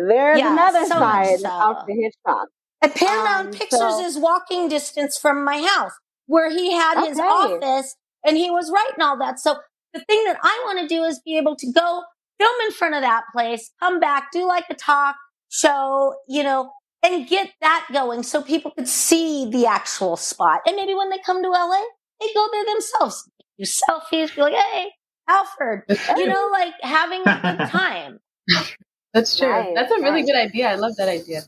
there's 0.09 0.39
Yeah, 0.39 0.51
another 0.51 0.85
so 0.87 0.97
side 0.99 1.39
so. 1.41 1.49
of 1.49 1.51
Alfred 1.61 1.97
Hitchcock. 2.01 2.47
And 2.85 2.93
Paramount 2.95 3.47
Um, 3.47 3.53
Pictures 3.53 3.79
so- 3.79 4.05
is 4.05 4.17
walking 4.17 4.69
distance 4.69 5.17
from 5.17 5.43
my 5.43 5.61
house 5.61 5.93
where 6.27 6.49
he 6.49 6.71
had 6.73 7.03
his 7.05 7.19
office 7.19 7.95
and 8.23 8.37
he 8.37 8.49
was 8.51 8.71
writing 8.71 9.01
all 9.01 9.17
that. 9.19 9.39
So 9.39 9.57
the 9.93 10.01
thing 10.01 10.23
that 10.25 10.37
I 10.43 10.61
want 10.65 10.79
to 10.79 10.87
do 10.87 11.03
is 11.03 11.19
be 11.25 11.37
able 11.37 11.55
to 11.55 11.71
go 11.71 12.03
film 12.39 12.55
in 12.65 12.71
front 12.71 12.95
of 12.95 13.01
that 13.01 13.23
place, 13.33 13.71
come 13.79 13.99
back, 13.99 14.31
do 14.31 14.45
like 14.45 14.65
a 14.69 14.75
talk 14.75 15.15
show, 15.49 16.15
you 16.27 16.43
know, 16.43 16.71
and 17.03 17.27
get 17.27 17.51
that 17.61 17.87
going 17.93 18.23
so 18.23 18.41
people 18.41 18.71
could 18.71 18.87
see 18.87 19.49
the 19.49 19.65
actual 19.65 20.17
spot. 20.17 20.61
And 20.67 20.75
maybe 20.75 20.93
when 20.95 21.09
they 21.09 21.19
come 21.25 21.41
to 21.43 21.49
LA, 21.49 21.81
they 22.19 22.27
go 22.33 22.47
there 22.51 22.65
themselves, 22.65 23.29
do 23.57 23.65
selfies, 23.65 24.35
be 24.35 24.41
like, 24.41 24.53
hey, 24.55 24.91
Alfred, 25.27 25.83
you 26.17 26.27
know, 26.27 26.49
like 26.51 26.73
having 26.81 27.21
a 27.25 27.57
good 27.57 27.69
time. 27.69 28.19
That's 29.13 29.37
true. 29.37 29.47
Right, 29.49 29.71
That's 29.75 29.91
a 29.91 29.95
really 29.95 30.21
right. 30.21 30.25
good 30.25 30.35
idea. 30.35 30.69
I 30.69 30.75
love 30.75 30.95
that 30.97 31.07
idea. 31.09 31.43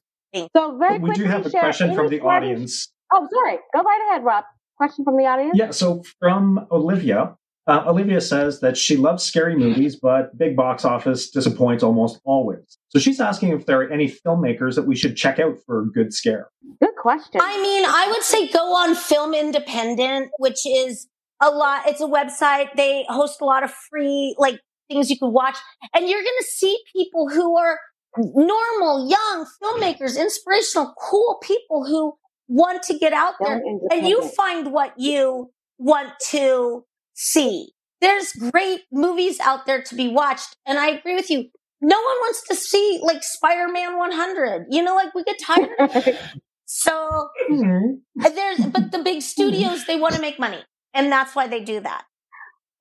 So 0.55 0.77
very 0.77 0.99
we 0.99 1.11
do 1.11 1.23
have 1.25 1.45
a 1.45 1.49
question 1.49 1.95
from 1.95 2.09
the 2.09 2.21
audience. 2.21 2.91
Oh, 3.11 3.27
sorry. 3.33 3.57
Go 3.73 3.81
right 3.81 4.07
ahead, 4.09 4.23
Rob. 4.23 4.43
Question 4.77 5.05
from 5.05 5.17
the 5.17 5.25
audience. 5.25 5.53
Yeah, 5.55 5.71
so 5.71 6.03
from 6.19 6.67
Olivia. 6.71 7.35
Uh, 7.65 7.83
Olivia 7.85 8.21
says 8.21 8.61
that 8.61 8.77
she 8.77 8.95
loves 8.95 9.23
scary 9.23 9.53
movies, 9.53 9.97
but 9.97 10.37
big 10.37 10.55
box 10.55 10.85
office 10.85 11.29
disappoints 11.29 11.83
almost 11.83 12.21
always. 12.23 12.77
So 12.89 12.99
she's 12.99 13.19
asking 13.19 13.49
if 13.49 13.65
there 13.65 13.81
are 13.81 13.91
any 13.91 14.07
filmmakers 14.07 14.75
that 14.75 14.87
we 14.87 14.95
should 14.95 15.17
check 15.17 15.37
out 15.37 15.57
for 15.65 15.81
a 15.81 15.85
good 15.85 16.13
scare. 16.13 16.47
Good 16.79 16.95
question. 16.95 17.41
I 17.43 17.61
mean, 17.61 17.83
I 17.85 18.07
would 18.09 18.23
say 18.23 18.47
go 18.47 18.73
on 18.73 18.95
Film 18.95 19.33
Independent, 19.33 20.29
which 20.39 20.65
is 20.65 21.07
a 21.41 21.49
lot. 21.49 21.83
It's 21.87 21.99
a 21.99 22.05
website. 22.05 22.73
They 22.77 23.05
host 23.09 23.41
a 23.41 23.45
lot 23.45 23.63
of 23.63 23.71
free 23.89 24.33
like 24.37 24.61
things 24.87 25.09
you 25.09 25.19
can 25.19 25.33
watch, 25.33 25.57
and 25.93 26.07
you're 26.07 26.21
going 26.21 26.39
to 26.39 26.47
see 26.47 26.77
people 26.93 27.27
who 27.29 27.57
are 27.57 27.79
normal, 28.17 29.09
young 29.09 29.47
filmmakers, 29.61 30.19
inspirational, 30.19 30.93
cool 30.99 31.37
people 31.41 31.85
who 31.85 32.13
want 32.47 32.83
to 32.83 32.97
get 32.97 33.13
out 33.13 33.33
there, 33.39 33.61
and 33.91 34.07
you 34.07 34.27
find 34.29 34.71
what 34.71 34.93
you 34.97 35.51
want 35.77 36.13
to 36.29 36.85
see. 37.13 37.69
There's 37.99 38.31
great 38.33 38.81
movies 38.91 39.39
out 39.39 39.65
there 39.65 39.81
to 39.81 39.95
be 39.95 40.07
watched, 40.07 40.55
and 40.65 40.77
I 40.77 40.89
agree 40.89 41.15
with 41.15 41.29
you. 41.29 41.49
No 41.81 41.97
one 41.97 42.05
wants 42.05 42.47
to 42.47 42.55
see 42.55 42.99
like 43.03 43.23
Spider-Man 43.23 43.97
100. 43.97 44.67
You 44.69 44.83
know, 44.83 44.95
like 44.95 45.13
we 45.13 45.23
get 45.23 45.37
tired. 45.39 46.17
So 46.67 47.29
mm-hmm. 47.49 48.35
there's 48.35 48.59
but 48.59 48.91
the 48.91 48.99
big 48.99 49.05
mm-hmm. 49.17 49.19
studios 49.21 49.85
they 49.85 49.97
want 49.97 50.15
to 50.15 50.21
make 50.21 50.37
money 50.37 50.61
and 50.93 51.11
that's 51.11 51.33
why 51.33 51.47
they 51.47 51.63
do 51.63 51.79
that 51.79 52.03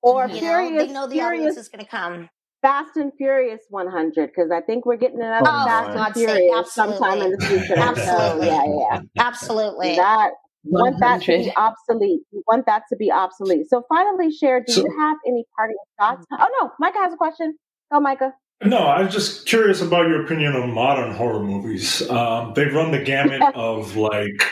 or 0.01 0.27
you 0.27 0.41
know 0.41 0.77
they 0.77 0.87
know 0.91 1.07
the 1.07 1.15
Furious, 1.15 1.39
audience 1.39 1.57
is 1.57 1.69
going 1.69 1.83
to 1.83 1.89
come 1.89 2.29
Fast 2.67 2.97
and 2.97 3.13
Furious 3.17 3.61
100 3.69 4.27
because 4.27 4.51
I 4.51 4.59
think 4.59 4.85
we're 4.85 4.97
getting 4.97 5.21
another 5.21 5.45
Oh, 5.49 5.65
Fast 5.65 5.87
and 5.87 5.95
God's 5.95 6.19
sake, 6.19 6.27
Furious 6.29 6.73
sometime 6.73 7.21
in 7.21 7.31
the 7.31 7.45
future. 7.45 7.75
So, 7.75 7.81
Absolutely. 7.81 8.47
yeah, 8.47 8.63
yeah. 8.91 8.99
absolutely 9.19 9.95
That 9.95 10.31
want 10.65 10.99
that 10.99 11.21
to 11.21 11.37
be 11.37 11.53
obsolete. 11.55 12.21
You 12.33 12.43
want 12.45 12.65
that 12.65 12.83
to 12.89 12.97
be 12.97 13.09
obsolete. 13.09 13.69
So 13.69 13.83
finally, 13.87 14.31
Share. 14.33 14.61
do 14.65 14.73
So- 14.73 14.81
you 14.81 14.93
have 14.99 15.15
any 15.25 15.45
parting 15.55 15.77
thoughts? 15.97 16.25
Oh 16.31 16.47
no, 16.61 16.71
Micah 16.79 16.97
has 16.99 17.13
a 17.13 17.17
question. 17.17 17.55
Go, 17.89 18.01
Micah. 18.01 18.33
No, 18.65 18.79
I'm 18.79 19.09
just 19.09 19.45
curious 19.47 19.81
about 19.81 20.07
your 20.09 20.25
opinion 20.25 20.53
on 20.57 20.73
modern 20.73 21.13
horror 21.13 21.41
movies. 21.43 22.01
Um, 22.09 22.51
they 22.53 22.65
run 22.65 22.91
the 22.91 22.99
gamut 23.01 23.41
of 23.55 23.95
like, 23.95 24.43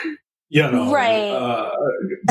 you 0.48 0.62
know, 0.62 0.90
Right. 0.90 1.32
uh, 1.32 1.70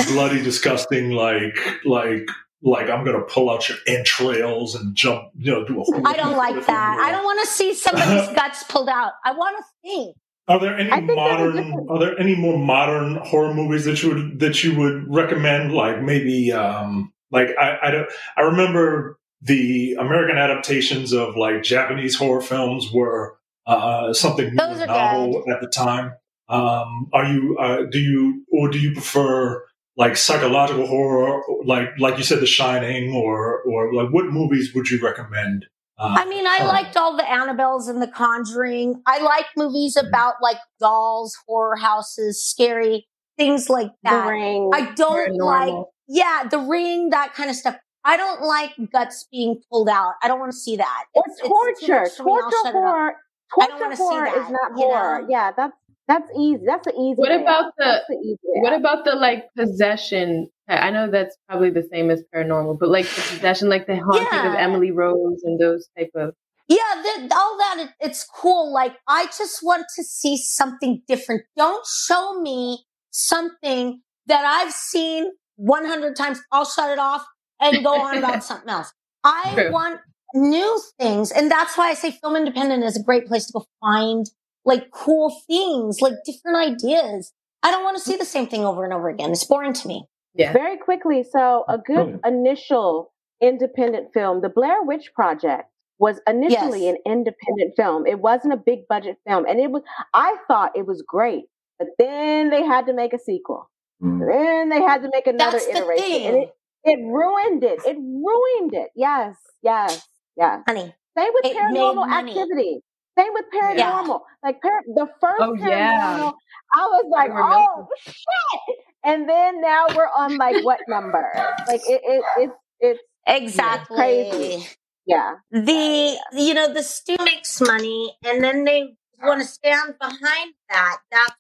bloody, 0.08 0.42
disgusting, 0.42 1.12
like, 1.12 1.56
like, 1.86 2.28
like 2.66 2.90
I'm 2.90 3.06
gonna 3.06 3.22
pull 3.22 3.50
out 3.50 3.70
your 3.70 3.78
entrails 3.88 4.76
and 4.76 4.96
jump, 4.96 5.30
you 5.38 5.52
know, 5.52 5.64
do 5.64 5.82
a. 5.82 6.02
i 6.06 6.14
don't 6.14 6.36
like 6.36 6.66
that 6.66 6.98
i 7.00 7.12
don't 7.12 7.24
want 7.24 7.40
to 7.42 7.48
see 7.48 7.74
somebody's 7.74 8.28
guts 8.36 8.64
pulled 8.64 8.90
out 8.90 9.14
i 9.24 9.32
want 9.32 9.56
to 9.58 9.64
think 9.84 10.16
Are 10.48 10.60
there 10.60 10.78
any 10.78 10.92
I 10.92 10.98
think 10.98 11.08
there's 11.16 11.56
a 11.56 11.62
modern? 11.64 11.88
Are 11.90 12.00
there 12.00 12.20
any 12.20 12.36
more 12.36 12.58
modern 12.58 13.16
horror 13.18 13.54
movies 13.54 13.86
that 13.86 14.02
you 14.04 14.10
would 14.14 14.40
that 14.40 14.64
you 14.64 14.78
would 14.78 15.06
recommend? 15.08 15.74
Like 15.74 16.02
maybe, 16.02 16.52
um, 16.52 17.14
like 17.32 17.50
I 17.58 17.78
I, 17.82 17.92
don't, 17.92 18.10
I 18.38 18.42
remember 18.42 19.18
the 19.42 19.96
American 20.00 20.38
adaptations 20.38 21.14
of 21.14 21.36
like 21.36 21.64
Japanese 21.64 22.16
horror 22.16 22.42
films 22.42 22.92
were 22.94 23.38
uh, 23.66 24.14
something 24.14 24.50
new 24.50 24.56
Those 24.56 24.82
and 24.82 24.92
are 24.92 25.18
novel 25.18 25.44
at 25.52 25.62
the 25.62 25.68
time. 25.68 26.14
Um, 26.48 27.10
are 27.12 27.26
you 27.26 27.58
uh, 27.58 27.84
do 27.90 28.00
you 28.00 28.46
or 28.52 28.70
do 28.70 28.78
you 28.78 28.94
prefer 28.94 29.66
like 29.98 30.18
psychological 30.18 30.88
horror, 30.88 31.42
like 31.66 31.90
like 32.00 32.18
you 32.18 32.24
said, 32.24 32.40
The 32.42 32.46
Shining, 32.48 33.14
or 33.16 33.62
or 33.64 33.94
like 33.94 34.10
what 34.10 34.26
movies 34.26 34.74
would 34.76 34.90
you 34.90 35.00
recommend? 35.04 35.66
Uh, 35.98 36.14
i 36.20 36.26
mean 36.26 36.46
i 36.46 36.58
Oh. 36.60 36.66
liked 36.68 36.98
all 36.98 37.16
the 37.16 37.24
annabelles 37.24 37.88
and 37.88 38.02
the 38.02 38.08
conjuring 38.08 39.02
i 39.08 39.18
like 39.22 39.46
movies 39.56 39.96
about 39.96 40.34
like 40.42 40.58
dolls 40.78 41.38
horror 41.48 41.78
houses 41.78 42.44
scary 42.44 43.08
things 43.38 43.70
like 43.70 43.88
The 44.04 44.10
that 44.10 44.28
ring. 44.28 44.72
I 44.74 44.92
don't 44.92 45.36
like, 45.38 45.74
yeah, 46.10 46.44
the 46.52 46.60
ring, 46.60 47.12
that 47.12 47.34
kind 47.34 47.50
of 47.50 47.56
stuff. 47.56 47.76
I 48.04 48.18
don't 48.18 48.42
like 48.42 48.72
guts 48.94 49.26
being 49.32 49.62
pulled 49.72 49.88
out. 49.90 50.14
I 50.24 50.28
don't 50.30 50.40
want 50.40 50.52
to 50.52 50.58
see 50.58 50.76
that. 50.78 51.04
or 51.14 51.24
It's- 51.26 51.40
it's 51.40 51.48
torture. 51.50 52.02
much 52.02 52.12
for 52.18 52.24
me. 52.24 52.32
I'll 52.32 52.40
torture 52.42 52.58
shut 52.64 52.66
it 52.66 52.68
up. 52.68 52.74
horror. 52.84 53.16
I 53.62 53.68
don't 53.68 53.70
Torture 53.80 53.84
wanna 53.84 53.96
horror 53.96 54.26
that, 54.26 54.38
is 54.46 54.50
not 54.52 54.72
you 54.80 54.86
horror. 54.88 55.22
know? 55.22 55.28
Yeah, 55.30 55.52
that's 55.56 55.74
that's 56.08 56.30
easy. 56.38 56.62
That's 56.66 56.86
the 56.86 56.94
easy. 56.94 57.16
What 57.16 57.30
way 57.30 57.42
about 57.42 57.74
the- 57.78 58.02
the 58.08 58.16
way 58.18 58.62
What 58.62 58.74
about 58.74 59.06
the 59.06 59.16
like 59.16 59.46
possession? 59.58 60.50
I 60.68 60.90
know 60.92 61.10
that's 61.10 61.36
probably 61.48 61.70
the 61.70 61.88
same 61.92 62.10
as 62.10 62.24
paranormal, 62.34 62.80
but 62.80 62.90
like 62.90 63.06
the 63.06 63.22
possession, 63.22 63.70
like 63.70 63.88
the 63.88 63.98
haunting 63.98 64.40
of 64.52 64.56
Emily 64.56 64.92
Rose 64.92 65.42
and 65.44 65.60
those 65.60 65.88
type 65.98 66.12
of. 66.16 66.34
Yeah, 66.68 66.78
the, 67.04 67.36
all 67.36 67.58
that, 67.60 67.76
it, 67.80 67.90
it's 68.08 68.24
cool. 68.24 68.74
Like, 68.74 68.96
I 69.08 69.26
just 69.26 69.60
want 69.62 69.86
to 69.96 70.04
see 70.04 70.36
something 70.38 71.04
different. 71.08 71.44
Don't 71.56 71.86
show 71.86 72.42
me 72.42 72.86
something 73.12 74.02
that 74.26 74.44
I've 74.46 74.74
seen 74.74 75.32
100 75.58 76.16
times. 76.16 76.42
I'll 76.52 76.66
shut 76.66 76.90
it 76.90 76.98
off 76.98 77.24
and 77.60 77.84
go 77.84 77.94
on 78.02 78.18
about 78.18 78.44
something 78.50 78.70
else. 78.70 78.92
I 79.24 79.54
True. 79.54 79.72
want 79.72 80.00
new 80.34 80.82
things. 81.00 81.32
And 81.32 81.52
that's 81.52 81.78
why 81.78 81.90
I 81.90 81.94
say 81.94 82.12
Film 82.12 82.36
Independent 82.36 82.84
is 82.84 82.98
a 82.98 83.04
great 83.04 83.28
place 83.28 83.46
to 83.48 83.54
go 83.54 83.66
find 83.82 84.26
like 84.66 84.92
cool 84.92 85.36
things, 85.48 86.02
like 86.02 86.14
different 86.26 86.58
ideas. 86.58 87.32
I 87.64 87.72
don't 87.72 87.84
want 87.84 87.98
to 87.98 88.04
see 88.04 88.16
the 88.18 88.26
same 88.26 88.48
thing 88.48 88.64
over 88.66 88.84
and 88.84 88.94
over 88.94 89.10
again. 89.10 89.32
It's 89.32 89.44
boring 89.46 89.74
to 89.74 89.88
me. 89.88 90.06
Yeah. 90.34 90.52
Very 90.54 90.78
quickly, 90.78 91.24
so 91.24 91.64
a 91.70 91.78
good 91.78 91.96
Brilliant. 91.96 92.26
initial 92.26 93.14
independent 93.42 94.10
film, 94.14 94.42
The 94.42 94.50
Blair 94.50 94.84
Witch 94.84 95.12
Project, 95.14 95.70
was 95.98 96.20
initially 96.28 96.86
Yes. 96.86 96.96
an 97.06 97.12
independent 97.12 97.74
film. 97.78 98.06
It 98.06 98.20
wasn't 98.20 98.54
a 98.54 98.58
big 98.58 98.88
budget 98.90 99.18
film, 99.26 99.46
and 99.48 99.60
it 99.60 99.72
was. 99.72 99.82
I 100.14 100.36
thought 100.48 100.76
it 100.76 100.86
was 100.86 101.02
great, 101.08 101.46
but 101.80 101.88
then 101.98 102.50
they 102.50 102.64
had 102.64 102.86
to 102.88 102.94
make 102.94 103.14
a 103.14 103.20
sequel. 103.20 103.70
Mm. 104.04 104.20
Then 104.30 104.70
they 104.70 104.82
had 104.82 105.04
to 105.04 105.10
make 105.14 105.26
another 105.26 105.54
That's 105.58 105.68
the 105.68 105.78
iteration, 105.78 106.04
thing. 106.06 106.28
and 106.28 106.36
it 106.44 106.50
it 106.84 107.00
ruined 107.06 107.64
it. 107.64 107.80
It 107.86 107.98
ruined 107.98 108.74
it. 108.74 108.90
Yes, 108.96 109.36
yes, 109.64 110.06
yes. 110.36 110.62
Honey, 110.68 110.94
Same 111.18 111.32
with 111.34 111.46
It 111.46 111.54
made 111.54 111.62
paranormal 111.62 112.08
money. 112.10 112.32
activity. 112.34 112.82
Same 113.18 113.34
with 113.34 113.46
paranormal. 113.54 114.22
Like 114.44 114.62
par- 114.62 114.84
the 114.88 115.08
first 115.22 115.42
Oh, 115.42 115.54
paranormal, 115.54 115.70
yeah. 115.70 116.32
I 116.74 116.86
was 116.88 117.06
like, 117.12 117.30
were 117.30 117.42
oh 117.44 117.88
shit! 118.06 118.78
And 119.04 119.30
then 119.30 119.62
now 119.62 119.86
we're 119.96 120.10
on 120.18 120.38
like 120.38 120.64
what 120.64 120.80
number? 120.88 121.24
Like 121.68 121.82
it, 121.88 122.02
it 122.04 122.24
it's 122.40 122.54
it's 122.82 123.02
exactly. 123.28 123.96
crazy. 123.98 124.68
yeah. 125.06 125.36
the 125.52 126.18
you 126.34 126.54
know 126.54 126.74
the 126.74 126.84
studio 126.84 127.24
makes 127.24 127.62
money 127.62 128.16
and 128.26 128.44
then 128.44 128.66
they 128.66 128.96
want 129.24 129.40
to 129.42 129.48
stand 129.48 129.96
behind 130.00 130.54
that 130.70 130.98
that's 131.12 131.36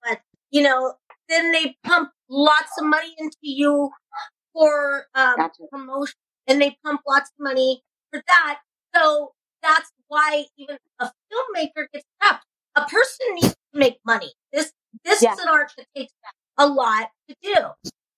what 0.00 0.20
you 0.50 0.62
know 0.62 0.94
then 1.28 1.52
they 1.52 1.76
pump 1.84 2.10
lots 2.28 2.72
of 2.80 2.86
money 2.86 3.14
into 3.18 3.36
you 3.42 3.90
for 4.52 5.06
um, 5.14 5.36
Gotcha. 5.36 5.62
promotion 5.70 6.14
and 6.46 6.60
they 6.60 6.76
pump 6.84 7.00
lots 7.06 7.30
of 7.30 7.44
money 7.44 7.82
for 8.10 8.22
that 8.26 8.58
so 8.94 9.32
that's 9.62 9.90
why 10.12 10.46
even 10.58 10.76
a 11.00 11.06
filmmaker 11.32 11.86
gets 11.92 12.04
trapped. 12.20 12.44
A 12.76 12.82
person 12.86 13.26
needs 13.34 13.48
to 13.50 13.56
make 13.74 13.98
money. 14.06 14.32
This 14.52 14.72
this 15.04 15.22
Yeah. 15.22 15.32
is 15.34 15.40
an 15.40 15.48
art 15.48 15.72
that 15.78 15.86
takes 15.96 16.12
a 16.58 16.66
lot 16.68 17.10
to 17.28 17.36
do. 17.42 17.56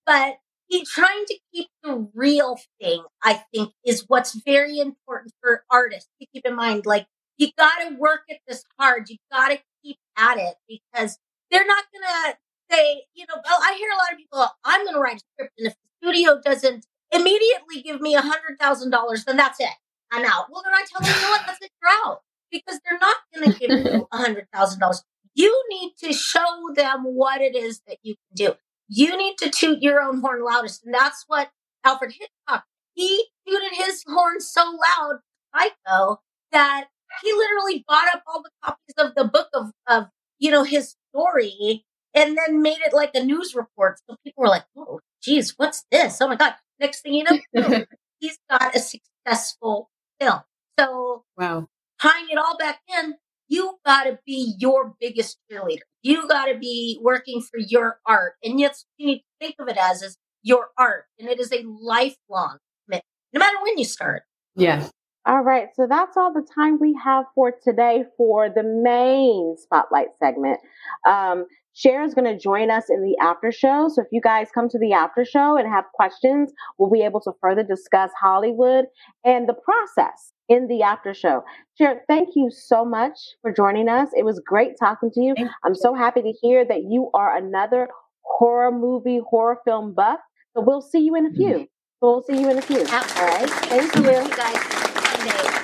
But 0.06 0.38
he 0.68 0.84
trying 0.84 1.24
to 1.26 1.38
keep 1.54 1.68
the 1.82 2.08
real 2.14 2.58
thing 2.80 3.04
i 3.22 3.34
think 3.52 3.72
is 3.84 4.04
what's 4.08 4.32
very 4.44 4.78
important 4.80 5.32
for 5.42 5.64
artists 5.70 6.10
to 6.20 6.26
keep 6.34 6.44
in 6.46 6.56
mind. 6.56 6.86
Like 6.86 7.06
you 7.38 7.48
gotta 7.58 7.94
work 7.96 8.22
at 8.30 8.38
this 8.48 8.64
hard. 8.78 9.08
You 9.10 9.18
gotta 9.32 9.60
keep 9.84 9.98
at 10.16 10.38
it 10.38 10.56
because 10.68 11.18
they're 11.50 11.66
not 11.66 11.84
gonna 11.94 12.36
say 12.70 13.04
you 13.14 13.26
know 13.28 13.36
well, 13.44 13.58
i 13.62 13.74
hear 13.78 13.90
a 13.90 13.96
lot 13.96 14.12
of 14.12 14.18
people 14.18 14.38
oh, 14.40 14.48
i'm 14.64 14.84
gonna 14.86 14.98
write 14.98 15.16
a 15.16 15.20
script 15.34 15.52
and 15.58 15.68
if 15.68 15.74
the 15.74 16.06
studio 16.08 16.40
doesn't 16.44 16.86
immediately 17.12 17.82
give 17.82 18.00
me 18.00 18.14
a 18.14 18.20
hundred 18.22 18.58
thousand 18.60 18.90
dollars 18.90 19.24
then 19.26 19.36
that's 19.36 19.60
it 19.60 19.68
i'm 20.14 20.24
out 20.24 20.46
well 20.50 20.62
then 20.64 20.74
i 20.74 20.84
tell 20.90 21.00
them 21.00 21.14
you 21.14 21.22
know 21.22 21.30
what 21.30 21.42
that's 21.46 21.60
it 21.62 21.70
you're 21.82 21.90
out 22.06 22.20
because 22.50 22.80
they're 22.84 22.98
not 22.98 23.16
gonna 23.34 23.52
give 23.58 23.70
you 23.70 24.08
a 24.12 24.16
hundred 24.16 24.46
thousand 24.52 24.80
dollars 24.80 25.02
you 25.34 25.64
need 25.68 25.92
to 25.98 26.12
show 26.12 26.70
them 26.74 27.02
what 27.02 27.40
it 27.40 27.56
is 27.56 27.80
that 27.86 27.98
you 28.02 28.14
can 28.14 28.46
do 28.46 28.54
you 28.88 29.16
need 29.16 29.36
to 29.38 29.50
toot 29.50 29.82
your 29.82 30.00
own 30.00 30.20
horn 30.20 30.44
loudest. 30.44 30.84
And 30.84 30.94
that's 30.94 31.24
what 31.26 31.50
Alfred 31.84 32.12
Hitchcock, 32.12 32.64
he 32.94 33.26
tooted 33.46 33.72
his 33.72 34.04
horn 34.06 34.40
so 34.40 34.62
loud, 34.62 35.20
Psycho, 35.54 36.20
that 36.52 36.86
he 37.22 37.32
literally 37.32 37.84
bought 37.86 38.14
up 38.14 38.22
all 38.26 38.42
the 38.42 38.50
copies 38.62 38.94
of 38.98 39.14
the 39.14 39.24
book 39.24 39.48
of, 39.54 39.70
of, 39.86 40.06
you 40.38 40.50
know, 40.50 40.64
his 40.64 40.96
story 41.10 41.84
and 42.14 42.36
then 42.36 42.62
made 42.62 42.78
it 42.84 42.92
like 42.92 43.10
a 43.14 43.24
news 43.24 43.54
report. 43.54 43.98
So 44.08 44.16
people 44.24 44.42
were 44.42 44.48
like, 44.48 44.64
oh, 44.76 45.00
geez, 45.22 45.54
what's 45.56 45.84
this? 45.90 46.20
Oh 46.20 46.28
my 46.28 46.36
God. 46.36 46.54
Next 46.80 47.02
thing 47.02 47.14
you 47.14 47.24
know, 47.24 47.38
he's 48.18 48.38
got 48.50 48.74
a 48.74 48.80
successful 48.80 49.90
film. 50.20 50.40
So 50.78 51.24
Wow. 51.36 51.68
tying 52.00 52.26
it 52.30 52.38
all 52.38 52.56
back 52.58 52.80
in, 52.98 53.14
you 53.48 53.78
got 53.84 54.04
to 54.04 54.18
be 54.26 54.54
your 54.58 54.94
biggest 55.00 55.38
cheerleader. 55.50 55.80
You 56.02 56.26
got 56.28 56.46
to 56.46 56.58
be 56.58 56.98
working 57.02 57.40
for 57.42 57.58
your 57.58 58.00
art. 58.06 58.34
And 58.42 58.58
yes, 58.58 58.84
you 58.96 59.06
need 59.06 59.18
to 59.18 59.24
think 59.40 59.56
of 59.58 59.68
it 59.68 59.76
as, 59.76 60.02
as 60.02 60.16
your 60.42 60.68
art. 60.78 61.04
And 61.18 61.28
it 61.28 61.38
is 61.40 61.52
a 61.52 61.62
lifelong 61.64 62.58
commitment, 62.86 63.04
no 63.32 63.38
matter 63.38 63.56
when 63.62 63.78
you 63.78 63.84
start. 63.84 64.22
Yeah. 64.56 64.88
All 65.26 65.40
right, 65.40 65.68
so 65.74 65.86
that's 65.88 66.18
all 66.18 66.34
the 66.34 66.46
time 66.54 66.78
we 66.78 66.94
have 67.02 67.24
for 67.34 67.50
today 67.64 68.04
for 68.18 68.50
the 68.50 68.62
main 68.62 69.56
spotlight 69.58 70.08
segment. 70.22 70.60
Um, 71.08 71.46
Is 71.76 72.14
going 72.14 72.24
to 72.24 72.38
join 72.38 72.70
us 72.70 72.84
in 72.88 73.02
the 73.02 73.16
after 73.20 73.50
show. 73.50 73.88
So 73.88 74.02
if 74.02 74.08
you 74.12 74.20
guys 74.20 74.48
come 74.54 74.68
to 74.68 74.78
the 74.78 74.92
after 74.92 75.24
show 75.24 75.56
and 75.56 75.68
have 75.68 75.84
questions, 75.94 76.52
we'll 76.78 76.90
be 76.90 77.02
able 77.02 77.20
to 77.22 77.32
further 77.40 77.62
discuss 77.62 78.10
Hollywood 78.20 78.86
and 79.24 79.48
the 79.48 79.54
process 79.54 80.32
in 80.48 80.68
the 80.68 80.82
after 80.82 81.14
show. 81.14 81.42
Share, 81.76 82.02
thank 82.08 82.30
you 82.36 82.50
so 82.50 82.84
much 82.84 83.18
for 83.42 83.52
joining 83.52 83.88
us. 83.88 84.10
It 84.16 84.24
was 84.24 84.40
great 84.46 84.72
talking 84.78 85.10
to 85.12 85.20
you. 85.20 85.34
Thank 85.36 85.50
I'm 85.64 85.74
so 85.74 85.94
happy 85.94 86.22
to 86.22 86.32
hear 86.40 86.64
that 86.64 86.82
you 86.88 87.10
are 87.14 87.36
another 87.36 87.88
horror 88.22 88.72
movie, 88.72 89.20
horror 89.28 89.58
film 89.64 89.94
buff. 89.94 90.20
So 90.56 90.62
we'll 90.62 90.82
see 90.82 91.00
you 91.00 91.16
in 91.16 91.26
a 91.26 91.30
mm-hmm. 91.30 91.36
few. 91.36 91.58
So 91.58 91.66
we'll 92.02 92.22
see 92.22 92.40
you 92.40 92.50
in 92.50 92.58
a 92.58 92.62
few. 92.62 92.78
All 92.78 92.84
right. 92.84 93.50
Thank 93.50 93.92
So 93.92 94.02
much, 94.02 94.14
you. 94.14 94.22
you 94.22 94.36
guys. 94.36 94.84
Sunday. 95.26 95.63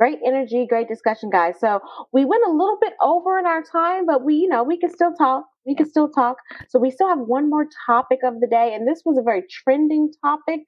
Great 0.00 0.18
energy, 0.24 0.66
great 0.66 0.88
discussion, 0.88 1.28
guys. 1.28 1.60
So 1.60 1.78
we 2.10 2.24
went 2.24 2.42
a 2.46 2.50
little 2.50 2.78
bit 2.80 2.94
over 3.02 3.38
in 3.38 3.44
our 3.44 3.62
time, 3.62 4.06
but 4.06 4.24
we, 4.24 4.36
you 4.36 4.48
know, 4.48 4.62
we 4.64 4.78
can 4.78 4.88
still 4.88 5.12
talk. 5.12 5.44
We 5.66 5.74
can 5.74 5.86
still 5.86 6.08
talk. 6.08 6.38
So 6.70 6.78
we 6.78 6.90
still 6.90 7.06
have 7.06 7.18
one 7.18 7.50
more 7.50 7.66
topic 7.86 8.20
of 8.24 8.40
the 8.40 8.46
day, 8.46 8.72
and 8.74 8.88
this 8.88 9.02
was 9.04 9.18
a 9.18 9.22
very 9.22 9.42
trending 9.50 10.10
topic 10.24 10.60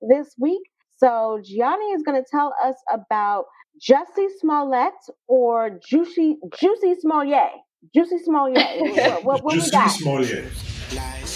this 0.00 0.34
week. 0.40 0.62
So 0.96 1.40
Gianni 1.44 1.92
is 1.92 2.02
going 2.02 2.20
to 2.20 2.26
tell 2.28 2.52
us 2.64 2.74
about 2.92 3.44
Jussie 3.80 4.26
Smollett 4.40 4.92
or 5.28 5.78
Juicy 5.88 6.38
Juicy 6.58 6.96
Smollett. 6.98 7.52
Juicy 7.94 8.18
Smollett. 8.18 8.56
what, 8.80 9.24
what, 9.24 9.44
what 9.44 9.54
we 9.54 9.70
got? 9.70 9.86
Smollett. 9.86 10.46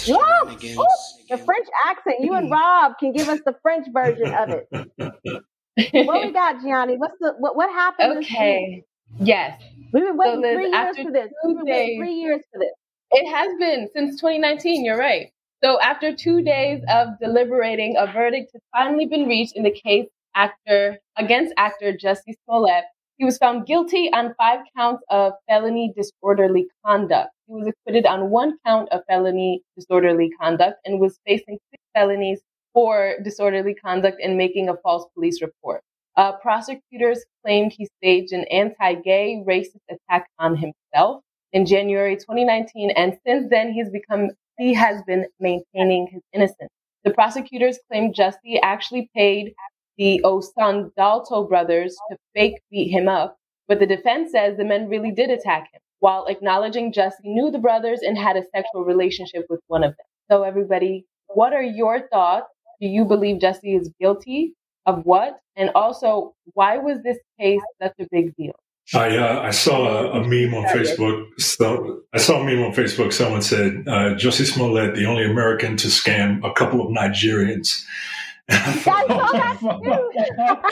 Rob, 0.09 0.49
ooh, 0.51 0.85
the 1.29 1.37
French 1.37 1.67
accent. 1.85 2.17
You 2.19 2.33
and 2.33 2.51
Rob 2.51 2.97
can 2.99 3.13
give 3.13 3.29
us 3.29 3.39
the 3.45 3.55
French 3.61 3.87
version 3.93 4.33
of 4.33 4.49
it. 4.49 5.43
What 5.77 6.25
we 6.25 6.31
got, 6.31 6.61
Gianni? 6.63 6.97
What's 6.97 7.17
the 7.19 7.33
what? 7.39 7.55
What 7.55 7.69
happened? 7.69 8.19
okay. 8.19 8.83
Yes. 9.19 9.61
We've 9.93 10.03
been 10.03 10.17
waiting 10.17 10.41
Liz, 10.41 10.53
three 10.55 10.71
years 10.71 10.97
for 10.97 11.11
this. 11.11 11.31
We've 11.45 11.57
been 11.57 11.65
waiting 11.65 11.99
three 11.99 12.13
years 12.13 12.41
for 12.51 12.59
this. 12.59 12.71
It 13.11 13.29
has 13.29 13.57
been 13.59 13.87
since 13.93 14.19
2019. 14.19 14.83
You're 14.83 14.97
right. 14.97 15.31
So 15.63 15.79
after 15.79 16.13
two 16.13 16.41
days 16.41 16.83
of 16.89 17.19
deliberating, 17.19 17.95
a 17.97 18.11
verdict 18.11 18.51
has 18.53 18.61
finally 18.73 19.05
been 19.05 19.25
reached 19.27 19.55
in 19.55 19.63
the 19.63 19.71
case 19.71 20.07
actor 20.35 20.99
against 21.17 21.53
actor 21.57 21.93
Jussie 21.93 22.35
Smollett. 22.45 22.83
He 23.17 23.23
was 23.23 23.37
found 23.37 23.65
guilty 23.65 24.11
on 24.11 24.35
five 24.37 24.59
counts 24.75 25.01
of 25.09 25.33
felony 25.47 25.93
disorderly 25.95 26.67
conduct. 26.85 27.31
He 27.47 27.53
was 27.53 27.67
acquitted 27.67 28.05
on 28.05 28.29
one 28.29 28.57
count 28.65 28.89
of 28.91 29.01
felony 29.07 29.61
disorderly 29.77 30.29
conduct 30.41 30.79
and 30.85 30.99
was 30.99 31.17
facing 31.25 31.57
six 31.71 31.81
felonies 31.95 32.41
for 32.75 33.15
disorderly 33.23 33.73
conduct 33.73 34.21
and 34.21 34.37
making 34.37 34.69
a 34.69 34.77
false 34.83 35.07
police 35.15 35.41
report. 35.41 35.81
Uh, 36.17 36.33
prosecutors 36.33 37.25
claimed 37.43 37.73
he 37.73 37.87
staged 37.97 38.33
an 38.33 38.45
anti-gay 38.51 39.43
racist 39.47 39.81
attack 39.89 40.27
on 40.39 40.57
himself 40.57 41.23
in 41.53 41.65
January 41.65 42.17
2019, 42.17 42.91
and 42.91 43.17
since 43.25 43.47
then 43.49 43.73
he's 43.73 43.89
become 43.89 44.29
he 44.59 44.73
has 44.73 45.01
been 45.07 45.25
maintaining 45.39 46.07
his 46.11 46.21
innocence. 46.33 46.71
The 47.05 47.11
prosecutors 47.11 47.79
claim 47.91 48.13
Jussie 48.13 48.59
actually 48.63 49.09
paid 49.15 49.53
the 49.97 50.21
Osundairo 50.25 51.49
brothers 51.49 51.97
to 52.11 52.17
fake 52.35 52.61
beat 52.71 52.91
him 52.91 53.07
up, 53.09 53.37
but 53.67 53.79
the 53.79 53.87
defense 53.87 54.31
says 54.33 54.57
the 54.57 54.65
men 54.65 54.89
really 54.89 55.11
did 55.11 55.29
attack 55.31 55.69
him, 55.73 55.81
while 55.99 56.25
acknowledging 56.27 56.93
Jussie 56.93 57.23
knew 57.25 57.51
the 57.51 57.59
brothers 57.59 58.01
and 58.01 58.17
had 58.17 58.37
a 58.37 58.43
sexual 58.55 58.85
relationship 58.85 59.45
with 59.49 59.61
one 59.67 59.83
of 59.83 59.91
them. 59.97 60.05
So, 60.31 60.43
everybody, 60.43 61.05
what 61.27 61.53
are 61.53 61.63
your 61.63 62.07
thoughts? 62.09 62.47
Do 62.81 62.87
you 62.87 63.05
believe 63.05 63.39
Jesse 63.39 63.75
is 63.75 63.89
guilty 63.99 64.53
of 64.85 65.05
what? 65.05 65.39
And 65.55 65.69
also, 65.75 66.33
why 66.53 66.77
was 66.77 67.01
this 67.03 67.17
case 67.39 67.61
such 67.81 67.93
a 67.99 68.07
big 68.11 68.35
deal? 68.35 68.53
I 68.93 69.17
uh, 69.17 69.41
I 69.41 69.49
saw 69.49 69.87
a, 69.87 70.21
a 70.21 70.27
meme 70.27 70.53
on 70.53 70.65
Facebook. 70.65 71.25
So 71.39 72.01
I 72.13 72.17
saw 72.19 72.41
a 72.41 72.43
meme 72.45 72.61
on 72.63 72.71
Facebook. 72.73 73.13
Someone 73.13 73.41
said, 73.41 73.83
uh, 73.87 74.13
"Jussie 74.15 74.45
Smollett, 74.45 74.93
the 74.95 75.05
only 75.07 75.25
American 75.25 75.75
to 75.77 75.87
scam 75.87 76.43
a 76.47 76.53
couple 76.53 76.81
of 76.81 76.89
Nigerians." 76.93 77.83
I 78.49 78.73
saw 78.83 79.31
that 79.31 79.57
too. 79.59 80.11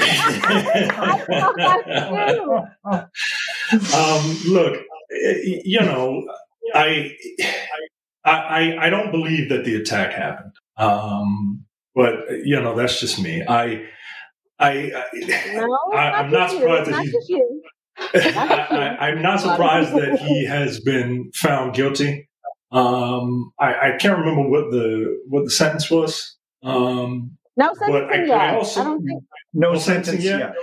I 0.95 1.26
saw 1.26 1.51
that 1.58 3.08
too. 3.74 3.95
um, 3.97 4.38
look, 4.54 4.74
eh, 5.12 5.62
you 5.66 5.80
know, 5.80 6.24
I, 6.76 7.16
I, 8.24 8.32
I- 8.32 8.78
I 8.86 8.89
don't 8.89 9.12
believe 9.12 9.49
that 9.49 9.66
the 9.66 9.76
attack 9.76 10.14
happened. 10.14 10.54
Um, 10.78 11.62
but 11.95 12.13
you 12.43 12.59
know, 12.61 12.75
that's 12.75 12.99
just 12.99 13.21
me. 13.21 13.43
I, 13.47 13.85
I, 14.59 14.73
No, 15.13 15.77
it's 15.87 15.95
I- 15.95 16.11
I'm 16.11 16.31
not 16.31 16.49
just 16.51 16.53
you. 16.53 16.59
surprised 16.59 16.87
It's 16.87 16.89
that 16.89 16.95
not 16.97 17.05
he's- 17.05 17.29
you. 17.29 17.61
I, 18.15 18.97
I, 18.99 19.07
I'm 19.09 19.21
not 19.21 19.39
surprised 19.39 19.93
that 19.93 20.19
he 20.19 20.45
has 20.45 20.79
been 20.79 21.31
found 21.35 21.75
guilty. 21.75 22.27
Um, 22.71 23.51
I, 23.59 23.73
I 23.93 23.97
can't 23.99 24.17
remember 24.17 24.49
what 24.49 24.71
the 24.71 25.21
what 25.29 25.43
the 25.43 25.51
sentence 25.51 25.91
was. 25.91 26.35
Um, 26.63 27.37
No 27.55 27.71
but 27.87 28.05
I, 28.05 28.25
I 28.31 28.55
also 28.55 28.81
I 28.81 28.83
don't 28.85 29.05
think. 29.05 29.21
No 29.53 29.73
No 29.73 29.77
sentence 29.77 30.07
sentencing 30.07 30.21
yet? 30.31 30.39
yet. 30.39 30.55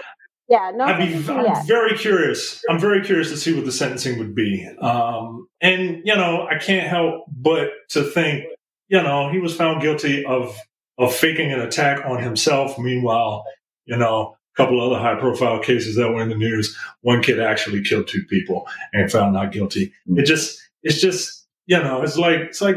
Yeah, 0.48 0.72
no 0.74 0.84
I'd 0.86 0.98
be 0.98 1.04
sentencing 1.12 1.36
I'm 1.38 1.44
yet. 1.44 1.66
very 1.68 1.96
curious. 1.96 2.64
I'm 2.68 2.80
very 2.80 3.04
curious 3.04 3.30
to 3.30 3.36
see 3.36 3.54
what 3.54 3.64
the 3.64 3.70
sentencing 3.70 4.18
would 4.18 4.34
be. 4.34 4.68
Um, 4.80 5.46
and 5.60 6.02
you 6.04 6.16
know, 6.16 6.48
I 6.50 6.58
can't 6.58 6.88
help 6.88 7.26
but 7.28 7.68
to 7.90 8.02
think, 8.02 8.42
you 8.88 9.00
know, 9.00 9.30
he 9.30 9.38
was 9.38 9.54
found 9.54 9.80
guilty 9.82 10.24
of 10.24 10.58
of 10.98 11.14
faking 11.14 11.52
an 11.52 11.60
attack 11.60 12.04
on 12.04 12.22
himself. 12.22 12.78
Meanwhile, 12.78 13.44
you 13.86 13.96
know, 13.96 14.36
a 14.54 14.56
couple 14.56 14.80
other 14.80 15.00
high 15.00 15.18
profile 15.18 15.58
cases 15.60 15.96
that 15.96 16.10
were 16.10 16.22
in 16.22 16.28
the 16.28 16.34
news, 16.34 16.76
one 17.02 17.22
kid 17.22 17.40
actually 17.40 17.82
killed 17.82 18.08
two 18.08 18.24
people 18.28 18.66
and 18.92 19.10
found 19.10 19.34
not 19.34 19.52
guilty. 19.52 19.92
It 20.06 20.26
just, 20.26 20.60
it's 20.82 21.00
just, 21.00 21.46
you 21.66 21.78
know, 21.78 22.02
it's 22.02 22.16
like 22.16 22.40
it's 22.40 22.60
like 22.60 22.76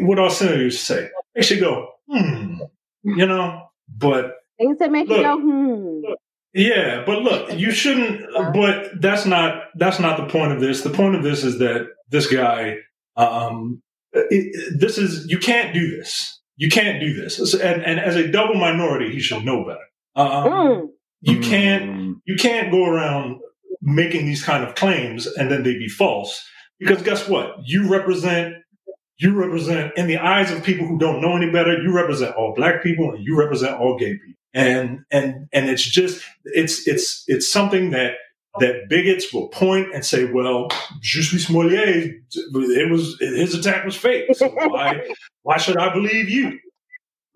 what 0.00 0.18
our 0.18 0.30
senator 0.30 0.62
used 0.62 0.80
to 0.80 0.84
say. 0.84 1.10
They 1.34 1.42
should 1.42 1.60
go, 1.60 1.88
hmm, 2.08 2.56
you 3.02 3.26
know, 3.26 3.68
but 3.88 4.36
Things 4.58 4.78
that 4.78 4.90
make 4.90 5.08
you 5.08 5.16
go, 5.16 5.38
hmm. 5.38 6.00
yeah, 6.52 7.02
but 7.06 7.22
look, 7.22 7.58
you 7.58 7.70
shouldn't. 7.70 8.26
But 8.52 9.00
that's 9.00 9.24
not 9.24 9.62
that's 9.76 9.98
not 9.98 10.18
the 10.18 10.26
point 10.26 10.52
of 10.52 10.60
this. 10.60 10.82
The 10.82 10.90
point 10.90 11.14
of 11.14 11.22
this 11.22 11.44
is 11.44 11.58
that 11.60 11.88
this 12.10 12.30
guy, 12.30 12.78
um, 13.16 13.82
it, 14.12 14.78
this 14.78 14.98
is 14.98 15.30
you 15.30 15.38
can't 15.38 15.72
do 15.72 15.96
this. 15.96 16.39
You 16.60 16.70
can't 16.70 17.00
do 17.00 17.14
this. 17.14 17.54
And 17.54 17.82
and 17.84 18.00
as 18.00 18.16
a 18.16 18.28
double 18.30 18.56
minority, 18.56 19.12
he 19.12 19.20
should 19.20 19.44
know 19.44 19.64
better. 19.64 19.86
Um, 20.16 20.46
Mm. 20.52 20.88
You 21.22 21.40
can't 21.40 21.84
Mm. 21.90 22.14
you 22.26 22.36
can't 22.36 22.70
go 22.72 22.84
around 22.86 23.40
making 23.82 24.26
these 24.26 24.44
kind 24.44 24.64
of 24.64 24.74
claims 24.76 25.26
and 25.26 25.50
then 25.50 25.62
they 25.64 25.74
be 25.74 25.88
false 25.88 26.32
because 26.78 27.02
guess 27.02 27.28
what? 27.28 27.56
You 27.64 27.88
represent 27.88 28.56
you 29.18 29.34
represent 29.34 29.94
in 29.96 30.06
the 30.08 30.18
eyes 30.18 30.50
of 30.52 30.64
people 30.64 30.86
who 30.86 30.98
don't 30.98 31.20
know 31.22 31.36
any 31.36 31.50
better. 31.50 31.74
You 31.82 31.92
represent 31.92 32.36
all 32.36 32.54
black 32.56 32.82
people 32.82 33.12
and 33.14 33.24
you 33.24 33.38
represent 33.38 33.80
all 33.80 33.98
gay 33.98 34.14
people 34.14 34.34
and 34.54 35.00
and 35.10 35.48
and 35.52 35.70
it's 35.70 35.84
just 35.84 36.22
it's 36.44 36.86
it's 36.88 37.24
it's 37.28 37.50
something 37.52 37.90
that 37.92 38.14
that 38.58 38.88
bigots 38.88 39.32
will 39.32 39.48
point 39.48 39.94
and 39.94 40.04
say, 40.04 40.24
"Well, 40.24 40.68
je 41.00 41.22
suis 41.22 41.46
Smollett. 41.46 42.14
It 42.34 42.90
was 42.90 43.16
his 43.20 43.54
attack 43.54 43.84
was 43.84 43.96
fake. 43.96 44.34
So 44.34 44.48
why 44.48 45.00
why 45.42 45.56
should 45.58 45.76
I 45.76 45.92
believe 45.92 46.28
you?" 46.28 46.58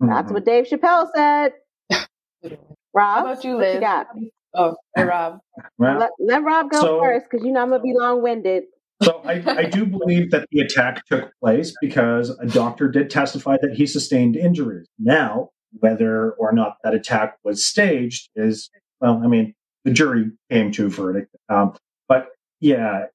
That's 0.01 0.31
what 0.31 0.45
Dave 0.45 0.65
Chappelle 0.65 1.07
said. 1.15 1.53
Rob, 2.93 3.25
How 3.25 3.31
about 3.31 3.43
you, 3.43 3.55
what 3.55 3.59
Liz? 3.61 3.73
you 3.75 3.79
got? 3.81 4.07
Oh, 4.53 4.75
hey, 4.95 5.03
Rob. 5.03 5.39
Well, 5.77 5.99
Let, 5.99 6.09
let 6.19 6.43
Rob 6.43 6.69
go 6.69 6.79
So- 6.81 7.01
first 7.01 7.25
because 7.29 7.45
you 7.45 7.51
know 7.51 7.61
I'm 7.61 7.69
gonna 7.69 7.81
be 7.83 7.93
long 7.97 8.21
winded. 8.21 8.63
So 9.03 9.21
I, 9.25 9.43
I 9.45 9.63
do 9.65 9.85
believe 9.85 10.31
that 10.31 10.47
the 10.51 10.61
attack 10.61 11.05
took 11.07 11.29
place 11.43 11.75
because 11.81 12.29
a 12.39 12.45
doctor 12.45 12.87
did 12.87 13.09
testify 13.09 13.57
that 13.61 13.73
he 13.73 13.85
sustained 13.85 14.37
injuries. 14.37 14.87
Now, 14.97 15.49
whether 15.79 16.31
or 16.31 16.53
not 16.53 16.77
that 16.85 16.93
attack 16.93 17.37
was 17.43 17.65
staged 17.65 18.29
is, 18.37 18.69
well, 19.01 19.21
I 19.21 19.27
mean, 19.27 19.53
the 19.85 19.91
jury 19.91 20.31
came 20.51 20.71
to 20.73 20.87
a 20.87 20.89
verdict. 20.89 21.33
Um, 21.47 21.75
but 22.09 22.27
yeah, 22.59 23.05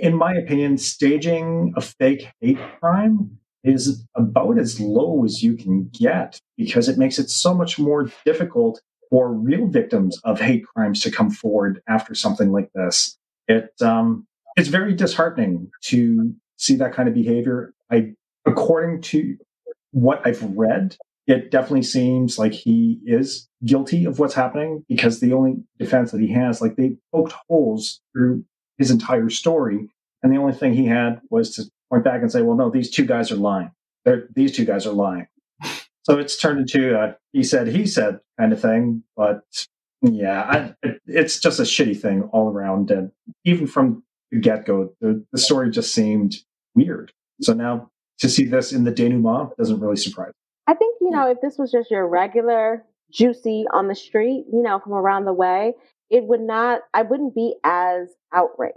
in 0.00 0.14
my 0.14 0.32
opinion, 0.34 0.78
staging 0.78 1.72
a 1.76 1.80
fake 1.80 2.28
hate 2.40 2.58
crime 2.78 3.38
is 3.64 4.06
about 4.14 4.58
as 4.58 4.80
low 4.80 5.24
as 5.24 5.42
you 5.42 5.54
can 5.54 5.90
get 5.92 6.40
because 6.56 6.88
it 6.88 6.96
makes 6.96 7.18
it 7.18 7.28
so 7.28 7.52
much 7.52 7.78
more 7.78 8.10
difficult 8.24 8.80
for 9.10 9.32
real 9.32 9.66
victims 9.66 10.18
of 10.22 10.40
hate 10.40 10.64
crimes 10.64 11.00
to 11.00 11.10
come 11.10 11.30
forward 11.30 11.82
after 11.88 12.14
something 12.14 12.52
like 12.52 12.70
this. 12.74 13.18
It 13.48 13.72
um, 13.82 14.26
it's 14.56 14.68
very 14.68 14.94
disheartening 14.94 15.70
to 15.84 16.34
see 16.56 16.76
that 16.76 16.92
kind 16.92 17.08
of 17.08 17.14
behavior. 17.14 17.74
I, 17.90 18.12
according 18.46 19.02
to 19.02 19.36
what 19.90 20.24
I've 20.26 20.42
read, 20.42 20.96
it 21.26 21.50
definitely 21.50 21.82
seems 21.82 22.38
like 22.38 22.52
he 22.52 23.00
is 23.06 23.48
guilty 23.64 24.04
of 24.04 24.18
what's 24.18 24.34
happening 24.34 24.84
because 24.88 25.20
the 25.20 25.32
only 25.32 25.56
defense 25.78 26.10
that 26.12 26.20
he 26.20 26.32
has, 26.32 26.60
like 26.60 26.76
they 26.76 26.96
poked 27.14 27.34
holes 27.48 28.00
through 28.12 28.44
his 28.78 28.90
entire 28.90 29.30
story, 29.30 29.88
and 30.22 30.32
the 30.32 30.38
only 30.38 30.52
thing 30.54 30.74
he 30.74 30.86
had 30.86 31.20
was 31.30 31.54
to 31.56 31.64
point 31.90 32.04
back 32.04 32.22
and 32.22 32.32
say, 32.32 32.42
"Well, 32.42 32.56
no, 32.56 32.70
these 32.70 32.90
two 32.90 33.04
guys 33.06 33.30
are 33.30 33.36
lying." 33.36 33.70
they're- 34.04 34.28
these 34.34 34.56
two 34.56 34.64
guys 34.64 34.86
are 34.86 34.92
lying. 34.92 35.26
So 36.04 36.18
it's 36.18 36.38
turned 36.38 36.60
into 36.60 36.98
a 36.98 37.16
he 37.32 37.42
said, 37.44 37.68
he 37.68 37.86
said 37.86 38.20
kind 38.38 38.52
of 38.54 38.60
thing. 38.60 39.04
But 39.16 39.42
yeah, 40.02 40.42
I, 40.42 40.74
it, 40.82 41.00
it's 41.06 41.38
just 41.38 41.60
a 41.60 41.64
shitty 41.64 42.00
thing 42.00 42.22
all 42.32 42.48
around. 42.48 42.90
And 42.90 43.12
even 43.44 43.66
from 43.66 44.02
the 44.32 44.40
get 44.40 44.64
go, 44.64 44.94
the, 45.00 45.24
the 45.30 45.38
story 45.38 45.70
just 45.70 45.92
seemed 45.94 46.36
weird. 46.74 47.12
So 47.42 47.52
now 47.52 47.90
to 48.20 48.28
see 48.30 48.44
this 48.46 48.72
in 48.72 48.84
the 48.84 48.90
denouement 48.90 49.56
doesn't 49.58 49.78
really 49.78 49.96
surprise. 49.96 50.32
I 50.70 50.74
think, 50.74 50.98
you 51.00 51.10
know, 51.10 51.28
if 51.28 51.40
this 51.40 51.58
was 51.58 51.72
just 51.72 51.90
your 51.90 52.06
regular 52.06 52.84
juicy 53.10 53.64
on 53.72 53.88
the 53.88 53.94
street, 53.96 54.44
you 54.52 54.62
know, 54.62 54.78
from 54.78 54.92
around 54.92 55.24
the 55.24 55.32
way, 55.32 55.74
it 56.10 56.22
would 56.26 56.42
not, 56.42 56.82
I 56.94 57.02
wouldn't 57.02 57.34
be 57.34 57.56
as 57.64 58.08
outraged. 58.32 58.76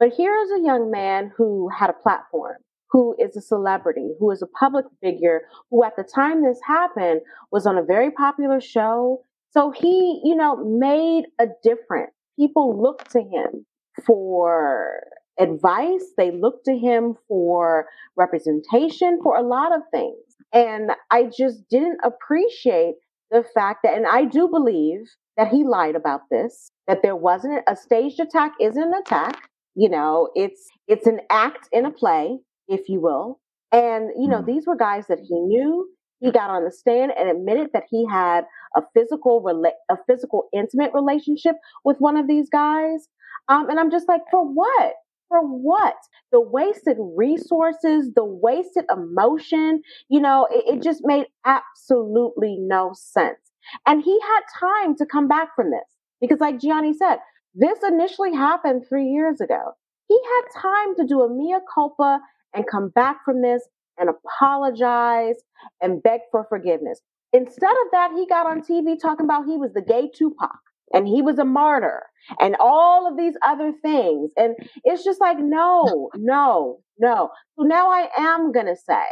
But 0.00 0.14
here 0.14 0.34
is 0.38 0.50
a 0.52 0.64
young 0.64 0.90
man 0.90 1.30
who 1.36 1.68
had 1.68 1.90
a 1.90 1.92
platform, 2.02 2.56
who 2.88 3.14
is 3.18 3.36
a 3.36 3.42
celebrity, 3.42 4.12
who 4.18 4.30
is 4.30 4.40
a 4.40 4.46
public 4.46 4.86
figure, 5.02 5.42
who 5.70 5.84
at 5.84 5.96
the 5.96 6.02
time 6.02 6.42
this 6.42 6.60
happened 6.66 7.20
was 7.52 7.66
on 7.66 7.76
a 7.76 7.82
very 7.82 8.10
popular 8.10 8.58
show. 8.58 9.22
So 9.50 9.70
he, 9.70 10.22
you 10.24 10.34
know, 10.34 10.56
made 10.64 11.24
a 11.38 11.48
difference. 11.62 12.12
People 12.38 12.80
looked 12.80 13.10
to 13.10 13.20
him 13.20 13.66
for 14.06 15.02
advice. 15.38 16.06
They 16.16 16.30
looked 16.30 16.64
to 16.64 16.78
him 16.78 17.18
for 17.28 17.86
representation 18.16 19.20
for 19.22 19.36
a 19.36 19.42
lot 19.42 19.74
of 19.76 19.82
things. 19.90 20.16
And 20.54 20.92
I 21.10 21.24
just 21.36 21.68
didn't 21.68 21.98
appreciate 22.04 22.96
the 23.30 23.44
fact 23.54 23.80
that, 23.84 23.94
and 23.96 24.06
I 24.06 24.24
do 24.24 24.48
believe 24.48 25.00
that 25.36 25.48
he 25.48 25.64
lied 25.64 25.96
about 25.96 26.22
this, 26.30 26.70
that 26.88 27.02
there 27.02 27.16
wasn't 27.16 27.62
a 27.68 27.76
staged 27.76 28.20
attack 28.20 28.52
isn't 28.60 28.82
an 28.82 28.94
attack. 28.94 29.50
You 29.74 29.90
know, 29.90 30.30
it's, 30.36 30.68
it's 30.88 31.06
an 31.08 31.20
act 31.30 31.68
in 31.72 31.86
a 31.86 31.90
play, 31.90 32.38
if 32.68 32.88
you 32.88 33.00
will. 33.00 33.40
And, 33.72 34.10
you 34.16 34.28
know, 34.28 34.42
Mhm. 34.42 34.46
these 34.46 34.66
were 34.66 34.76
guys 34.76 35.08
that 35.08 35.18
he 35.20 35.40
knew. 35.40 35.88
He 36.20 36.30
got 36.30 36.50
on 36.50 36.64
the 36.64 36.70
stand 36.70 37.12
and 37.18 37.28
admitted 37.28 37.70
that 37.72 37.84
he 37.90 38.06
had 38.06 38.46
a 38.76 38.82
physical, 38.94 39.42
rela- 39.42 39.72
a 39.90 39.98
physical, 40.06 40.48
intimate 40.52 40.94
relationship 40.94 41.56
with 41.84 42.00
one 42.00 42.16
of 42.16 42.28
these 42.28 42.48
guys. 42.48 43.08
Um, 43.48 43.68
and 43.68 43.80
I'm 43.80 43.90
just 43.90 44.08
like, 44.08 44.22
for 44.30 44.44
what? 44.46 44.94
For 45.28 45.40
what? 45.40 45.96
The 46.32 46.40
wasted 46.40 46.96
resources, 47.00 48.10
the 48.14 48.24
wasted 48.24 48.84
emotion, 48.90 49.82
you 50.08 50.20
know, 50.20 50.46
it, 50.50 50.76
it 50.76 50.82
just 50.82 51.00
made 51.04 51.26
absolutely 51.44 52.56
no 52.58 52.92
sense. 52.94 53.38
And 53.86 54.02
he 54.02 54.18
had 54.20 54.40
time 54.60 54.94
to 54.96 55.06
come 55.06 55.26
back 55.28 55.54
from 55.56 55.70
this 55.70 55.88
because, 56.20 56.40
like 56.40 56.60
Gianni 56.60 56.92
said, 56.92 57.16
this 57.54 57.78
initially 57.86 58.34
happened 58.34 58.84
three 58.88 59.06
years 59.06 59.40
ago. 59.40 59.72
He 60.08 60.18
had 60.36 60.60
time 60.60 60.94
to 60.96 61.06
do 61.06 61.22
a 61.22 61.28
mea 61.28 61.58
culpa 61.72 62.20
and 62.54 62.66
come 62.66 62.90
back 62.90 63.24
from 63.24 63.42
this 63.42 63.62
and 63.98 64.10
apologize 64.10 65.36
and 65.80 66.02
beg 66.02 66.20
for 66.30 66.46
forgiveness. 66.48 67.00
Instead 67.32 67.70
of 67.70 67.90
that, 67.92 68.12
he 68.14 68.26
got 68.26 68.46
on 68.46 68.60
TV 68.60 69.00
talking 69.00 69.24
about 69.24 69.46
he 69.46 69.56
was 69.56 69.72
the 69.72 69.82
gay 69.82 70.10
Tupac 70.14 70.50
and 70.92 71.06
he 71.06 71.22
was 71.22 71.38
a 71.38 71.44
martyr 71.44 72.02
and 72.40 72.56
all 72.60 73.10
of 73.10 73.16
these 73.16 73.34
other 73.44 73.72
things. 73.82 74.30
And 74.36 74.54
it's 74.84 75.04
just 75.04 75.20
like, 75.20 75.38
no, 75.40 76.10
no, 76.16 76.78
no. 76.98 77.30
So 77.58 77.64
now 77.64 77.90
I 77.90 78.08
am 78.18 78.52
going 78.52 78.66
to 78.66 78.76
say, 78.76 79.04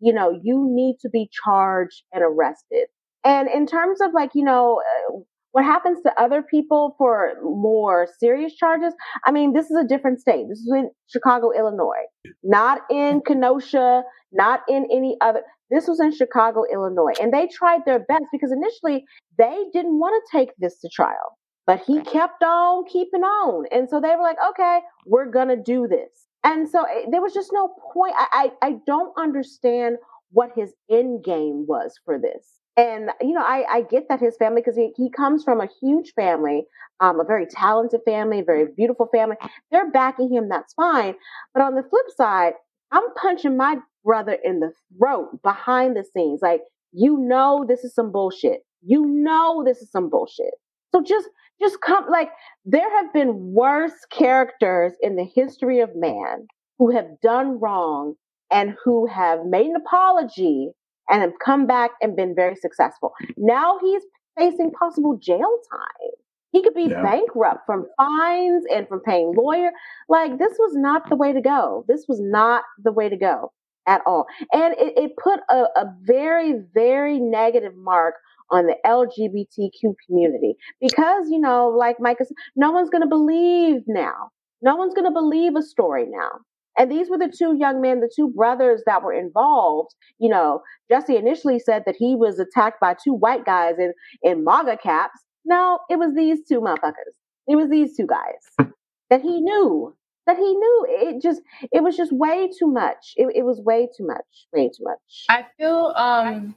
you 0.00 0.12
know, 0.12 0.38
you 0.42 0.66
need 0.70 0.96
to 1.00 1.08
be 1.08 1.28
charged 1.44 2.02
and 2.12 2.22
arrested. 2.22 2.86
And 3.24 3.48
in 3.48 3.66
terms 3.66 4.00
of 4.00 4.12
like, 4.14 4.30
you 4.34 4.44
know, 4.44 4.80
uh, 5.10 5.18
what 5.52 5.64
happens 5.64 6.02
to 6.02 6.12
other 6.20 6.42
people 6.42 6.94
for 6.98 7.32
more 7.42 8.06
serious 8.20 8.54
charges? 8.54 8.92
I 9.24 9.30
mean, 9.30 9.54
this 9.54 9.70
is 9.70 9.76
a 9.82 9.86
different 9.86 10.20
state. 10.20 10.44
This 10.50 10.58
is 10.58 10.70
in 10.70 10.90
Chicago, 11.06 11.50
Illinois, 11.50 12.04
not 12.42 12.82
in 12.90 13.22
Kenosha, 13.26 14.02
not 14.32 14.60
in 14.68 14.86
any 14.92 15.16
other. 15.22 15.40
This 15.70 15.88
was 15.88 16.00
in 16.00 16.12
Chicago, 16.14 16.64
Illinois. 16.72 17.14
And 17.20 17.32
they 17.32 17.48
tried 17.48 17.80
their 17.84 18.00
best 18.00 18.24
because 18.32 18.52
initially 18.52 19.04
they 19.38 19.64
didn't 19.72 19.98
want 19.98 20.14
to 20.14 20.38
take 20.38 20.50
this 20.58 20.80
to 20.80 20.88
trial, 20.88 21.38
but 21.66 21.82
he 21.86 22.00
kept 22.00 22.42
on 22.42 22.84
keeping 22.86 23.22
on. 23.22 23.66
And 23.72 23.88
so 23.88 24.00
they 24.00 24.14
were 24.14 24.22
like, 24.22 24.38
okay, 24.50 24.80
we're 25.06 25.30
going 25.30 25.48
to 25.48 25.56
do 25.56 25.88
this. 25.88 26.26
And 26.44 26.68
so 26.68 26.84
eh, 26.84 27.06
there 27.10 27.22
was 27.22 27.34
just 27.34 27.50
no 27.52 27.74
point. 27.92 28.14
I, 28.16 28.50
I, 28.62 28.66
I 28.66 28.76
don't 28.86 29.12
understand 29.18 29.96
what 30.30 30.50
his 30.54 30.72
end 30.90 31.24
game 31.24 31.66
was 31.66 31.94
for 32.04 32.18
this. 32.18 32.60
And, 32.76 33.10
you 33.22 33.32
know, 33.32 33.42
I, 33.42 33.64
I 33.70 33.82
get 33.82 34.04
that 34.10 34.20
his 34.20 34.36
family, 34.36 34.60
because 34.60 34.76
he, 34.76 34.92
he 34.96 35.10
comes 35.10 35.42
from 35.42 35.60
a 35.60 35.68
huge 35.80 36.12
family, 36.14 36.66
um, 37.00 37.18
a 37.20 37.24
very 37.24 37.46
talented 37.46 38.00
family, 38.04 38.42
very 38.42 38.66
beautiful 38.76 39.08
family. 39.12 39.36
They're 39.70 39.90
backing 39.90 40.30
him, 40.30 40.48
that's 40.50 40.74
fine. 40.74 41.14
But 41.54 41.62
on 41.62 41.74
the 41.74 41.82
flip 41.88 42.04
side, 42.16 42.52
I'm 42.92 43.14
punching 43.14 43.56
my 43.56 43.78
brother 44.06 44.38
in 44.44 44.60
the 44.60 44.72
throat 44.98 45.42
behind 45.42 45.96
the 45.96 46.04
scenes. 46.14 46.40
Like, 46.42 46.62
you 46.92 47.18
know, 47.18 47.66
this 47.68 47.84
is 47.84 47.94
some 47.94 48.12
bullshit. 48.12 48.60
You 48.82 49.04
know, 49.04 49.64
this 49.66 49.78
is 49.82 49.90
some 49.90 50.08
bullshit. 50.08 50.54
So 50.94 51.02
just, 51.02 51.28
just 51.60 51.80
come, 51.82 52.06
like, 52.08 52.30
there 52.64 52.88
have 53.02 53.12
been 53.12 53.52
worse 53.52 53.92
characters 54.10 54.92
in 55.02 55.16
the 55.16 55.28
history 55.34 55.80
of 55.80 55.90
man 55.94 56.46
who 56.78 56.92
have 56.94 57.20
done 57.22 57.58
wrong 57.60 58.14
and 58.50 58.76
who 58.84 59.06
have 59.06 59.44
made 59.44 59.66
an 59.66 59.76
apology 59.76 60.70
and 61.10 61.20
have 61.22 61.32
come 61.44 61.66
back 61.66 61.90
and 62.00 62.16
been 62.16 62.34
very 62.34 62.54
successful. 62.56 63.12
Now 63.36 63.78
he's 63.80 64.02
facing 64.38 64.70
possible 64.70 65.18
jail 65.20 65.58
time. 65.70 66.10
He 66.52 66.62
could 66.62 66.74
be 66.74 66.84
Yeah. 66.84 67.02
bankrupt 67.02 67.66
from 67.66 67.86
fines 67.96 68.64
and 68.72 68.88
from 68.88 69.00
paying 69.00 69.34
lawyer. 69.36 69.70
Like 70.08 70.38
this 70.38 70.56
was 70.58 70.74
not 70.74 71.08
the 71.10 71.16
way 71.16 71.32
to 71.32 71.40
go. 71.40 71.84
This 71.88 72.06
was 72.08 72.20
not 72.20 72.62
the 72.82 72.92
way 72.92 73.08
to 73.08 73.16
go 73.16 73.52
at 73.86 74.02
all. 74.06 74.26
And 74.52 74.74
it, 74.78 74.94
it 74.96 75.12
put 75.22 75.40
a, 75.50 75.64
a 75.76 75.86
very, 76.02 76.54
very 76.74 77.18
negative 77.18 77.74
mark 77.76 78.14
on 78.50 78.66
the 78.66 78.76
LGBTQ 78.86 79.94
community 80.06 80.54
because, 80.80 81.28
you 81.30 81.40
know, 81.40 81.68
like 81.68 81.96
Micah 82.00 82.24
said, 82.24 82.36
no 82.54 82.70
one's 82.70 82.90
going 82.90 83.02
to 83.02 83.08
believe 83.08 83.82
now. 83.86 84.30
No 84.62 84.76
one's 84.76 84.94
going 84.94 85.06
to 85.06 85.12
believe 85.12 85.56
a 85.56 85.62
story 85.62 86.06
now. 86.08 86.30
And 86.78 86.90
these 86.90 87.08
were 87.08 87.18
the 87.18 87.32
two 87.36 87.56
young 87.56 87.80
men, 87.80 88.00
the 88.00 88.10
two 88.14 88.30
brothers 88.30 88.82
that 88.86 89.02
were 89.02 89.12
involved. 89.12 89.94
You 90.18 90.28
know, 90.28 90.60
Jesse 90.90 91.16
initially 91.16 91.58
said 91.58 91.84
that 91.86 91.96
he 91.98 92.14
was 92.14 92.38
attacked 92.38 92.80
by 92.80 92.94
two 93.02 93.14
white 93.14 93.44
guys 93.44 93.74
in, 93.78 93.92
in 94.22 94.44
MAGA 94.44 94.78
caps. 94.82 95.18
No, 95.44 95.78
it 95.88 95.98
was 95.98 96.14
these 96.14 96.40
two 96.46 96.60
motherfuckers. 96.60 97.14
It 97.48 97.56
was 97.56 97.70
these 97.70 97.96
two 97.96 98.06
guys 98.06 98.68
that 99.10 99.22
he 99.22 99.40
knew. 99.40 99.94
That 100.26 100.36
he 100.38 100.54
knew. 100.54 100.86
It 100.88 101.22
just, 101.22 101.40
it 101.72 101.82
was 101.82 101.96
just 101.96 102.12
way 102.12 102.50
too 102.58 102.66
much. 102.66 103.14
It, 103.16 103.28
it 103.34 103.42
was 103.44 103.60
way 103.60 103.88
too 103.96 104.06
much. 104.06 104.46
Way 104.52 104.68
too 104.68 104.84
much. 104.84 105.26
I 105.28 105.46
feel 105.56 105.92
um 105.96 106.56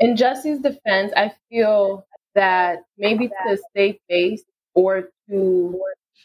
in 0.00 0.16
Jesse's 0.16 0.60
defense, 0.60 1.12
I 1.16 1.32
feel 1.48 2.04
that 2.34 2.78
maybe 2.98 3.28
to 3.28 3.58
save 3.76 3.96
face 4.08 4.42
or 4.74 5.10
to 5.28 5.80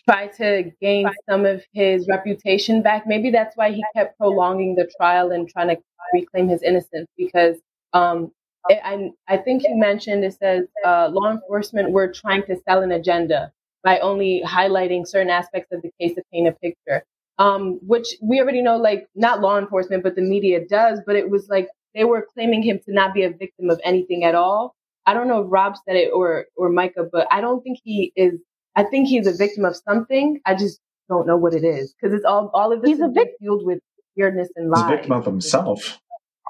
try 0.10 0.28
to 0.28 0.72
gain 0.82 1.08
some 1.30 1.46
of 1.46 1.64
his 1.74 2.08
reputation 2.08 2.82
back, 2.82 3.04
maybe 3.06 3.30
that's 3.30 3.58
why 3.58 3.72
he 3.72 3.84
kept 3.96 4.18
prolonging 4.18 4.76
the 4.76 4.90
trial 4.98 5.32
and 5.32 5.50
trying 5.50 5.70
to 5.76 5.78
reclaim 6.14 6.48
his 6.48 6.62
innocence 6.64 7.08
because 7.18 7.58
um 7.94 8.32
it, 8.70 8.80
I, 8.84 9.12
I 9.28 9.38
think 9.38 9.64
you 9.64 9.76
mentioned 9.78 10.24
it 10.26 10.34
says 10.34 10.66
uh, 10.86 11.10
law 11.12 11.32
enforcement 11.32 11.92
were 11.92 12.12
trying 12.12 12.44
to 12.44 12.58
sell 12.68 12.82
an 12.82 12.92
agenda 12.92 13.52
by 13.84 14.00
only 14.00 14.44
highlighting 14.46 15.08
certain 15.08 15.30
aspects 15.32 15.70
of 15.74 15.82
the 15.84 15.92
case 16.02 16.16
to 16.16 16.24
paint 16.34 16.48
a 16.48 16.54
picture 16.54 17.04
um, 17.40 17.80
which 17.84 18.08
we 18.22 18.40
already 18.42 18.62
know, 18.62 18.78
like 18.78 19.08
not 19.16 19.42
law 19.42 19.58
enforcement, 19.60 20.04
but 20.04 20.16
the 20.16 20.24
media 20.24 20.66
does. 20.68 21.02
But 21.06 21.16
it 21.18 21.30
was 21.30 21.48
like 21.50 21.70
they 21.94 22.06
were 22.06 22.28
claiming 22.34 22.64
him 22.64 22.80
to 22.86 22.94
not 22.94 23.14
be 23.14 23.24
a 23.24 23.30
victim 23.32 23.70
of 23.70 23.80
anything 23.84 24.24
at 24.24 24.36
all. 24.36 24.76
I 25.06 25.14
don't 25.16 25.28
know 25.28 25.42
if 25.42 25.48
Rob 25.50 25.76
said 25.88 25.98
it 25.98 26.12
or 26.14 26.46
or 26.58 26.70
Micah, 26.70 27.06
but 27.12 27.28
I 27.32 27.42
don't 27.42 27.62
think 27.64 27.80
he 27.84 28.14
is. 28.16 28.42
I 28.76 28.84
think 28.84 29.08
he's 29.10 29.28
a 29.28 29.34
victim 29.34 29.66
of 29.66 29.76
something. 29.76 30.42
I 30.46 30.56
just 30.56 30.80
don't 31.10 31.28
know 31.28 31.38
what 31.38 31.54
it 31.54 31.64
is 31.66 31.94
because 32.02 32.16
it's 32.16 32.26
all 32.26 32.50
all 32.54 32.72
of 32.74 32.82
this 32.82 32.92
He's 32.92 33.00
a 33.02 33.06
is 33.08 33.14
been 33.14 33.26
vic- 33.26 33.36
fueled 33.40 33.66
with 33.66 33.80
weirdness 34.18 34.50
and 34.56 34.68
He's 34.68 34.72
lies. 34.72 34.94
a 34.94 34.98
victim 34.98 35.12
of 35.14 35.26
himself. 35.26 36.00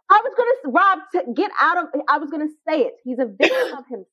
I 0.09 0.21
was 0.23 0.33
gonna 0.37 0.73
Rob 0.75 0.99
to 1.13 1.33
get 1.33 1.51
out 1.61 1.77
of. 1.79 1.85
I 2.09 2.17
was 2.19 2.29
gonna 2.29 2.49
say 2.67 2.81
it. 2.81 2.93
He's 3.03 3.19
a 3.19 3.25
victim 3.25 3.67
of 3.77 3.85
himself. 3.89 4.05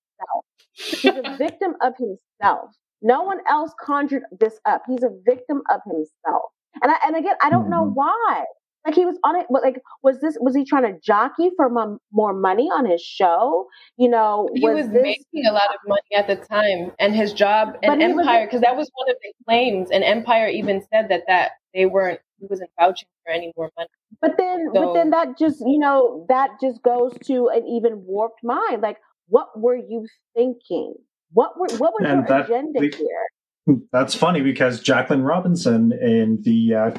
He's 1.02 1.16
a 1.16 1.36
victim 1.38 1.74
of 1.82 1.94
himself. 1.98 2.70
No 3.04 3.22
one 3.22 3.38
else 3.48 3.72
conjured 3.80 4.22
this 4.40 4.58
up. 4.66 4.82
He's 4.88 5.04
a 5.04 5.10
victim 5.24 5.62
of 5.70 5.80
himself. 5.86 6.42
And 6.82 6.90
I, 6.90 6.96
and 7.06 7.16
again, 7.16 7.36
I 7.42 7.50
don't 7.50 7.68
know 7.70 7.84
Mhm. 7.84 7.94
why. 7.94 8.44
Like 8.86 8.94
he 8.96 9.06
was 9.06 9.18
on 9.24 9.36
it. 9.36 9.46
but, 9.48 9.62
Like 9.62 9.80
was 10.02 10.20
this? 10.20 10.36
Was 10.40 10.54
he 10.56 10.64
trying 10.64 10.82
to 10.92 10.98
jockey 11.00 11.50
for 11.56 11.70
mo- 11.70 11.98
more 12.12 12.34
money 12.34 12.68
on 12.70 12.84
his 12.84 13.00
show? 13.00 13.66
You 13.96 14.08
know, 14.10 14.48
he 14.54 14.68
was 14.68 14.88
this? 14.90 15.02
making 15.02 15.46
a 15.48 15.52
lot 15.52 15.70
of 15.74 15.80
money 15.86 16.12
at 16.14 16.26
the 16.26 16.36
time, 16.36 16.92
and 16.98 17.14
his 17.14 17.32
job 17.32 17.78
and 17.82 18.00
was- 18.00 18.10
Empire, 18.26 18.46
because 18.46 18.60
that 18.60 18.76
was 18.76 18.90
one 18.94 19.08
of 19.10 19.16
the 19.22 19.32
claims, 19.46 19.90
and 19.90 20.04
Empire 20.04 20.48
even 20.48 20.82
said 20.92 21.08
that 21.08 21.22
that 21.28 21.52
they 21.72 21.86
weren't 21.86 22.20
he 22.40 22.46
wasn't 22.50 22.70
vouching 22.78 23.08
for 23.24 23.32
any 23.32 23.52
more 23.56 23.70
money. 23.78 23.88
But 24.20 24.36
then, 24.36 24.68
but 24.74 24.92
then 24.92 25.10
that 25.10 25.38
just 25.38 25.60
you 25.60 25.78
know 25.78 26.26
that 26.28 26.50
just 26.60 26.82
goes 26.82 27.16
to 27.26 27.48
an 27.48 27.66
even 27.66 28.04
warped 28.04 28.42
mind. 28.44 28.82
Like, 28.82 28.98
what 29.28 29.48
were 29.58 29.76
you 29.76 30.06
thinking? 30.34 30.94
What 31.32 31.58
were 31.58 31.66
what 31.78 31.92
was 31.94 32.02
And 32.08 32.20
your 32.20 32.26
that- 32.28 32.44
agenda 32.46 32.80
the- 32.80 32.96
here? 32.96 33.78
That's 33.92 34.14
funny 34.14 34.42
because 34.42 34.80
Jacqueline 34.80 35.22
Robinson 35.22 35.90
in 35.92 36.42
the 36.42 36.74
uh, 36.74 36.90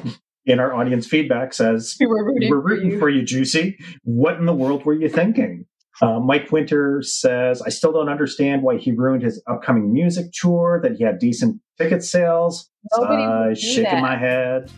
in 0.46 0.58
our 0.58 0.74
audience 0.74 1.06
feedback 1.06 1.52
says, 1.54 1.94
We 2.00 2.06
were 2.06 2.24
rooting, 2.24 2.50
We're 2.50 2.60
rooting 2.60 2.98
for 2.98 3.08
you, 3.08 3.22
Juicy. 3.22 3.78
What 4.02 4.36
in 4.38 4.46
the 4.46 4.52
world 4.52 4.84
were 4.84 4.94
you 4.94 5.08
thinking? 5.08 5.66
Uh, 6.02 6.18
Mike 6.20 6.50
Winter 6.52 7.00
says, 7.02 7.62
I 7.62 7.68
still 7.70 7.90
don't 7.92 8.08
understand 8.08 8.62
why 8.62 8.76
he 8.78 8.90
ruined 8.92 9.22
his 9.22 9.42
upcoming 9.48 9.92
music 9.92 10.26
tour, 10.32 10.78
that 10.82 10.96
he 10.96 11.04
had 11.04 11.18
decent 11.18 11.60
ticket 11.78 12.02
sales. 12.04 12.68
Nobody 12.98 13.22
uh, 13.22 13.46
would 13.48 13.58
shaking 13.58 13.84
that. 13.84 14.02
my 14.02 14.16
head. 14.16 14.70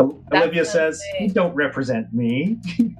O- 0.00 0.18
That's 0.30 0.42
Olivia 0.44 0.64
says, 0.64 1.00
saying. 1.12 1.28
You 1.28 1.34
don't 1.34 1.54
represent 1.54 2.12
me. 2.12 2.58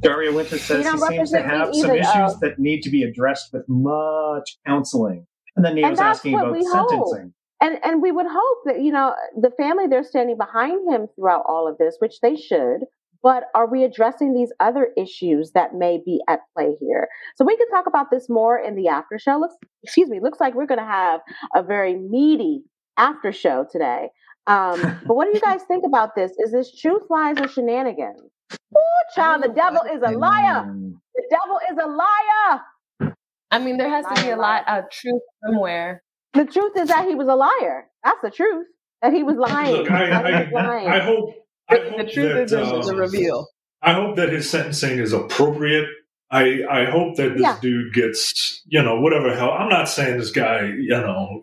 Daria 0.00 0.32
Winter 0.32 0.58
says 0.58 0.84
he 0.90 0.98
seems 0.98 1.30
to 1.32 1.42
have 1.42 1.74
some 1.74 1.90
issues 1.90 2.06
though. 2.14 2.38
that 2.40 2.58
need 2.58 2.82
to 2.82 2.90
be 2.90 3.02
addressed 3.02 3.52
with 3.52 3.64
much 3.68 4.58
counseling. 4.66 5.26
And 5.56 5.64
then 5.64 5.76
he 5.76 5.82
And 5.82 5.90
was 5.92 6.00
asking 6.00 6.34
about 6.34 6.52
we 6.52 6.64
hope. 6.64 6.88
sentencing. 6.90 7.32
and 7.60 7.78
and 7.84 8.02
we 8.02 8.12
would 8.12 8.26
hope 8.28 8.58
that 8.66 8.80
you 8.80 8.92
know 8.92 9.14
the 9.40 9.50
family 9.50 9.86
they're 9.86 10.04
standing 10.04 10.36
behind 10.36 10.90
him 10.92 11.06
throughout 11.14 11.44
all 11.46 11.68
of 11.68 11.76
this 11.78 11.96
which 11.98 12.20
they 12.20 12.36
should 12.36 12.80
but 13.22 13.44
are 13.54 13.66
we 13.70 13.84
addressing 13.84 14.32
these 14.32 14.50
other 14.60 14.90
issues 14.96 15.50
that 15.52 15.74
may 15.74 16.00
be 16.06 16.20
at 16.28 16.40
play 16.56 16.74
here 16.80 17.06
so 17.36 17.44
we 17.44 17.56
can 17.56 17.68
talk 17.68 17.86
about 17.86 18.10
this 18.10 18.28
more 18.30 18.58
in 18.58 18.76
the 18.76 18.88
after 18.88 19.18
show 19.18 19.38
looks 19.38 19.56
excuse 19.82 20.08
me 20.08 20.20
looks 20.20 20.40
like 20.40 20.54
we're 20.54 20.66
going 20.66 20.80
to 20.80 20.84
have 20.86 21.20
a 21.54 21.62
very 21.62 21.96
meaty 21.96 22.62
after 22.96 23.32
show 23.32 23.66
today 23.70 24.08
um, 24.46 24.80
but 25.06 25.14
what 25.14 25.26
do 25.26 25.32
you 25.34 25.40
guys 25.44 25.60
think 25.64 25.84
about 25.84 26.14
this 26.14 26.32
is 26.38 26.52
this 26.52 26.74
truth 26.80 27.02
lies 27.10 27.38
or 27.38 27.48
shenanigans 27.48 28.30
oh 28.76 29.02
child 29.14 29.42
the 29.42 29.48
devil 29.50 29.82
is 29.92 30.02
a 30.02 30.10
liar 30.18 30.64
the 31.14 31.24
devil 31.30 31.58
is 31.70 31.78
a 31.82 31.86
liar 31.88 32.62
I 33.52 33.58
mean, 33.58 33.78
there 33.78 33.88
has 33.90 34.06
to 34.06 34.22
be 34.22 34.30
a 34.30 34.36
lot 34.36 34.68
of 34.68 34.90
truth 34.90 35.22
somewhere. 35.44 36.02
the 36.34 36.44
truth 36.44 36.72
is 36.76 36.88
that 36.88 37.06
he 37.08 37.14
was 37.16 37.28
a 37.28 37.34
liar 37.34 37.88
that's 38.04 38.20
the 38.22 38.30
truth 38.30 38.66
that 39.02 39.12
he 39.12 39.22
was 39.24 39.36
lying 39.36 39.72
Look, 39.76 39.90
I, 39.90 40.06
that 40.10 40.26
I, 40.26 40.50
lying 40.52 40.88
I 40.88 41.00
hope. 41.00 41.34
I 41.68 41.76
The 41.76 41.90
hope 41.90 42.10
truth 42.12 42.34
that, 42.34 42.42
is 42.42 42.50
there's 42.50 42.88
uh, 42.88 42.92
a 42.92 42.96
reveal. 42.96 43.48
I 43.82 43.92
hope 43.94 44.16
that 44.16 44.30
his 44.30 44.48
sentencing 44.50 44.98
is 44.98 45.12
appropriate. 45.12 45.88
I 46.30 46.62
I 46.70 46.84
hope 46.84 47.16
that 47.16 47.32
this 47.34 47.42
Yeah. 47.42 47.58
dude 47.60 47.92
gets 47.94 48.62
you 48.66 48.82
know 48.82 49.00
whatever 49.00 49.34
hell. 49.34 49.52
I'm 49.52 49.68
not 49.68 49.88
saying 49.88 50.18
this 50.18 50.30
guy 50.32 50.66
you 50.66 50.88
know. 50.90 51.42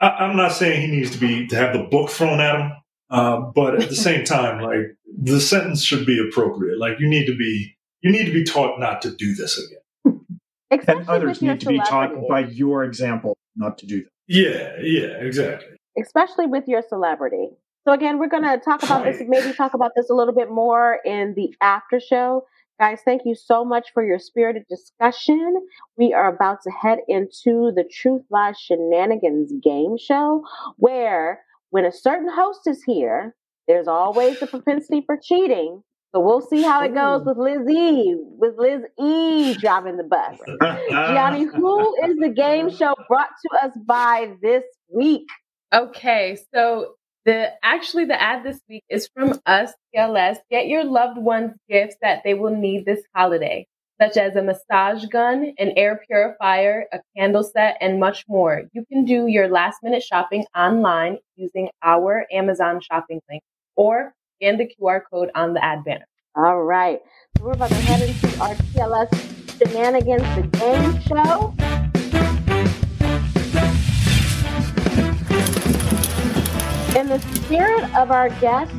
I, 0.00 0.08
I'm 0.08 0.36
not 0.36 0.52
saying 0.52 0.80
he 0.82 0.88
needs 0.96 1.10
to 1.12 1.18
be 1.18 1.46
to 1.48 1.56
have 1.56 1.72
the 1.72 1.84
book 1.84 2.10
thrown 2.10 2.40
at 2.40 2.60
him. 2.60 2.72
Uh, 3.10 3.40
but 3.54 3.82
at 3.82 3.88
the 3.88 3.96
same 3.96 4.24
time, 4.24 4.60
like 4.62 4.96
the 5.20 5.40
sentence 5.40 5.84
should 5.84 6.06
be 6.06 6.18
appropriate. 6.18 6.78
Like 6.78 6.98
you 6.98 7.08
need 7.08 7.26
to 7.26 7.36
be 7.36 7.76
you 8.00 8.10
need 8.10 8.24
to 8.24 8.32
be 8.32 8.44
taught 8.44 8.80
not 8.80 9.02
to 9.02 9.10
do 9.14 9.34
this 9.34 9.58
again. 9.58 10.20
Especially 10.70 11.00
And 11.00 11.08
others 11.08 11.42
need 11.42 11.60
to 11.60 11.66
be 11.66 11.78
taught 11.80 12.12
by 12.28 12.40
your 12.40 12.84
example 12.84 13.36
not 13.56 13.76
to 13.78 13.86
do 13.86 14.02
that. 14.02 14.10
Yeah, 14.28 14.76
yeah, 14.80 15.18
exactly. 15.18 15.76
especially 16.00 16.46
with 16.46 16.68
your 16.68 16.82
celebrity. 16.88 17.48
So 17.86 17.92
again, 17.92 18.18
we're 18.18 18.28
going 18.28 18.44
to 18.44 18.58
talk 18.58 18.82
about 18.82 19.04
this, 19.04 19.20
maybe 19.26 19.52
talk 19.52 19.74
about 19.74 19.92
this 19.96 20.08
a 20.10 20.14
little 20.14 20.34
bit 20.34 20.50
more 20.50 21.00
in 21.04 21.34
the 21.34 21.52
after 21.60 21.98
show. 21.98 22.44
Guys, 22.78 23.00
thank 23.04 23.22
you 23.24 23.34
so 23.34 23.64
much 23.64 23.88
for 23.92 24.04
your 24.04 24.18
spirited 24.18 24.62
discussion. 24.70 25.66
We 25.96 26.14
are 26.14 26.32
about 26.32 26.58
to 26.62 26.70
head 26.70 26.98
into 27.08 27.72
the 27.74 27.84
Truth 27.90 28.22
Lies 28.30 28.58
Shenanigans 28.58 29.52
game 29.62 29.96
show, 29.98 30.44
where 30.76 31.40
when 31.70 31.84
a 31.84 31.92
certain 31.92 32.30
host 32.30 32.60
is 32.66 32.82
here, 32.84 33.34
there's 33.70 33.86
always 33.86 34.40
the 34.40 34.48
propensity 34.48 35.04
for 35.06 35.16
cheating. 35.22 35.80
So 36.12 36.20
we'll 36.20 36.40
see 36.40 36.62
how 36.62 36.82
it 36.82 36.92
goes 36.92 37.24
with 37.24 37.38
Liz 37.38 37.68
E, 37.68 38.16
with 38.16 38.54
Liz 38.58 38.82
E 38.98 39.54
driving 39.54 39.96
the 39.96 40.02
bus. 40.02 40.40
Gianni, 40.90 41.44
who 41.54 41.94
is 42.04 42.16
the 42.16 42.30
game 42.30 42.68
show 42.68 42.96
brought 43.06 43.28
to 43.28 43.64
us 43.64 43.72
by 43.86 44.32
this 44.42 44.64
week? 44.92 45.28
Okay, 45.72 46.36
so 46.52 46.94
the 47.24 47.50
actually 47.62 48.06
the 48.06 48.20
ad 48.20 48.42
this 48.42 48.58
week 48.68 48.82
is 48.90 49.08
from 49.14 49.38
us, 49.46 49.70
TLS. 49.94 50.38
Get 50.50 50.66
your 50.66 50.82
loved 50.82 51.18
ones 51.18 51.52
gifts 51.68 51.94
that 52.02 52.22
they 52.24 52.34
will 52.34 52.56
need 52.56 52.86
this 52.86 53.04
holiday, 53.14 53.68
such 54.02 54.16
as 54.16 54.34
a 54.34 54.42
massage 54.42 55.04
gun, 55.04 55.52
an 55.58 55.74
air 55.76 56.00
purifier, 56.08 56.86
a 56.92 56.98
candle 57.16 57.44
set, 57.44 57.76
and 57.80 58.00
much 58.00 58.24
more. 58.28 58.64
You 58.72 58.84
can 58.90 59.04
do 59.04 59.28
your 59.28 59.46
last 59.46 59.76
minute 59.84 60.02
shopping 60.02 60.44
online 60.56 61.18
using 61.36 61.68
our 61.84 62.26
Amazon 62.32 62.80
shopping 62.80 63.20
link 63.30 63.44
or 63.76 64.14
scan 64.36 64.58
the 64.58 64.66
QR 64.66 65.00
code 65.10 65.30
on 65.34 65.54
the 65.54 65.64
ad 65.64 65.84
banner. 65.84 66.06
All 66.36 66.62
right. 66.62 67.00
So 67.36 67.44
we're 67.44 67.52
about 67.52 67.70
to 67.70 67.74
head 67.74 68.08
into 68.08 68.40
our 68.40 68.54
TLS 68.54 69.58
Shenanigans, 69.58 70.22
the 70.36 70.42
game 70.58 71.00
show. 71.02 71.54
In 76.98 77.08
the 77.08 77.18
spirit 77.34 77.84
of 77.96 78.10
our 78.10 78.28
guest, 78.40 78.72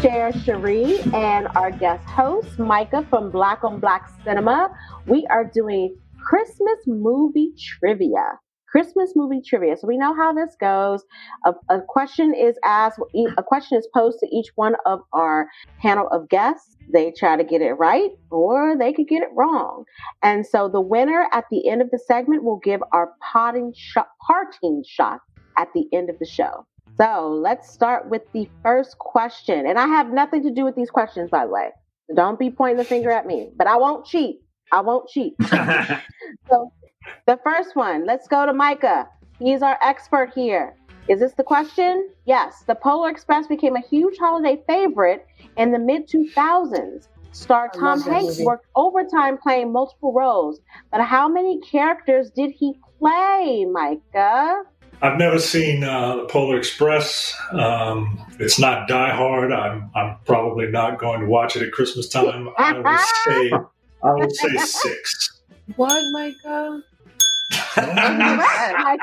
Share 0.00 0.32
Cherrie, 0.44 0.98
and 1.14 1.46
our 1.54 1.70
guest 1.70 2.04
host, 2.08 2.58
Micah 2.58 3.06
from 3.08 3.30
Black 3.30 3.62
on 3.62 3.78
Black 3.80 4.10
Cinema, 4.24 4.70
we 5.06 5.26
are 5.30 5.44
doing 5.44 5.96
Christmas 6.24 6.78
movie 6.86 7.52
trivia. 7.58 8.38
Christmas 8.72 9.12
movie 9.14 9.42
trivia. 9.46 9.76
So 9.76 9.86
we 9.86 9.98
know 9.98 10.14
how 10.14 10.32
this 10.32 10.56
goes. 10.58 11.04
A, 11.44 11.52
a 11.68 11.82
question 11.86 12.34
is 12.34 12.56
asked, 12.64 12.98
a 13.36 13.42
question 13.42 13.78
is 13.78 13.86
posed 13.94 14.18
to 14.20 14.26
each 14.34 14.48
one 14.54 14.74
of 14.86 15.00
our 15.12 15.46
panel 15.80 16.08
of 16.08 16.28
guests. 16.30 16.74
They 16.90 17.12
try 17.16 17.36
to 17.36 17.44
get 17.44 17.60
it 17.60 17.74
right 17.74 18.10
or 18.30 18.74
they 18.78 18.94
could 18.94 19.08
get 19.08 19.22
it 19.22 19.28
wrong. 19.36 19.84
And 20.22 20.46
so 20.46 20.68
the 20.68 20.80
winner 20.80 21.28
at 21.32 21.44
the 21.50 21.68
end 21.68 21.82
of 21.82 21.90
the 21.90 21.98
segment 21.98 22.44
will 22.44 22.60
give 22.64 22.80
our 22.92 23.12
potting 23.32 23.74
shot, 23.76 24.08
parting 24.26 24.82
shot 24.88 25.20
at 25.58 25.68
the 25.74 25.84
end 25.92 26.08
of 26.08 26.18
the 26.18 26.26
show. 26.26 26.66
So 26.96 27.28
let's 27.28 27.70
start 27.70 28.08
with 28.08 28.22
the 28.32 28.48
first 28.62 28.98
question. 28.98 29.66
And 29.66 29.78
I 29.78 29.86
have 29.86 30.12
nothing 30.12 30.42
to 30.44 30.50
do 30.50 30.64
with 30.64 30.76
these 30.76 30.90
questions, 30.90 31.30
by 31.30 31.44
the 31.44 31.52
way. 31.52 31.68
So 32.08 32.16
don't 32.16 32.38
be 32.38 32.50
pointing 32.50 32.78
the 32.78 32.84
finger 32.84 33.10
at 33.10 33.26
me, 33.26 33.50
but 33.56 33.66
I 33.66 33.76
won't 33.76 34.06
cheat. 34.06 34.40
I 34.72 34.80
won't 34.80 35.08
cheat. 35.08 35.34
So 36.48 36.72
the 37.26 37.38
first 37.44 37.76
one, 37.76 38.06
let's 38.06 38.28
go 38.28 38.46
to 38.46 38.52
Micah. 38.52 39.08
He's 39.38 39.62
our 39.62 39.78
expert 39.82 40.32
here. 40.34 40.74
Is 41.08 41.20
this 41.20 41.32
the 41.32 41.42
question? 41.42 42.08
Yes. 42.26 42.62
The 42.66 42.74
Polar 42.74 43.10
Express 43.10 43.46
became 43.46 43.74
a 43.76 43.80
huge 43.80 44.16
holiday 44.18 44.62
favorite 44.68 45.26
in 45.56 45.72
the 45.72 45.78
mid 45.78 46.08
2000s. 46.08 47.08
Star 47.32 47.70
Tom 47.74 48.00
Hanks 48.02 48.26
movie. 48.26 48.44
worked 48.44 48.66
overtime 48.76 49.38
playing 49.38 49.72
multiple 49.72 50.12
roles. 50.12 50.60
But 50.90 51.02
how 51.02 51.28
many 51.28 51.60
characters 51.60 52.30
did 52.30 52.50
he 52.50 52.74
play, 52.98 53.64
Micah? 53.64 54.62
I've 55.00 55.18
never 55.18 55.38
seen 55.40 55.82
uh, 55.82 56.16
the 56.16 56.24
Polar 56.26 56.56
Express. 56.56 57.34
Um, 57.50 58.24
it's 58.38 58.60
not 58.60 58.86
Die 58.86 59.10
Hard. 59.10 59.52
I'm 59.52 59.90
I'm 59.96 60.16
probably 60.24 60.68
not 60.68 60.98
going 60.98 61.20
to 61.20 61.26
watch 61.26 61.56
it 61.56 61.62
at 61.62 61.72
Christmas 61.72 62.08
time. 62.08 62.50
I 62.56 62.78
would 62.78 63.00
say 63.24 63.50
I 64.04 64.12
would 64.12 64.36
say 64.36 64.56
six. 64.58 65.40
What, 65.76 66.00
Micah? 66.12 66.82
Correct, 67.74 69.00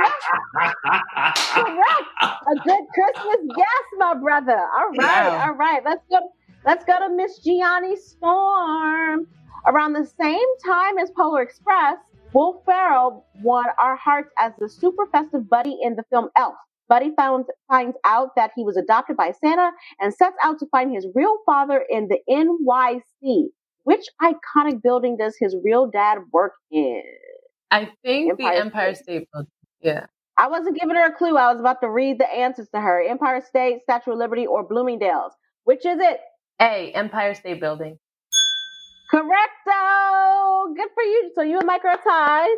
Correct. 1.53 2.07
A 2.21 2.55
good 2.63 2.83
Christmas 2.93 3.55
guess, 3.55 3.85
my 3.97 4.13
brother. 4.15 4.57
All 4.57 4.89
right, 4.97 5.29
Wow. 5.31 5.41
all 5.47 5.53
right. 5.55 5.81
Let's 5.85 6.03
go. 6.09 6.17
Let's 6.65 6.83
go 6.85 6.99
to 6.99 7.09
Miss 7.15 7.39
Gianni 7.39 7.95
Storm. 7.95 9.27
Around 9.65 9.93
the 9.93 10.05
same 10.19 10.47
time 10.65 10.97
as 10.97 11.11
Polar 11.11 11.41
Express, 11.41 11.97
Will 12.33 12.61
Ferrell 12.65 13.25
won 13.41 13.65
our 13.79 13.95
hearts 13.95 14.31
as 14.39 14.53
the 14.59 14.69
super 14.69 15.05
festive 15.07 15.49
buddy 15.49 15.77
in 15.81 15.95
the 15.95 16.03
film 16.11 16.29
Elf. 16.37 16.55
Buddy 16.87 17.11
found, 17.15 17.45
finds 17.67 17.97
out 18.05 18.35
that 18.35 18.51
he 18.55 18.63
was 18.63 18.77
adopted 18.77 19.15
by 19.17 19.31
Santa 19.31 19.71
and 19.99 20.13
sets 20.13 20.35
out 20.43 20.59
to 20.59 20.65
find 20.71 20.93
his 20.93 21.07
real 21.13 21.37
father 21.45 21.83
in 21.89 22.07
the 22.07 22.19
NYC. 22.29 23.47
Which 23.83 24.05
iconic 24.21 24.81
building 24.81 25.17
does 25.17 25.35
his 25.39 25.55
real 25.63 25.87
dad 25.89 26.19
work 26.31 26.53
in? 26.71 27.01
I 27.71 27.91
think 28.03 28.31
Empire 28.31 28.53
the 28.53 28.59
Empire 28.59 28.95
State. 28.95 29.03
State 29.03 29.27
Building. 29.33 29.51
Yeah. 29.81 30.05
I 30.37 30.47
wasn't 30.47 30.79
giving 30.79 30.95
her 30.95 31.07
a 31.07 31.11
clue. 31.11 31.35
I 31.37 31.51
was 31.51 31.59
about 31.59 31.81
to 31.81 31.89
read 31.89 32.17
the 32.17 32.29
answers 32.29 32.69
to 32.73 32.79
her. 32.79 33.01
Empire 33.01 33.41
State, 33.45 33.81
Statue 33.83 34.11
of 34.11 34.17
Liberty, 34.17 34.47
or 34.47 34.63
Bloomingdale's. 34.63 35.33
Which 35.65 35.85
is 35.85 35.99
it? 35.99 36.19
A, 36.61 36.91
Empire 36.93 37.33
State 37.35 37.59
Building. 37.59 37.97
Correcto. 39.13 40.75
Good 40.75 40.89
for 40.93 41.03
you. 41.03 41.31
So 41.35 41.41
you 41.41 41.57
and 41.57 41.67
Mike 41.67 41.83
are 41.83 41.97
tied. 41.97 42.55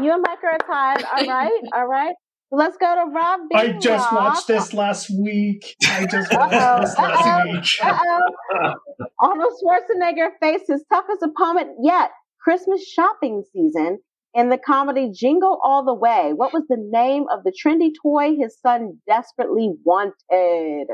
You 0.00 0.12
and 0.12 0.22
Mike 0.26 0.44
are 0.44 0.58
tied. 0.58 1.04
All 1.04 1.26
right. 1.26 1.60
All 1.74 1.86
right. 1.86 2.14
Let's 2.50 2.76
go 2.76 2.94
to 2.94 3.10
Rob. 3.10 3.40
I 3.52 3.72
just 3.72 4.12
watched 4.12 4.46
this 4.46 4.72
last 4.72 5.10
week. 5.10 5.74
I 5.88 6.06
just 6.06 6.32
watched 6.32 6.54
Uh-oh, 6.54 6.80
this 6.82 6.96
last 6.96 7.26
uh-oh, 7.26 7.50
week. 7.50 7.64
Uh-oh. 7.82 9.08
Arnold 9.18 9.52
Schwarzenegger 9.60 10.28
faced 10.40 10.66
his 10.68 10.84
toughest 10.92 11.22
opponent 11.22 11.70
yet. 11.82 12.10
Christmas 12.40 12.86
shopping 12.86 13.42
season 13.52 13.98
in 14.34 14.48
the 14.48 14.58
comedy 14.58 15.10
Jingle 15.12 15.58
All 15.62 15.84
the 15.84 15.94
Way. 15.94 16.32
What 16.34 16.52
was 16.52 16.64
the 16.68 16.76
name 16.78 17.24
of 17.32 17.44
the 17.44 17.52
trendy 17.52 17.92
toy 18.02 18.34
his 18.36 18.58
son 18.60 18.98
desperately 19.06 19.70
wanted? 19.84 20.88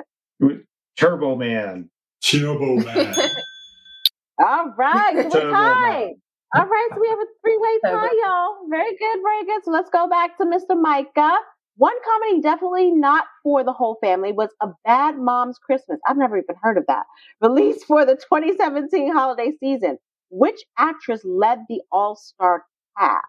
Turbo 0.97 1.37
Man. 1.37 1.91
Turbo 2.23 2.77
Man. 2.77 3.15
All 4.39 4.73
right, 4.79 5.13
so 5.17 5.25
we're 5.25 5.31
Turbo 5.31 5.53
tied. 5.53 6.13
All 6.55 6.67
right, 6.67 6.89
so 6.93 7.01
we 7.01 7.09
have 7.09 7.19
a 7.19 7.27
three-way 7.43 7.79
tie, 7.85 8.09
y'all. 8.25 8.57
Very 8.69 8.97
good, 8.97 9.19
very 9.23 9.45
good. 9.45 9.65
So 9.65 9.71
let's 9.71 9.91
go 9.91 10.09
back 10.09 10.37
to 10.39 10.45
Mr. 10.45 10.81
Micah. 10.81 11.39
One 11.77 11.95
comedy 12.05 12.43
definitely 12.43 12.91
not 12.91 13.25
for 13.43 13.65
the 13.65 13.73
whole 13.73 13.97
family 14.03 14.33
was 14.33 14.51
A 14.61 14.69
Bad 14.85 15.17
Mom's 15.19 15.59
Christmas. 15.59 15.99
I've 16.07 16.17
never 16.17 16.37
even 16.37 16.57
heard 16.61 16.77
of 16.77 16.85
that. 16.89 17.05
Released 17.41 17.87
for 17.87 18.05
the 18.05 18.17
2017 18.17 19.13
holiday 19.13 19.53
season. 19.61 19.99
Which 20.31 20.61
actress 20.79 21.23
led 21.25 21.61
the 21.69 21.81
all-star 21.91 22.65
cast? 23.01 23.27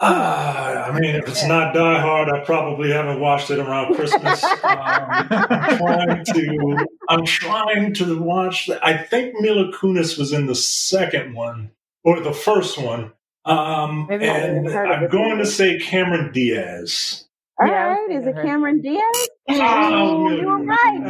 Ah, 0.00 0.86
I 0.86 1.00
mean, 1.00 1.14
if 1.16 1.28
it's 1.28 1.44
not 1.46 1.74
Die 1.74 2.00
Hard, 2.00 2.28
I 2.28 2.44
probably 2.44 2.90
haven't 2.92 3.20
watched 3.20 3.50
it 3.50 3.60
around 3.60 3.94
Christmas. 3.94 4.42
um, 4.64 5.28
I'm 5.50 5.78
trying 5.78 6.24
to. 6.26 6.86
I'm 7.08 7.24
trying 7.24 7.94
to 7.94 8.20
watch. 8.22 8.70
I 8.82 8.96
think 8.98 9.34
Mila 9.40 9.72
Kunis 9.72 10.18
was 10.18 10.32
in 10.32 10.46
the 10.46 10.56
second 10.56 11.34
one 11.34 11.70
or 12.04 12.20
the 12.20 12.32
first 12.34 12.78
one. 12.78 13.12
Um, 13.44 14.06
Maybe 14.08 14.26
and 14.26 14.68
I'm 14.68 15.08
going 15.08 15.30
one. 15.30 15.38
to 15.38 15.46
say 15.46 15.78
Cameron 15.78 16.32
Diaz. 16.32 17.26
All 17.60 17.68
Yeah, 17.68 17.88
right, 17.88 18.08
is 18.10 18.26
it. 18.26 18.36
Cameron 18.42 18.80
Diaz? 18.82 19.28
Oh, 19.50 20.30
you 20.30 20.46
were 20.46 20.64
right. 20.64 21.02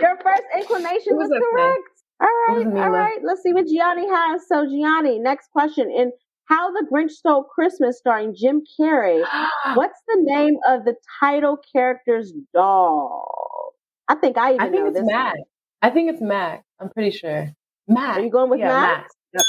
Your 0.00 0.18
first 0.22 0.44
inclination 0.56 1.16
was, 1.16 1.28
was 1.30 1.42
correct. 1.52 1.88
All 2.20 2.28
It 2.46 2.52
right, 2.52 2.66
was 2.66 2.74
all 2.76 2.90
Mila. 2.90 2.90
right. 2.90 3.18
Let's 3.24 3.42
see 3.42 3.52
what 3.52 3.66
Gianni 3.66 4.08
has. 4.08 4.46
So, 4.48 4.66
Gianni, 4.66 5.18
next 5.18 5.50
question. 5.52 5.90
In 5.90 6.12
How 6.50 6.72
the 6.72 6.84
Grinch 6.92 7.10
Stole 7.12 7.44
Christmas, 7.44 7.96
starring 7.98 8.34
Jim 8.36 8.62
Carrey, 8.78 9.24
what's 9.74 10.00
the 10.08 10.16
name 10.20 10.56
of 10.68 10.84
the 10.84 10.96
title 11.20 11.56
character's 11.72 12.32
doll? 12.52 13.72
I 14.08 14.16
think 14.16 14.36
I 14.36 14.54
even 14.54 14.60
I 14.60 14.64
think 14.70 14.82
know 14.82 14.86
it's 14.88 14.98
this. 14.98 15.06
Mac. 15.06 15.34
one. 15.34 15.44
I 15.82 15.90
think 15.90 16.10
it's 16.10 16.20
Mac. 16.20 16.64
I'm 16.80 16.88
pretty 16.90 17.12
sure. 17.16 17.46
Mac. 17.86 18.18
Are 18.18 18.20
you 18.20 18.30
going 18.30 18.50
with 18.50 18.58
yeah, 18.58 18.68
Mac? 18.68 18.98
Mac. 18.98 19.06
Yep. 19.34 19.42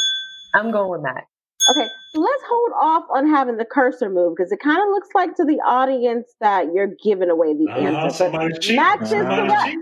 I'm 0.53 0.71
going 0.71 0.91
with 0.91 1.01
Mac. 1.01 1.27
Okay, 1.71 1.87
so 2.13 2.21
let's 2.21 2.43
hold 2.47 2.71
off 2.81 3.03
on 3.15 3.27
having 3.29 3.57
the 3.57 3.65
cursor 3.65 4.09
move 4.09 4.35
because 4.35 4.51
it 4.51 4.59
kind 4.59 4.79
of 4.81 4.87
looks 4.89 5.09
like 5.15 5.35
to 5.35 5.43
the 5.45 5.59
audience 5.65 6.27
that 6.39 6.67
you're 6.73 6.89
giving 7.03 7.29
away 7.29 7.53
the 7.53 7.67
Uh, 7.71 7.75
answer. 7.77 8.01
But 8.01 8.09
somebody's 8.13 8.59
cheating. 8.59 8.75
Mac 8.77 9.01
is 9.01 9.09
correct. 9.09 9.75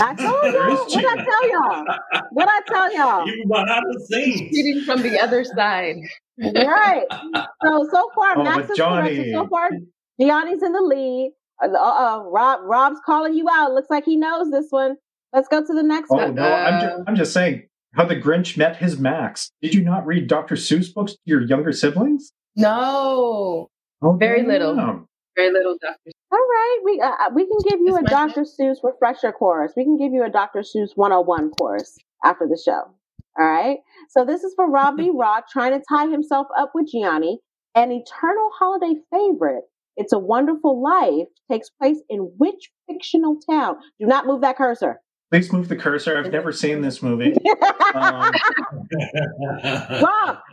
I 0.00 0.14
told 0.14 0.42
y'all. 0.54 0.86
What 0.90 1.18
I 1.18 1.24
tell 1.24 1.48
y'all? 1.52 1.84
What 2.32 2.48
I 2.48 2.60
tell 2.66 2.94
y'all? 2.94 3.26
You 3.26 3.44
behind 3.46 3.84
the 3.92 4.06
scenes. 4.10 4.50
Cheating 4.56 4.84
from 4.84 5.02
the 5.02 5.20
other 5.20 5.44
side. 5.44 5.96
Right. 6.38 7.04
So 7.64 7.86
so 7.92 8.10
far, 8.14 8.38
Oh, 8.38 8.42
Max 8.42 8.70
is 8.70 8.78
correct. 8.78 9.06
Gianni- 9.14 9.32
So, 9.32 9.42
so 9.44 9.48
far, 9.48 9.70
Gianni's 10.20 10.62
in 10.62 10.72
the 10.72 10.80
lead. 10.82 11.32
Uh, 11.62 11.68
uh, 11.68 12.22
Rob 12.26 12.60
Rob's 12.64 12.98
calling 13.06 13.34
you 13.34 13.46
out. 13.50 13.72
Looks 13.72 13.88
like 13.90 14.04
he 14.04 14.16
knows 14.16 14.50
this 14.50 14.66
one. 14.70 14.96
Let's 15.32 15.46
go 15.48 15.64
to 15.64 15.72
the 15.72 15.82
next 15.82 16.10
Oh 16.10 16.16
one. 16.16 16.34
no, 16.34 16.42
I'm 16.42 16.80
just, 16.80 17.02
I'm 17.08 17.16
just 17.16 17.32
saying 17.32 17.68
how 17.94 18.04
the 18.04 18.16
Grinch 18.16 18.56
met 18.56 18.76
his 18.76 18.98
Max. 18.98 19.50
Did 19.62 19.74
you 19.74 19.82
not 19.82 20.04
read 20.06 20.26
Dr. 20.26 20.56
Seuss 20.56 20.92
books 20.92 21.12
to 21.12 21.18
your 21.24 21.40
younger 21.42 21.72
siblings? 21.72 22.32
No. 22.56 23.68
Oh, 24.02 24.12
Very 24.16 24.42
little. 24.42 24.74
Very 25.36 25.52
little 25.52 25.76
Dr. 25.80 26.10
All 26.32 26.38
right, 26.38 26.78
we 26.84 27.00
uh, 27.00 27.06
uh, 27.06 27.30
we 27.34 27.46
can 27.46 27.58
give 27.68 27.80
you 27.80 27.96
It's 27.96 28.10
a 28.10 28.14
my 28.14 28.26
Dr. 28.26 28.42
Seuss 28.42 28.76
refresher 28.82 29.30
course. 29.32 29.72
We 29.76 29.84
can 29.84 29.96
give 29.96 30.12
you 30.12 30.24
a 30.24 30.28
Dr. 30.30 30.60
Seuss 30.60 30.90
101 30.96 31.50
course 31.52 31.96
after 32.24 32.46
the 32.48 32.60
show. 32.62 32.82
All 33.38 33.46
right. 33.46 33.78
So 34.10 34.24
this 34.24 34.44
is 34.44 34.52
for 34.54 34.70
Robbie 34.70 35.10
Rock 35.12 35.46
trying 35.50 35.72
to 35.72 35.82
tie 35.88 36.08
himself 36.08 36.46
up 36.58 36.72
with 36.74 36.88
Gianni. 36.92 37.38
An 37.74 37.90
eternal 37.90 38.50
holiday 38.58 39.00
favorite. 39.10 39.64
It's 39.96 40.12
a 40.12 40.18
Wonderful 40.18 40.82
Life 40.82 41.28
takes 41.50 41.70
place 41.70 41.98
in 42.08 42.20
which 42.38 42.70
fictional 42.88 43.38
town? 43.48 43.76
Do 44.00 44.06
not 44.06 44.26
move 44.26 44.40
that 44.42 44.56
cursor. 44.56 45.00
Please 45.30 45.52
move 45.52 45.68
the 45.68 45.76
cursor. 45.76 46.18
I've 46.18 46.30
never 46.30 46.52
seen 46.52 46.82
this 46.82 47.02
movie. 47.02 47.32
Um, 47.32 47.36
Rob, 47.94 48.34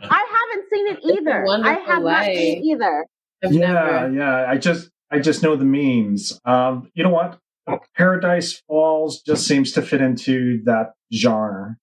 haven't 0.00 0.68
seen 0.72 0.88
it 0.88 0.98
either. 1.04 1.42
I 1.42 1.44
Wonderful 1.44 1.84
have 1.84 2.02
not 2.02 2.24
seen 2.24 2.58
it 2.58 2.64
either. 2.64 3.06
I've 3.44 3.52
yeah, 3.52 3.72
never. 3.72 4.12
yeah. 4.12 4.46
I 4.48 4.56
just 4.56 4.90
I 5.10 5.18
just 5.18 5.42
know 5.42 5.56
the 5.56 5.64
memes. 5.64 6.38
Um, 6.44 6.90
you 6.94 7.04
know 7.04 7.10
what? 7.10 7.38
Paradise 7.96 8.62
Falls 8.66 9.22
just 9.22 9.46
seems 9.46 9.72
to 9.72 9.82
fit 9.82 10.00
into 10.00 10.62
that 10.64 10.92
genre. 11.12 11.76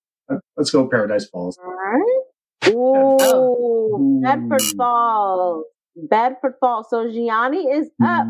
Let's 0.56 0.72
go 0.72 0.88
Paradise 0.88 1.28
Falls. 1.28 1.58
All 1.64 1.74
right. 1.74 2.24
Ooh, 2.70 3.96
Ooh. 3.96 4.22
Bedford 4.22 4.64
Falls. 4.78 5.66
Bedford 5.96 6.54
Falls. 6.60 6.88
So 6.90 7.10
Gianni 7.12 7.68
is 7.68 7.90
up. 8.04 8.28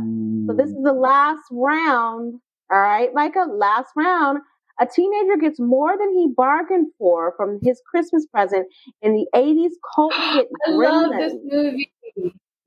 So 0.48 0.54
this 0.56 0.70
is 0.70 0.84
the 0.84 0.93
last 0.93 1.43
round. 1.52 2.39
All 2.72 2.80
right, 2.80 3.10
Micah, 3.14 3.45
last 3.50 3.91
round. 3.95 4.39
A 4.80 4.86
teenager 4.86 5.38
gets 5.38 5.60
more 5.60 5.98
than 5.98 6.14
he 6.14 6.28
bargained 6.36 6.88
for 7.00 7.34
from 7.36 7.60
his 7.64 7.82
Christmas 7.89 8.26
present 8.28 8.68
in 9.02 9.14
the 9.14 9.26
80s 9.34 9.72
cult 9.95 10.14
hit 10.34 10.48
I 10.68 10.72
love 10.72 11.14
this 11.18 11.34
movie. 11.43 11.91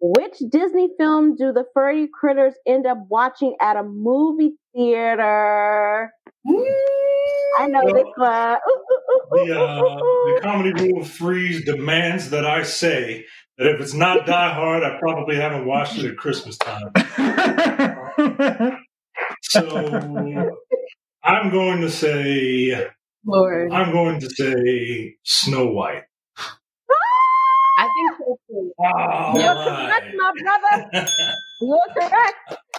Which 0.00 0.38
Disney 0.50 0.90
film 0.98 1.36
do 1.36 1.52
the 1.52 1.64
furry 1.74 2.08
critters 2.12 2.54
end 2.66 2.86
up 2.86 2.98
watching 3.08 3.54
at 3.60 3.76
a 3.76 3.82
movie 3.82 4.54
theater? 4.74 6.10
I 7.58 7.66
know 7.66 7.82
this 7.92 8.04
one. 8.16 8.56
Ooh, 8.56 8.70
ooh, 8.70 9.42
ooh, 9.42 9.46
the, 9.46 9.60
uh, 9.60 9.80
ooh, 9.82 9.86
ooh. 9.86 10.34
the 10.34 10.40
comedy 10.42 10.72
rule 10.72 11.02
of 11.02 11.10
threes 11.10 11.64
demands 11.64 12.30
that 12.30 12.46
I 12.46 12.62
say 12.62 13.26
that 13.58 13.66
if 13.66 13.80
it's 13.80 13.94
not 13.94 14.26
Die 14.26 14.54
Hard, 14.54 14.82
I 14.82 14.98
probably 14.98 15.36
haven't 15.36 15.66
watched 15.66 15.98
it 15.98 16.06
at 16.06 16.16
Christmas 16.16 16.56
time. 16.58 16.92
So 19.42 19.66
I'm 21.24 21.50
going 21.50 21.80
to 21.80 21.90
say 21.90 22.88
Lord. 23.26 23.72
I'm 23.72 23.92
going 23.92 24.20
to 24.20 24.30
say 24.30 25.16
Snow 25.24 25.66
White. 25.66 26.04
I 28.84 29.32
think 29.32 29.34
so 29.34 29.34
too. 29.34 29.40
All 29.40 29.40
You're 29.40 29.54
right. 29.54 30.00
correct, 30.00 30.14
my 30.16 30.32
brother. 30.42 31.08
You're 31.60 31.78
correct. 31.94 32.36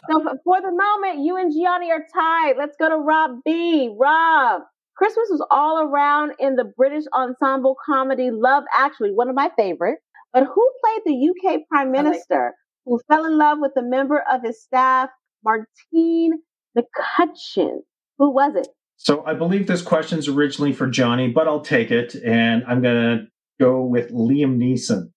So 0.09 0.23
for- 0.23 0.39
for 0.43 0.61
the 0.61 0.71
moment, 0.71 1.25
you 1.25 1.37
and 1.37 1.53
Gianni 1.53 1.91
are 1.91 2.05
tied. 2.13 2.55
Let's 2.57 2.75
go 2.79 2.89
to 2.89 2.97
Rob 2.97 3.39
B. 3.45 3.93
Rob. 3.99 4.63
Christmas 4.97 5.27
was 5.31 5.45
all 5.51 5.79
around 5.81 6.33
in 6.39 6.55
the 6.55 6.65
British 6.77 7.05
ensemble 7.13 7.75
comedy 7.85 8.29
Love 8.31 8.63
Actually, 8.75 9.11
one 9.11 9.29
of 9.29 9.35
my 9.35 9.49
favorites. 9.57 10.01
But 10.33 10.43
who 10.45 10.71
played 10.83 11.01
the 11.05 11.29
UK 11.29 11.61
Prime 11.69 11.91
like- 11.91 12.03
Minister 12.03 12.53
who 12.85 12.99
fell 13.07 13.25
in 13.25 13.37
love 13.37 13.59
with 13.61 13.73
a 13.77 13.81
member 13.83 14.23
of 14.31 14.41
his 14.43 14.61
staff, 14.61 15.09
Martine 15.43 16.33
McCutcheon? 16.77 17.79
Who 18.17 18.31
was 18.31 18.55
it? 18.55 18.67
so 18.97 19.23
I 19.25 19.33
believe 19.33 19.65
this 19.65 19.81
question's 19.81 20.27
originally 20.27 20.73
for 20.73 20.87
Gianni, 20.87 21.29
but 21.29 21.47
I'll 21.47 21.61
take 21.61 21.89
it, 21.89 22.13
and 22.15 22.63
I'm 22.67 22.81
gonna 22.83 23.27
go 23.59 23.81
with 23.83 24.11
Liam 24.11 24.57
Neeson. 24.57 25.11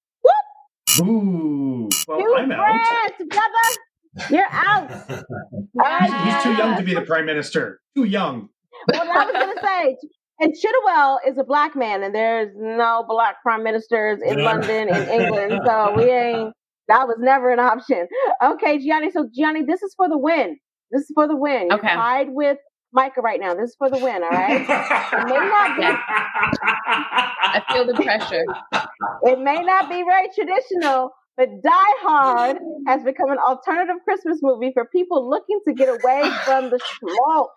Ooh, 1.01 1.88
well, 2.07 2.18
Hugh 2.18 2.36
I'm 2.36 2.53
out. 2.53 2.59
Grant, 2.66 3.30
brother. 3.30 3.68
You're 4.28 4.47
out. 4.53 4.90
All 5.84 5.90
right, 5.90 6.12
He's 6.24 6.42
too 6.42 6.53
young 6.53 6.76
to 6.76 6.82
be 6.84 6.95
the 6.95 7.03
prime 7.03 7.26
minister. 7.26 7.80
Too 7.97 8.05
young. 8.05 8.51
Well, 8.92 9.07
I 9.11 9.26
was 9.26 9.36
going 9.38 9.55
to 9.55 9.61
say, 9.64 9.97
and 10.40 10.55
Chiwetel 10.55 11.18
is 11.28 11.38
a 11.38 11.45
black 11.45 11.76
man, 11.76 12.03
and 12.03 12.14
there's 12.14 12.51
no 12.57 13.05
black 13.09 13.42
prime 13.42 13.64
ministers 13.64 14.20
in 14.26 14.42
London 14.42 14.88
in 14.88 15.09
England, 15.09 15.61
so 15.64 15.92
we 15.95 16.11
ain't. 16.11 16.55
That 16.88 17.07
was 17.09 17.18
never 17.20 17.53
an 17.53 17.61
option. 17.61 18.09
Okay, 18.42 18.78
Gianni. 18.78 19.11
So 19.12 19.28
Gianni, 19.34 19.64
this 19.64 19.82
is 19.82 19.95
for 19.97 20.09
the 20.09 20.18
win. 20.18 20.59
This 20.90 21.03
is 21.03 21.12
for 21.14 21.28
the 21.28 21.36
win. 21.36 21.70
You're 21.70 21.78
Okay. 21.78 21.95
tied 21.95 22.28
with 22.30 22.59
Micah 22.95 23.20
right 23.20 23.40
now. 23.40 23.55
This 23.55 23.70
is 23.70 23.76
for 23.76 23.90
the 23.90 23.99
win. 23.99 24.22
All 24.22 24.30
right. 24.30 24.61
may 24.61 25.34
not 25.34 25.76
be- 25.76 25.99
I 27.47 27.62
feel 27.72 27.86
the 27.86 27.95
pressure. 27.95 28.45
It 29.22 29.40
may 29.40 29.62
not 29.62 29.88
be 29.90 30.03
very 30.03 30.28
traditional, 30.34 31.11
but 31.36 31.49
Die 31.62 31.70
Hard 32.03 32.59
has 32.86 33.03
become 33.03 33.30
an 33.30 33.38
alternative 33.38 33.97
Christmas 34.05 34.38
movie 34.42 34.70
for 34.72 34.86
people 34.86 35.28
looking 35.28 35.59
to 35.66 35.74
get 35.74 35.88
away 35.88 36.30
from 36.45 36.70
the 36.70 36.78
slow. 37.01 37.49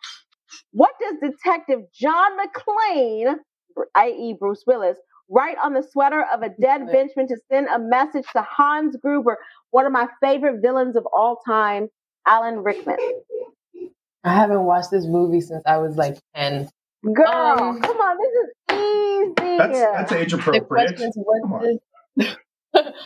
What 0.72 0.92
does 1.00 1.16
Detective 1.22 1.82
John 1.94 2.32
McClane, 2.38 3.36
i.e., 3.96 4.36
Bruce 4.40 4.64
Willis, 4.66 4.98
write 5.30 5.58
on 5.64 5.74
the 5.74 5.84
sweater 5.92 6.24
of 6.34 6.42
a 6.42 6.50
dead 6.60 6.82
benchman 6.82 7.28
to 7.28 7.38
send 7.52 7.68
a 7.68 7.78
message 7.80 8.26
to 8.34 8.42
Hans 8.42 8.96
Gruber, 9.02 9.38
one 9.72 9.86
of 9.86 9.92
my 9.92 10.08
favorite 10.22 10.62
villains 10.62 10.96
of 10.96 11.06
all 11.14 11.38
time, 11.46 11.88
Alan 12.26 12.60
Rickman? 12.64 12.98
I 14.28 14.34
haven't 14.34 14.64
watched 14.64 14.92
this 14.92 15.06
movie 15.08 15.42
since 15.42 15.64
I 15.66 15.78
was 15.78 15.96
like 15.98 16.18
10. 16.36 16.70
Girl, 17.14 17.28
Um, 17.28 17.82
come 17.82 17.98
on, 17.98 18.18
this 18.18 18.34
is 18.34 18.50
easy. 19.40 19.58
That's 19.58 19.80
that's 19.80 20.12
age 20.12 20.32
The 20.32 20.38
appropriate. 20.38 20.68
question 20.68 21.10
is, 21.10 21.16
Come 21.16 21.52
what 21.52 21.62
on. 21.64 21.80
does, 22.20 22.34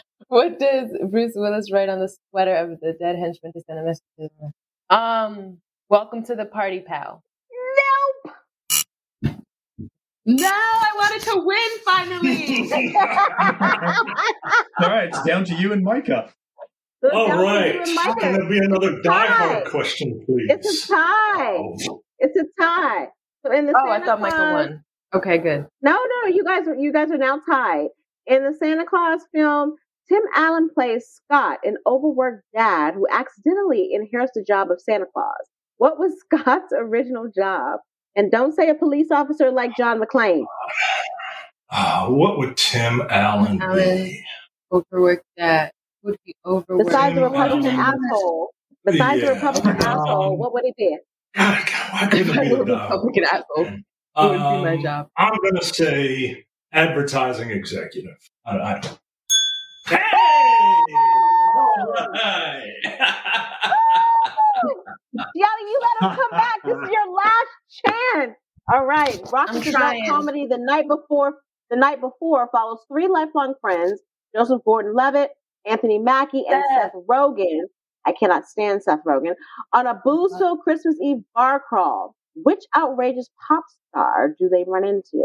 what 0.28 0.60
does 0.60 0.98
Bruce 1.10 1.34
Willis 1.36 1.72
write 1.72 1.90
on 1.90 2.00
the 2.00 2.10
sweater 2.32 2.56
of 2.56 2.80
the 2.80 2.94
dead 3.00 3.18
henchman 3.18 3.54
to 3.54 3.62
send 3.68 3.80
a 3.80 3.84
message 3.84 4.04
to 4.20 4.30
them? 4.40 4.52
Um, 4.90 5.58
welcome 5.90 6.24
to 6.26 6.36
the 6.36 6.46
party, 6.46 6.80
pal. 6.82 7.22
nope. 8.24 8.36
No, 10.26 10.50
I 10.50 10.92
wanted 10.96 11.22
to 11.24 11.42
win 11.46 11.72
finally. 11.86 12.96
All 14.82 14.90
right, 14.90 15.10
it's 15.10 15.24
down 15.24 15.46
to 15.46 15.56
you 15.56 15.74
and 15.74 15.84
Micah. 15.84 16.30
Look 17.04 17.14
All 17.14 17.28
down 17.28 17.38
to 17.38 17.44
right. 17.44 17.74
you 17.76 17.82
and 17.82 17.96
Micah. 17.96 18.20
Can 18.20 18.34
there 18.34 18.50
be 18.50 18.58
another 18.60 19.02
Die 19.02 19.26
Hard 19.26 19.64
Tie. 19.66 19.70
question, 19.72 20.24
please? 20.26 20.48
It's 20.50 20.86
a 20.90 20.94
tie. 20.94 21.58
It's 22.20 22.38
a 22.38 22.46
tie. 22.62 23.08
So 23.46 23.52
in 23.52 23.66
the 23.66 23.74
oh, 23.76 23.90
I 23.90 23.94
Santa 23.98 24.06
thought 24.06 24.22
Michael 24.22 24.38
Claus- 24.38 24.68
won. 24.70 24.84
Okay, 25.14 25.38
good. 25.40 25.66
No, 25.82 25.92
no, 26.24 26.30
you 26.30 26.44
guys 26.44 26.68
are 26.68 26.76
you 26.76 26.94
guys 26.94 27.12
are 27.12 27.18
now 27.18 27.40
tied. 27.50 27.88
In 28.28 28.44
the 28.44 28.54
Santa 28.58 28.86
Claus 28.86 29.22
film, 29.34 29.76
Tim 30.08 30.22
Allen 30.36 30.70
plays 30.74 31.06
Scott, 31.08 31.58
an 31.64 31.78
overworked 31.88 32.44
dad 32.56 32.94
who 32.94 33.08
accidentally 33.12 33.90
inherits 33.94 34.32
the 34.36 34.44
job 34.44 34.70
of 34.72 34.80
Santa 34.80 35.06
Claus. 35.12 35.50
What 35.78 35.98
was 36.00 36.14
Scott's 36.34 36.72
original 36.78 37.30
job? 37.36 37.80
And 38.16 38.30
don't 38.32 38.54
say 38.54 38.70
a 38.70 38.76
police 38.76 39.08
officer 39.10 39.52
like 39.52 39.76
John 39.76 40.00
McClane. 40.00 40.44
Uh, 41.70 42.08
what 42.08 42.38
would 42.38 42.58
Tim 42.58 43.02
Allen 43.10 43.62
Allen. 43.62 43.78
be? 44.04 44.24
Overworked 44.72 45.26
that. 45.38 45.74
Would 46.04 46.18
be 46.26 46.36
overworked. 46.46 46.86
Besides 46.88 47.16
the 47.16 47.22
Republican 47.24 47.80
Allen. 47.80 48.00
asshole, 48.12 48.50
besides 48.86 49.22
the 49.22 49.28
Yeah. 49.28 49.34
Republican 49.34 49.78
asshole, 49.82 50.34
Um, 50.34 50.40
what 50.40 50.54
would 50.54 50.66
it 50.66 50.76
be? 50.78 50.98
God, 51.36 51.66
God, 51.68 51.94
why 51.94 52.08
couldn't 52.08 52.30
it 52.30 52.42
be 52.42 52.52
I'm 52.52 52.70
a? 52.70 52.84
Republican 52.84 53.24
asshole. 53.26 53.66
It 53.66 53.72
would 54.18 54.32
be 54.32 54.64
my 54.64 54.76
Um, 54.76 54.82
job. 54.84 55.10
I'm 55.18 55.36
going 55.38 55.56
to 55.56 55.64
say 55.66 56.46
advertising 56.74 57.52
executive. 57.52 58.18
I, 58.46 58.58
I 58.60 58.80
don't. 58.80 59.00
Hey! 59.88 59.98
All 61.58 61.86
right. 62.14 62.74
Gianni, 65.36 65.64
you 65.72 65.80
let 65.82 66.12
him 66.12 66.18
come 66.18 66.32
back. 66.32 66.58
This 66.66 66.78
is 66.78 66.90
your 66.92 67.14
last 67.14 67.50
chance. 67.86 68.38
All 68.74 68.86
right. 68.86 69.20
Rocky 69.32 69.58
I'm 69.58 69.64
is 69.64 69.72
Black 69.76 69.98
comedy 70.08 70.48
the 70.50 70.58
night 70.60 70.88
before 70.88 71.36
the 71.70 71.78
night 71.78 72.02
before 72.02 72.50
follows 72.52 72.80
three 72.92 73.08
lifelong 73.08 73.56
friends, 73.62 74.02
Joseph 74.36 74.62
Gordon 74.66 74.94
Levitt, 74.96 75.32
Anthony 75.66 76.00
Mackie, 76.00 76.44
and 76.50 76.64
Seth. 76.70 76.92
Seth 76.94 77.04
Rogen. 77.10 77.62
I 78.06 78.14
cannot 78.14 78.48
stand 78.48 78.82
Seth 78.84 79.04
Rogen 79.06 79.36
on 79.74 79.86
a 79.88 80.02
booze 80.04 80.36
filled 80.38 80.62
Christmas 80.62 80.96
Eve 81.02 81.18
bar 81.36 81.60
crawl. 81.68 82.16
Which 82.36 82.64
outrageous 82.76 83.30
pop 83.48 83.64
star 83.90 84.34
do 84.40 84.50
they 84.50 84.64
run 84.68 84.86
into? 84.86 85.24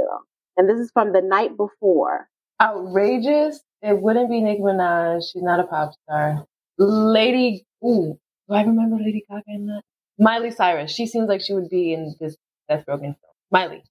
And 0.57 0.68
this 0.68 0.78
is 0.78 0.91
from 0.93 1.12
the 1.12 1.22
night 1.22 1.57
before. 1.57 2.28
Outrageous. 2.61 3.61
It 3.82 4.01
wouldn't 4.01 4.30
be 4.30 4.41
Nicki 4.43 4.61
Minaj. 4.61 5.22
She's 5.32 5.43
not 5.43 5.61
a 5.61 5.64
pop 5.64 5.93
star. 6.05 6.45
Lady. 6.78 7.64
Ooh, 7.84 8.18
do 8.49 8.55
I 8.55 8.62
remember 8.62 8.97
Lady 8.97 9.24
Gaga 9.30 9.43
in 9.49 9.66
that? 9.66 9.82
Miley 10.18 10.51
Cyrus. 10.51 10.91
She 10.91 11.07
seems 11.07 11.28
like 11.28 11.41
she 11.43 11.53
would 11.53 11.68
be 11.70 11.93
in 11.93 12.14
this 12.20 12.37
Seth 12.68 12.84
Rogen 12.87 13.01
film. 13.01 13.34
Miley. 13.51 13.82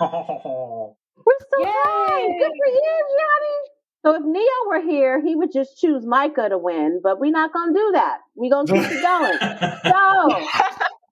Oh, 0.00 0.96
We're 1.26 1.34
still 1.46 1.60
Yay! 1.60 1.66
tied. 1.72 2.38
Good 2.38 2.52
for 2.58 2.66
you, 2.66 3.04
Gianni. 3.10 3.79
So 4.04 4.14
if 4.14 4.22
Neo 4.24 4.44
were 4.68 4.80
here, 4.80 5.20
he 5.22 5.34
would 5.36 5.52
just 5.52 5.76
choose 5.78 6.06
Micah 6.06 6.48
to 6.48 6.56
win, 6.58 7.00
but 7.02 7.20
we're 7.20 7.30
not 7.32 7.52
gonna 7.52 7.72
do 7.74 7.90
that. 7.94 8.18
We're 8.34 8.50
gonna 8.50 8.66
keep 8.72 8.90
it 8.90 9.02
going. 9.02 9.38
So 9.84 10.28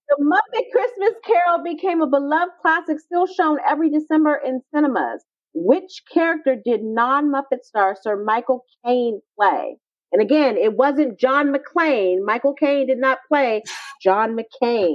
the 0.08 0.24
Muppet 0.24 0.64
Christmas 0.72 1.12
Carol 1.26 1.62
became 1.62 2.00
a 2.00 2.06
beloved 2.06 2.52
classic, 2.62 2.98
still 3.00 3.26
shown 3.26 3.58
every 3.68 3.90
December 3.90 4.40
in 4.44 4.62
cinemas. 4.74 5.22
Which 5.54 6.02
character 6.12 6.56
did 6.62 6.82
non-Muppet 6.82 7.62
star 7.64 7.96
Sir 8.00 8.22
Michael 8.24 8.64
Caine 8.86 9.20
play? 9.38 9.76
And 10.12 10.22
again, 10.22 10.56
it 10.56 10.74
wasn't 10.74 11.18
John 11.20 11.52
McClane. 11.52 12.24
Michael 12.24 12.54
Caine 12.54 12.86
did 12.86 12.96
not 12.98 13.18
play 13.28 13.62
John 14.02 14.34
McCain. 14.36 14.94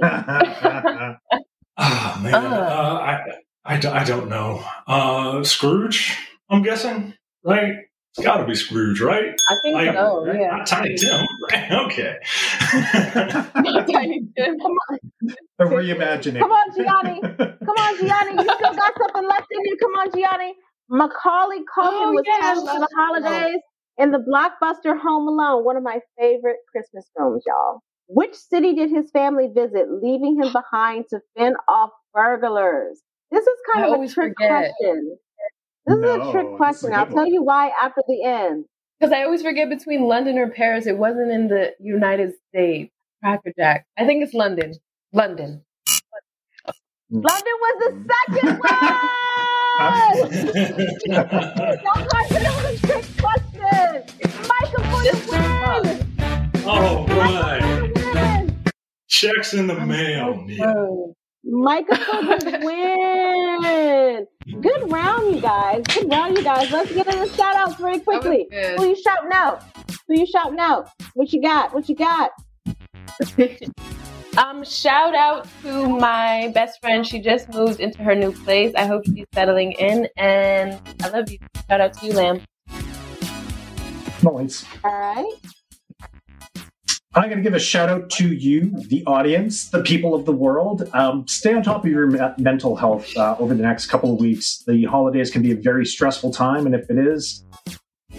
Oh, 1.76 2.20
man. 2.22 2.34
Uh. 2.34 2.38
Uh, 2.38 2.98
I, 3.00 3.20
I, 3.64 3.76
don't- 3.78 3.94
I 3.96 4.04
don't 4.04 4.28
know. 4.28 4.64
Uh, 4.86 5.42
Scrooge, 5.42 6.16
I'm 6.48 6.62
guessing, 6.62 7.14
right? 7.44 7.74
It's 8.16 8.24
got 8.24 8.36
to 8.38 8.46
be 8.46 8.54
Scrooge, 8.54 9.00
right? 9.00 9.34
I 9.48 9.54
think 9.62 9.74
Like, 9.74 9.92
so. 9.94 10.24
right? 10.26 10.40
Yeah. 10.40 10.56
Not 10.56 10.66
Tiny 10.68 10.94
Tim, 10.98 11.26
right? 11.50 11.72
Okay. 11.72 12.16
Tiny 13.92 14.20
Tim. 14.36 14.58
Come 14.58 14.72
on, 14.90 14.98
A 15.60 15.64
reimagining. 15.64 16.38
Come 16.40 16.52
on, 16.52 16.76
Gianni. 16.76 17.20
come 17.38 17.76
on, 17.78 17.98
Gianni. 17.98 18.32
You 18.42 18.54
still 18.54 18.74
got 18.74 18.92
something 18.98 19.28
left 19.28 19.46
in 19.50 19.60
you. 19.64 19.76
Come 19.80 19.92
on, 19.92 20.10
Gianni. 20.12 20.54
Macaulay 20.90 21.58
Culkin 21.76 21.92
Oh, 22.08 22.12
was 22.12 22.24
yeah, 22.26 22.34
I 22.34 22.40
cast 22.40 22.60
for 22.60 22.78
the 22.80 22.88
oh. 22.92 22.96
holidays 22.96 23.60
in 23.98 24.10
the 24.10 24.18
blockbuster 24.18 24.98
Home 25.00 25.28
Alone, 25.28 25.64
one 25.64 25.76
of 25.76 25.82
my 25.82 26.00
favorite 26.18 26.58
Christmas 26.70 27.06
films, 27.16 27.42
y'all. 27.46 27.80
Which 28.06 28.34
city 28.34 28.74
did 28.74 28.90
his 28.90 29.10
family 29.10 29.48
visit, 29.54 29.86
leaving 29.90 30.40
him 30.42 30.52
behind 30.52 31.06
to 31.10 31.20
fend 31.38 31.56
off 31.68 31.90
burglars? 32.12 33.00
This 33.30 33.44
is 33.46 33.58
kind 33.72 33.84
I 33.84 33.88
of 33.88 33.92
a 33.92 33.94
always 33.96 34.14
trick 34.14 34.34
forget. 34.38 34.72
question. 34.78 35.16
This 35.86 35.98
is 35.98 36.04
a 36.04 36.32
trick 36.32 36.46
question. 36.56 36.90
good 36.90 36.96
I'll 36.96 37.06
tell 37.06 37.26
you 37.26 37.42
why 37.42 37.70
after 37.80 38.02
the 38.08 38.24
end. 38.24 38.64
Because 38.98 39.12
I 39.12 39.24
always 39.24 39.42
forget 39.42 39.68
between 39.68 40.02
London 40.04 40.38
or 40.38 40.48
Paris. 40.48 40.86
It 40.86 40.96
wasn't 40.96 41.30
in 41.30 41.48
the 41.48 41.72
United 41.80 42.32
States. 42.48 42.90
Cracker 43.22 43.52
Jack. 43.58 43.86
I 43.98 44.06
think 44.06 44.22
it's 44.22 44.34
London. 44.34 44.74
London. 45.12 45.62
London 47.10 47.52
was 47.60 47.76
the 47.80 47.90
second 48.10 48.58
one. 48.58 48.70
Y'all 51.84 52.06
guys 52.08 52.28
said 52.28 52.42
it 52.42 52.48
was 52.48 52.64
a 52.74 52.86
trick 52.86 53.04
question. 53.18 54.04
Michael 54.48 54.84
for 54.84 55.02
This 55.02 55.14
is 55.14 55.26
the 55.26 55.38
win. 55.82 56.66
All 56.66 57.06
right. 57.06 57.60
Michael 57.60 57.88
for 57.88 57.98
the 57.98 58.10
win. 58.14 58.64
Checks 59.08 59.54
in 59.54 59.66
the 59.66 59.74
mail, 59.74 60.46
so 60.56 60.64
oh. 60.64 61.14
Neil. 61.14 61.16
Close. 61.44 61.64
Michael 61.64 61.96
for 61.96 62.60
win. 62.64 64.26
Good 64.60 64.90
round, 64.92 65.34
you 65.34 65.40
guys. 65.40 65.82
Good 65.88 66.10
round, 66.10 66.36
you 66.38 66.44
guys. 66.44 66.70
Let's 66.70 66.92
get 66.92 67.06
into 67.06 67.18
the 67.28 67.36
shout 67.36 67.56
outs 67.56 67.76
very 67.76 68.00
quickly. 68.00 68.46
good. 68.50 68.78
Who 68.78 68.86
you 68.88 68.96
shouting 68.96 69.30
out? 69.32 69.62
Who 70.08 70.18
you 70.20 70.26
shouting 70.26 70.58
out? 70.58 70.90
What 71.14 71.32
you 71.32 71.40
got? 71.42 71.74
What 71.74 71.88
you 71.88 71.96
got? 71.96 72.30
Um, 74.36 74.64
shout 74.64 75.14
out 75.14 75.46
to 75.62 75.88
my 75.88 76.50
best 76.54 76.80
friend. 76.80 77.06
She 77.06 77.20
just 77.20 77.48
moved 77.54 77.78
into 77.78 78.02
her 78.02 78.16
new 78.16 78.32
place. 78.32 78.72
I 78.76 78.84
hope 78.84 79.04
she's 79.06 79.26
settling 79.32 79.72
in, 79.72 80.08
and 80.16 80.80
I 81.04 81.08
love 81.10 81.30
you. 81.30 81.38
Shout 81.68 81.80
out 81.80 81.92
to 81.98 82.06
you, 82.06 82.12
Lamb. 82.14 82.40
Nice. 84.24 84.64
All 84.82 84.90
right. 84.92 85.34
I'm 87.16 87.28
going 87.30 87.36
to 87.36 87.42
give 87.42 87.54
a 87.54 87.60
shout 87.60 87.88
out 87.88 88.10
to 88.10 88.34
you, 88.34 88.72
the 88.88 89.04
audience, 89.06 89.70
the 89.70 89.82
people 89.82 90.16
of 90.16 90.24
the 90.24 90.32
world. 90.32 90.90
Um, 90.92 91.26
stay 91.28 91.54
on 91.54 91.62
top 91.62 91.84
of 91.84 91.90
your 91.90 92.08
me- 92.08 92.18
mental 92.38 92.74
health 92.74 93.16
uh, 93.16 93.36
over 93.38 93.54
the 93.54 93.62
next 93.62 93.86
couple 93.86 94.12
of 94.12 94.18
weeks. 94.18 94.64
The 94.66 94.84
holidays 94.84 95.30
can 95.30 95.40
be 95.40 95.52
a 95.52 95.56
very 95.56 95.86
stressful 95.86 96.32
time, 96.32 96.66
and 96.66 96.74
if 96.74 96.90
it 96.90 96.98
is 96.98 97.44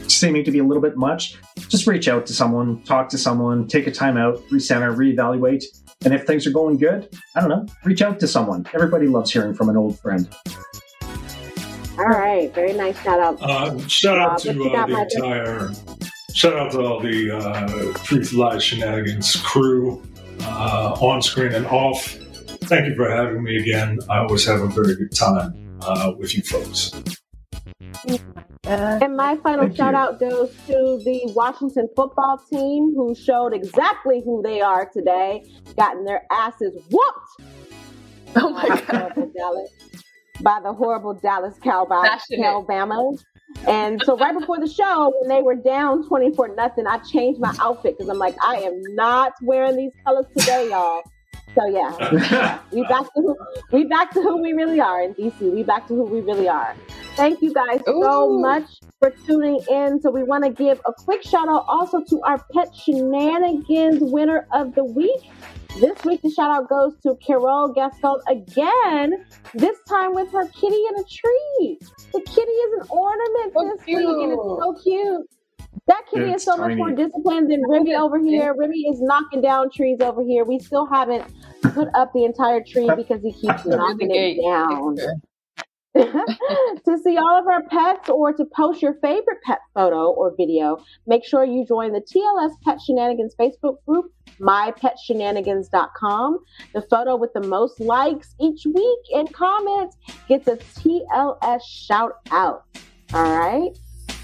seeming 0.07 0.45
to 0.45 0.51
be 0.51 0.59
a 0.59 0.63
little 0.63 0.81
bit 0.81 0.95
much, 0.95 1.35
just 1.67 1.87
reach 1.87 2.07
out 2.07 2.25
to 2.27 2.33
someone, 2.33 2.81
talk 2.83 3.09
to 3.09 3.17
someone, 3.17 3.67
take 3.67 3.85
a 3.85 3.91
time 3.91 4.15
out, 4.15 4.37
recenter, 4.49 4.95
reevaluate. 4.95 5.65
And 6.05 6.13
if 6.13 6.25
things 6.25 6.47
are 6.47 6.51
going 6.51 6.77
good, 6.77 7.09
I 7.35 7.41
don't 7.41 7.49
know, 7.49 7.65
reach 7.83 8.01
out 8.01 8.19
to 8.21 8.27
someone. 8.29 8.65
Everybody 8.73 9.07
loves 9.07 9.31
hearing 9.31 9.53
from 9.53 9.67
an 9.67 9.75
old 9.75 9.99
friend. 9.99 10.33
All 11.97 12.05
right. 12.05 12.53
Very 12.53 12.73
nice 12.73 13.01
shout 13.01 13.19
out. 13.19 13.41
Uh, 13.41 13.77
shout 13.87 14.17
out 14.19 14.29
Rob, 14.31 14.39
to 14.39 14.49
uh, 14.49 14.85
the 14.85 14.93
Michael? 14.93 15.23
entire, 15.23 15.71
shout 16.35 16.53
out 16.53 16.71
to 16.73 16.81
all 16.81 16.99
the 16.99 17.31
uh, 17.31 17.93
Truth 18.03 18.33
Lies 18.33 18.63
Shenanigans 18.63 19.35
crew, 19.37 20.03
uh, 20.41 20.95
on 20.99 21.21
screen 21.21 21.53
and 21.53 21.65
off. 21.67 22.03
Thank 22.65 22.87
you 22.87 22.95
for 22.95 23.09
having 23.09 23.41
me 23.43 23.57
again. 23.57 23.99
I 24.09 24.19
always 24.19 24.45
have 24.45 24.59
a 24.61 24.67
very 24.67 24.95
good 24.95 25.11
time 25.15 25.79
uh, 25.81 26.11
with 26.17 26.35
you 26.35 26.43
folks. 26.43 26.91
Uh, 28.67 28.99
And 29.01 29.15
my 29.15 29.37
final 29.37 29.65
Thank 29.65 29.77
shout 29.77 29.93
you. 29.93 29.99
out 29.99 30.19
goes 30.19 30.49
to 30.67 30.99
the 31.05 31.31
Washington 31.35 31.87
football 31.95 32.39
team 32.49 32.93
who 32.95 33.13
showed 33.15 33.53
exactly 33.53 34.21
who 34.25 34.41
they 34.41 34.59
are 34.61 34.89
today, 34.91 35.43
gotten 35.77 36.03
their 36.03 36.23
asses 36.31 36.75
whooped 36.89 37.53
oh 38.35 38.49
my 38.49 38.67
by 38.67 38.81
god. 38.81 39.11
horrible 39.13 39.31
Dallas, 39.37 39.69
by 40.41 40.59
the 40.63 40.73
horrible 40.73 41.13
Dallas 41.13 41.55
Cowboys, 41.63 42.09
Passionate. 42.09 42.39
Cowboys. 43.53 43.67
And 43.67 44.01
so 44.03 44.17
right 44.17 44.37
before 44.37 44.59
the 44.59 44.67
show, 44.67 45.13
when 45.19 45.29
they 45.29 45.41
were 45.41 45.55
down 45.55 46.07
24 46.07 46.55
nothing, 46.55 46.87
I 46.87 46.99
changed 46.99 47.39
my 47.39 47.55
outfit 47.59 47.97
because 47.97 48.09
I'm 48.09 48.17
like, 48.17 48.35
I 48.41 48.57
am 48.57 48.81
not 48.95 49.33
wearing 49.41 49.77
these 49.77 49.93
colors 50.05 50.25
today, 50.37 50.69
y'all. 50.69 51.03
So 51.55 51.65
yeah, 51.67 52.59
we 52.71 52.83
back 52.83 53.05
to 53.13 53.21
who, 53.21 53.37
we 53.71 53.85
back 53.85 54.11
to 54.11 54.21
who 54.21 54.41
we 54.41 54.51
really 54.51 54.81
are 54.81 55.01
in 55.01 55.13
DC. 55.13 55.39
We 55.39 55.63
back 55.63 55.87
to 55.87 55.95
who 55.95 56.03
we 56.03 56.19
really 56.19 56.49
are. 56.49 56.75
Thank 57.15 57.41
you 57.41 57.53
guys 57.53 57.79
so 57.85 58.37
much 58.37 58.65
for 58.99 59.09
tuning 59.25 59.61
in. 59.69 60.01
So 60.01 60.11
we 60.11 60.23
want 60.23 60.43
to 60.43 60.49
give 60.49 60.81
a 60.85 60.91
quick 60.91 61.23
shout 61.23 61.47
out 61.47 61.63
also 61.67 62.03
to 62.09 62.21
our 62.23 62.43
pet 62.53 62.75
shenanigans 62.75 63.99
winner 64.01 64.45
of 64.51 64.75
the 64.75 64.83
week. 64.83 65.31
This 65.79 66.05
week 66.05 66.21
the 66.21 66.29
shout 66.29 66.51
out 66.51 66.69
goes 66.69 66.93
to 67.03 67.15
Carol 67.15 67.73
Gaston 67.73 68.15
again. 68.29 69.25
This 69.53 69.77
time 69.89 70.13
with 70.15 70.31
her 70.31 70.47
kitty 70.47 70.81
in 70.89 70.95
a 70.99 71.03
tree. 71.03 71.79
The 72.13 72.21
kitty 72.21 72.51
is 72.51 72.81
an 72.81 72.87
ornament 72.89 73.53
So 73.53 73.71
this 73.75 73.85
week, 73.85 73.97
and 73.97 74.31
it's 74.31 74.41
so 74.41 74.75
cute. 74.81 75.27
That 75.87 76.03
kitty 76.09 76.31
It's 76.31 76.43
is 76.43 76.43
so 76.43 76.55
much 76.55 76.77
more 76.77 76.91
disciplined 76.91 77.51
than 77.51 77.61
Remy 77.67 77.93
over 77.93 78.19
here. 78.19 78.55
Remy 78.57 78.85
is 78.89 79.01
knocking 79.01 79.41
down 79.41 79.69
trees 79.69 79.97
over 79.99 80.23
here. 80.23 80.45
We 80.45 80.59
still 80.59 80.85
haven't 80.85 81.25
put 81.61 81.89
up 81.93 82.13
the 82.13 82.23
entire 82.23 82.63
tree 82.63 82.89
because 82.95 83.21
he 83.21 83.33
keeps 83.33 83.65
knocking 83.65 84.09
it 84.11 84.41
down. 84.41 84.95
to 86.85 86.97
see 87.03 87.17
all 87.17 87.39
of 87.39 87.47
our 87.47 87.63
pets 87.69 88.09
or 88.09 88.33
to 88.33 88.43
post 88.45 88.81
your 88.81 88.95
favorite 88.95 89.41
pet 89.43 89.59
photo 89.73 90.09
or 90.11 90.33
video, 90.35 90.83
make 91.07 91.23
sure 91.23 91.45
you 91.45 91.65
join 91.65 91.93
the 91.93 92.01
TLS 92.01 92.51
Pet 92.65 92.81
Shenanigans 92.81 93.33
Facebook 93.39 93.77
group, 93.87 94.11
mypetshenanigans.com. 94.41 96.39
The 96.73 96.81
photo 96.81 97.15
with 97.15 97.31
the 97.33 97.47
most 97.47 97.79
likes 97.79 98.35
each 98.41 98.65
week 98.65 98.99
and 99.13 99.31
comments 99.33 99.95
gets 100.27 100.47
a 100.47 100.57
TLS 100.57 101.61
shout 101.63 102.17
out. 102.29 102.65
All 103.13 103.39
right. 103.39 103.71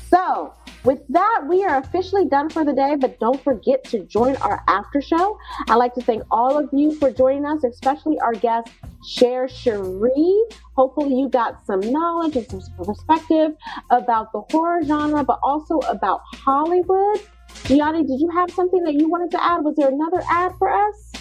So 0.10 0.54
with 0.84 1.00
that, 1.10 1.44
we 1.48 1.64
are 1.64 1.78
officially 1.78 2.26
done 2.26 2.50
for 2.50 2.66
the 2.66 2.74
day, 2.74 2.96
but 2.96 3.20
don't 3.20 3.42
forget 3.44 3.84
to 3.86 4.00
join 4.06 4.36
our 4.38 4.64
after 4.68 5.02
show. 5.02 5.38
I'd 5.68 5.76
like 5.76 5.94
to 5.96 6.02
thank 6.02 6.24
all 6.32 6.58
of 6.58 6.70
you 6.74 6.96
for 6.96 7.12
joining 7.12 7.46
us, 7.46 7.64
especially 7.64 8.20
our 8.20 8.34
guest, 8.34 8.70
Share 9.08 9.48
Cherrie. 9.48 10.44
Hopefully, 10.76 11.16
you 11.16 11.30
got 11.30 11.66
some 11.66 11.82
knowledge 11.82 12.36
and 12.36 12.50
some 12.50 12.62
perspective 12.84 13.56
about 13.90 14.32
the 14.32 14.42
horror 14.52 14.82
genre, 14.84 15.24
but 15.24 15.40
also 15.44 15.78
about 15.80 16.22
Hollywood. 16.34 17.22
Gianni, 17.66 18.04
did 18.04 18.20
you 18.20 18.30
have 18.32 18.50
something 18.52 18.84
that 18.84 18.94
you 18.96 19.08
wanted 19.08 19.32
to 19.32 19.44
add? 19.44 19.64
Was 19.64 19.76
there 19.76 19.90
another 19.90 20.22
ad 20.30 20.54
for 20.58 20.72
us? 20.72 21.12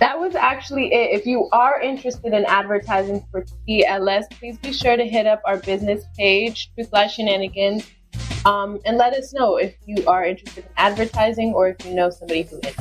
That 0.00 0.18
was 0.18 0.34
actually 0.34 0.92
it. 0.92 1.18
If 1.18 1.26
you 1.26 1.48
are 1.52 1.80
interested 1.80 2.32
in 2.32 2.44
advertising 2.44 3.24
for 3.30 3.44
TLS, 3.66 4.30
please 4.30 4.58
be 4.58 4.72
sure 4.72 4.96
to 4.96 5.04
hit 5.04 5.26
up 5.26 5.40
our 5.44 5.56
business 5.58 6.04
page, 6.16 6.70
Truth 6.74 6.90
Shenanigans, 7.10 7.90
um, 8.44 8.80
and 8.84 8.96
let 8.96 9.14
us 9.14 9.32
know 9.32 9.56
if 9.56 9.74
you 9.86 10.06
are 10.06 10.24
interested 10.24 10.64
in 10.64 10.70
advertising 10.76 11.52
or 11.54 11.68
if 11.68 11.84
you 11.86 11.94
know 11.94 12.10
somebody 12.10 12.42
who 12.42 12.58
is. 12.58 12.76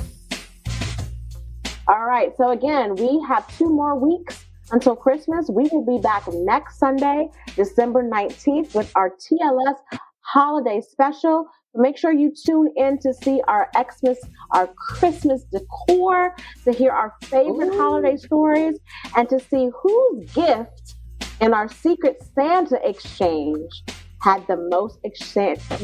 All 1.88 2.06
right. 2.06 2.36
So 2.38 2.52
again, 2.52 2.96
we 2.96 3.24
have 3.28 3.46
two 3.58 3.70
more 3.70 3.98
weeks 3.98 4.46
until 4.72 4.96
Christmas. 4.96 5.50
We 5.50 5.70
will 5.72 5.86
be 5.86 6.02
back 6.02 6.24
next 6.32 6.80
Sunday, 6.80 7.30
December 7.56 8.04
19th, 8.04 8.74
with 8.74 8.92
our 8.96 9.12
TLS 9.12 9.76
holiday 10.22 10.82
special. 10.82 11.48
Make 11.76 11.98
sure 11.98 12.14
you 12.14 12.32
tune 12.32 12.72
in 12.76 13.00
to 13.00 13.14
see 13.14 13.42
our 13.48 13.70
Xmas, 13.76 14.20
our 14.52 14.68
Christmas 14.68 15.44
decor, 15.52 16.36
to 16.66 16.72
hear 16.72 16.92
our 16.92 17.14
favorite 17.24 17.74
Ooh. 17.74 17.78
holiday 17.78 18.16
stories, 18.16 18.78
and 19.18 19.28
to 19.30 19.40
see 19.40 19.70
whose 19.82 20.32
gift 20.34 20.96
in 21.42 21.54
our 21.54 21.68
secret 21.68 22.24
Santa 22.36 22.80
exchange 22.88 23.84
had 24.24 24.48
the 24.48 24.56
most 24.56 25.00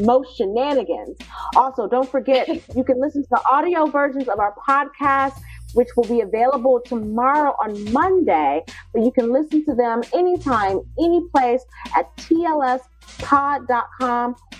most 0.01 0.37
shenanigans. 0.37 1.17
Also, 1.55 1.87
don't 1.87 2.09
forget 2.09 2.47
you 2.75 2.83
can 2.83 2.99
listen 2.99 3.23
to 3.23 3.29
the 3.29 3.41
audio 3.51 3.85
versions 3.85 4.27
of 4.29 4.39
our 4.39 4.55
podcast, 4.67 5.39
which 5.73 5.89
will 5.95 6.05
be 6.05 6.21
available 6.21 6.79
tomorrow 6.83 7.53
on 7.61 7.91
Monday. 7.91 8.63
But 8.93 9.03
you 9.03 9.11
can 9.11 9.33
listen 9.33 9.65
to 9.65 9.75
them 9.75 10.01
anytime, 10.13 10.79
any 10.97 11.21
place 11.35 11.63
at 11.95 12.15
tlspod.com 12.17 12.85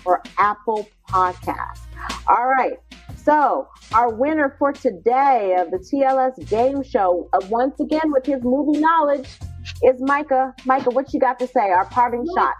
or 0.04 0.22
Apple 0.38 0.88
Podcasts. 1.08 1.80
All 2.28 2.46
right. 2.46 2.78
So, 3.16 3.68
our 3.92 4.12
winner 4.12 4.56
for 4.58 4.72
today 4.72 5.56
of 5.58 5.70
the 5.70 5.78
TLS 5.78 6.48
game 6.48 6.82
show, 6.82 7.28
uh, 7.32 7.40
once 7.48 7.78
again 7.78 8.12
with 8.12 8.24
his 8.24 8.42
movie 8.42 8.80
knowledge, 8.80 9.28
is 9.82 10.00
Micah. 10.00 10.54
Micah, 10.64 10.90
what 10.90 11.12
you 11.12 11.20
got 11.20 11.38
to 11.38 11.46
say? 11.46 11.70
Our 11.70 11.86
parting 11.86 12.26
shot. 12.36 12.54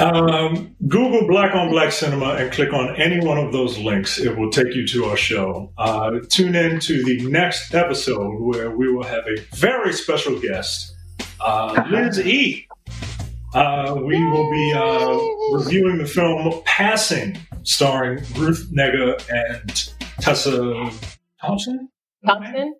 Um, 0.00 0.76
Google 0.86 1.26
Black 1.26 1.54
on 1.54 1.70
Black 1.70 1.90
Cinema 1.90 2.34
and 2.34 2.52
click 2.52 2.72
on 2.72 2.94
any 2.96 3.24
one 3.24 3.38
of 3.38 3.52
those 3.52 3.78
links. 3.78 4.18
It 4.18 4.36
will 4.36 4.50
take 4.50 4.74
you 4.74 4.86
to 4.88 5.06
our 5.06 5.16
show. 5.16 5.72
Uh, 5.78 6.20
tune 6.28 6.54
in 6.54 6.78
to 6.80 7.02
the 7.02 7.26
next 7.28 7.74
episode 7.74 8.40
where 8.40 8.70
we 8.70 8.92
will 8.92 9.04
have 9.04 9.24
a 9.26 9.40
very 9.56 9.92
special 9.92 10.38
guest, 10.38 10.94
uh, 11.40 11.84
Liz 11.90 12.20
E. 12.20 12.66
Uh, 13.52 13.94
we 14.04 14.22
will 14.24 14.50
be 14.50 14.72
uh, 14.74 15.56
reviewing 15.58 15.98
the 15.98 16.06
film 16.06 16.60
Passing, 16.64 17.38
starring 17.62 18.18
Ruth 18.36 18.68
Negga 18.72 19.24
and 19.30 19.92
Tessa 20.20 20.90
Thompson. 21.40 21.88
Thompson? 22.26 22.74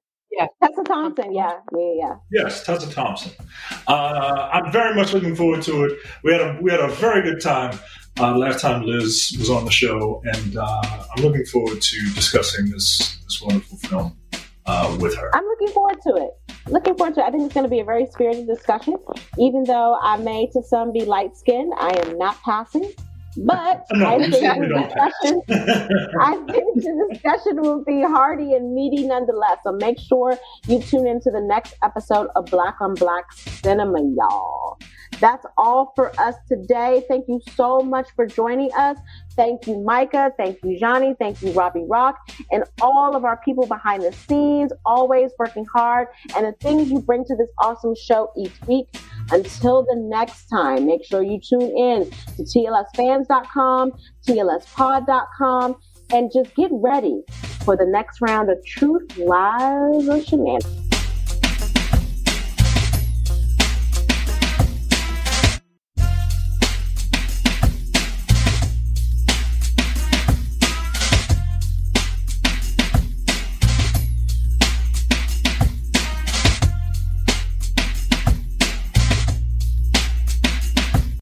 Tessa 0.62 0.82
Thompson. 0.84 1.32
Yeah, 1.32 1.52
yeah, 1.76 1.92
yeah. 1.96 2.14
Yes, 2.30 2.64
Tessa 2.64 2.90
Thompson. 2.90 3.32
Uh, 3.86 4.48
I'm 4.52 4.72
very 4.72 4.94
much 4.94 5.12
looking 5.12 5.34
forward 5.34 5.62
to 5.62 5.84
it. 5.84 5.98
We 6.22 6.32
had 6.32 6.40
a 6.40 6.58
we 6.60 6.70
had 6.70 6.80
a 6.80 6.88
very 6.88 7.22
good 7.22 7.40
time 7.40 7.78
uh, 8.18 8.36
last 8.36 8.60
time 8.60 8.82
Liz 8.82 9.34
was 9.38 9.50
on 9.50 9.64
the 9.64 9.70
show, 9.70 10.22
and 10.24 10.56
uh, 10.56 11.06
I'm 11.16 11.22
looking 11.22 11.44
forward 11.46 11.82
to 11.82 11.96
discussing 12.14 12.70
this 12.70 13.18
this 13.24 13.42
wonderful 13.42 13.78
film 13.78 14.16
uh, 14.66 14.96
with 15.00 15.16
her. 15.16 15.34
I'm 15.34 15.44
looking 15.44 15.68
forward 15.68 16.00
to 16.02 16.14
it. 16.16 16.54
Looking 16.70 16.96
forward 16.96 17.14
to 17.16 17.20
it. 17.20 17.24
I 17.24 17.30
think 17.30 17.44
it's 17.44 17.54
going 17.54 17.64
to 17.64 17.70
be 17.70 17.80
a 17.80 17.84
very 17.84 18.06
spirited 18.06 18.46
discussion. 18.46 18.96
Even 19.38 19.64
though 19.64 19.98
I 20.00 20.16
may 20.18 20.46
to 20.52 20.62
some 20.62 20.92
be 20.92 21.04
light 21.04 21.36
skinned, 21.36 21.72
I 21.76 21.90
am 22.04 22.18
not 22.18 22.40
passing. 22.42 22.92
But 23.36 23.84
No, 23.92 24.06
I 24.06 24.18
think 24.18 24.34
certainly 24.34 24.68
the 24.68 24.74
don't 24.74 24.84
discussion 24.84 25.42
I 26.20 26.36
think 26.52 26.74
the 26.76 27.08
discussion 27.10 27.62
will 27.62 27.84
be 27.84 28.02
hearty 28.02 28.54
and 28.54 28.74
meaty 28.74 29.06
nonetheless. 29.06 29.58
So 29.64 29.72
make 29.72 29.98
sure 29.98 30.38
you 30.68 30.80
tune 30.80 31.06
into 31.06 31.30
the 31.30 31.40
next 31.40 31.74
episode 31.82 32.28
of 32.36 32.46
Black 32.46 32.76
on 32.80 32.94
Black 32.94 33.32
Cinema, 33.32 34.00
y'all. 34.16 34.78
That's 35.24 35.46
all 35.56 35.94
for 35.96 36.12
us 36.20 36.34
today. 36.48 37.02
Thank 37.08 37.28
you 37.28 37.40
so 37.56 37.80
much 37.80 38.08
for 38.14 38.26
joining 38.26 38.70
us. 38.76 38.98
Thank 39.34 39.66
you, 39.66 39.82
Micah. 39.82 40.30
Thank 40.36 40.58
you, 40.62 40.78
Gianni. 40.78 41.14
Thank 41.18 41.40
you, 41.40 41.50
Robbie 41.52 41.86
Rock, 41.88 42.18
and 42.52 42.62
all 42.82 43.16
of 43.16 43.24
our 43.24 43.40
people 43.42 43.66
behind 43.66 44.02
the 44.02 44.12
scenes, 44.12 44.70
always 44.84 45.30
working 45.38 45.64
hard, 45.74 46.08
and 46.36 46.44
the 46.44 46.52
things 46.60 46.90
you 46.90 47.00
bring 47.00 47.24
to 47.24 47.34
this 47.36 47.48
awesome 47.58 47.94
show 47.94 48.32
each 48.36 48.52
week. 48.66 48.86
Until 49.30 49.82
the 49.84 49.96
next 49.96 50.48
time, 50.48 50.84
make 50.84 51.02
sure 51.06 51.22
you 51.22 51.40
tune 51.40 51.74
in 51.74 52.10
to 52.36 52.42
TLSfans.com, 52.42 53.92
TLSpod.com, 54.28 55.76
and 56.12 56.30
just 56.34 56.54
get 56.54 56.70
ready 56.70 57.22
for 57.64 57.78
the 57.78 57.86
next 57.86 58.20
round 58.20 58.50
of 58.50 58.58
Truth, 58.66 59.16
Lies, 59.16 60.06
or 60.06 60.22
Shenanigans. 60.22 60.83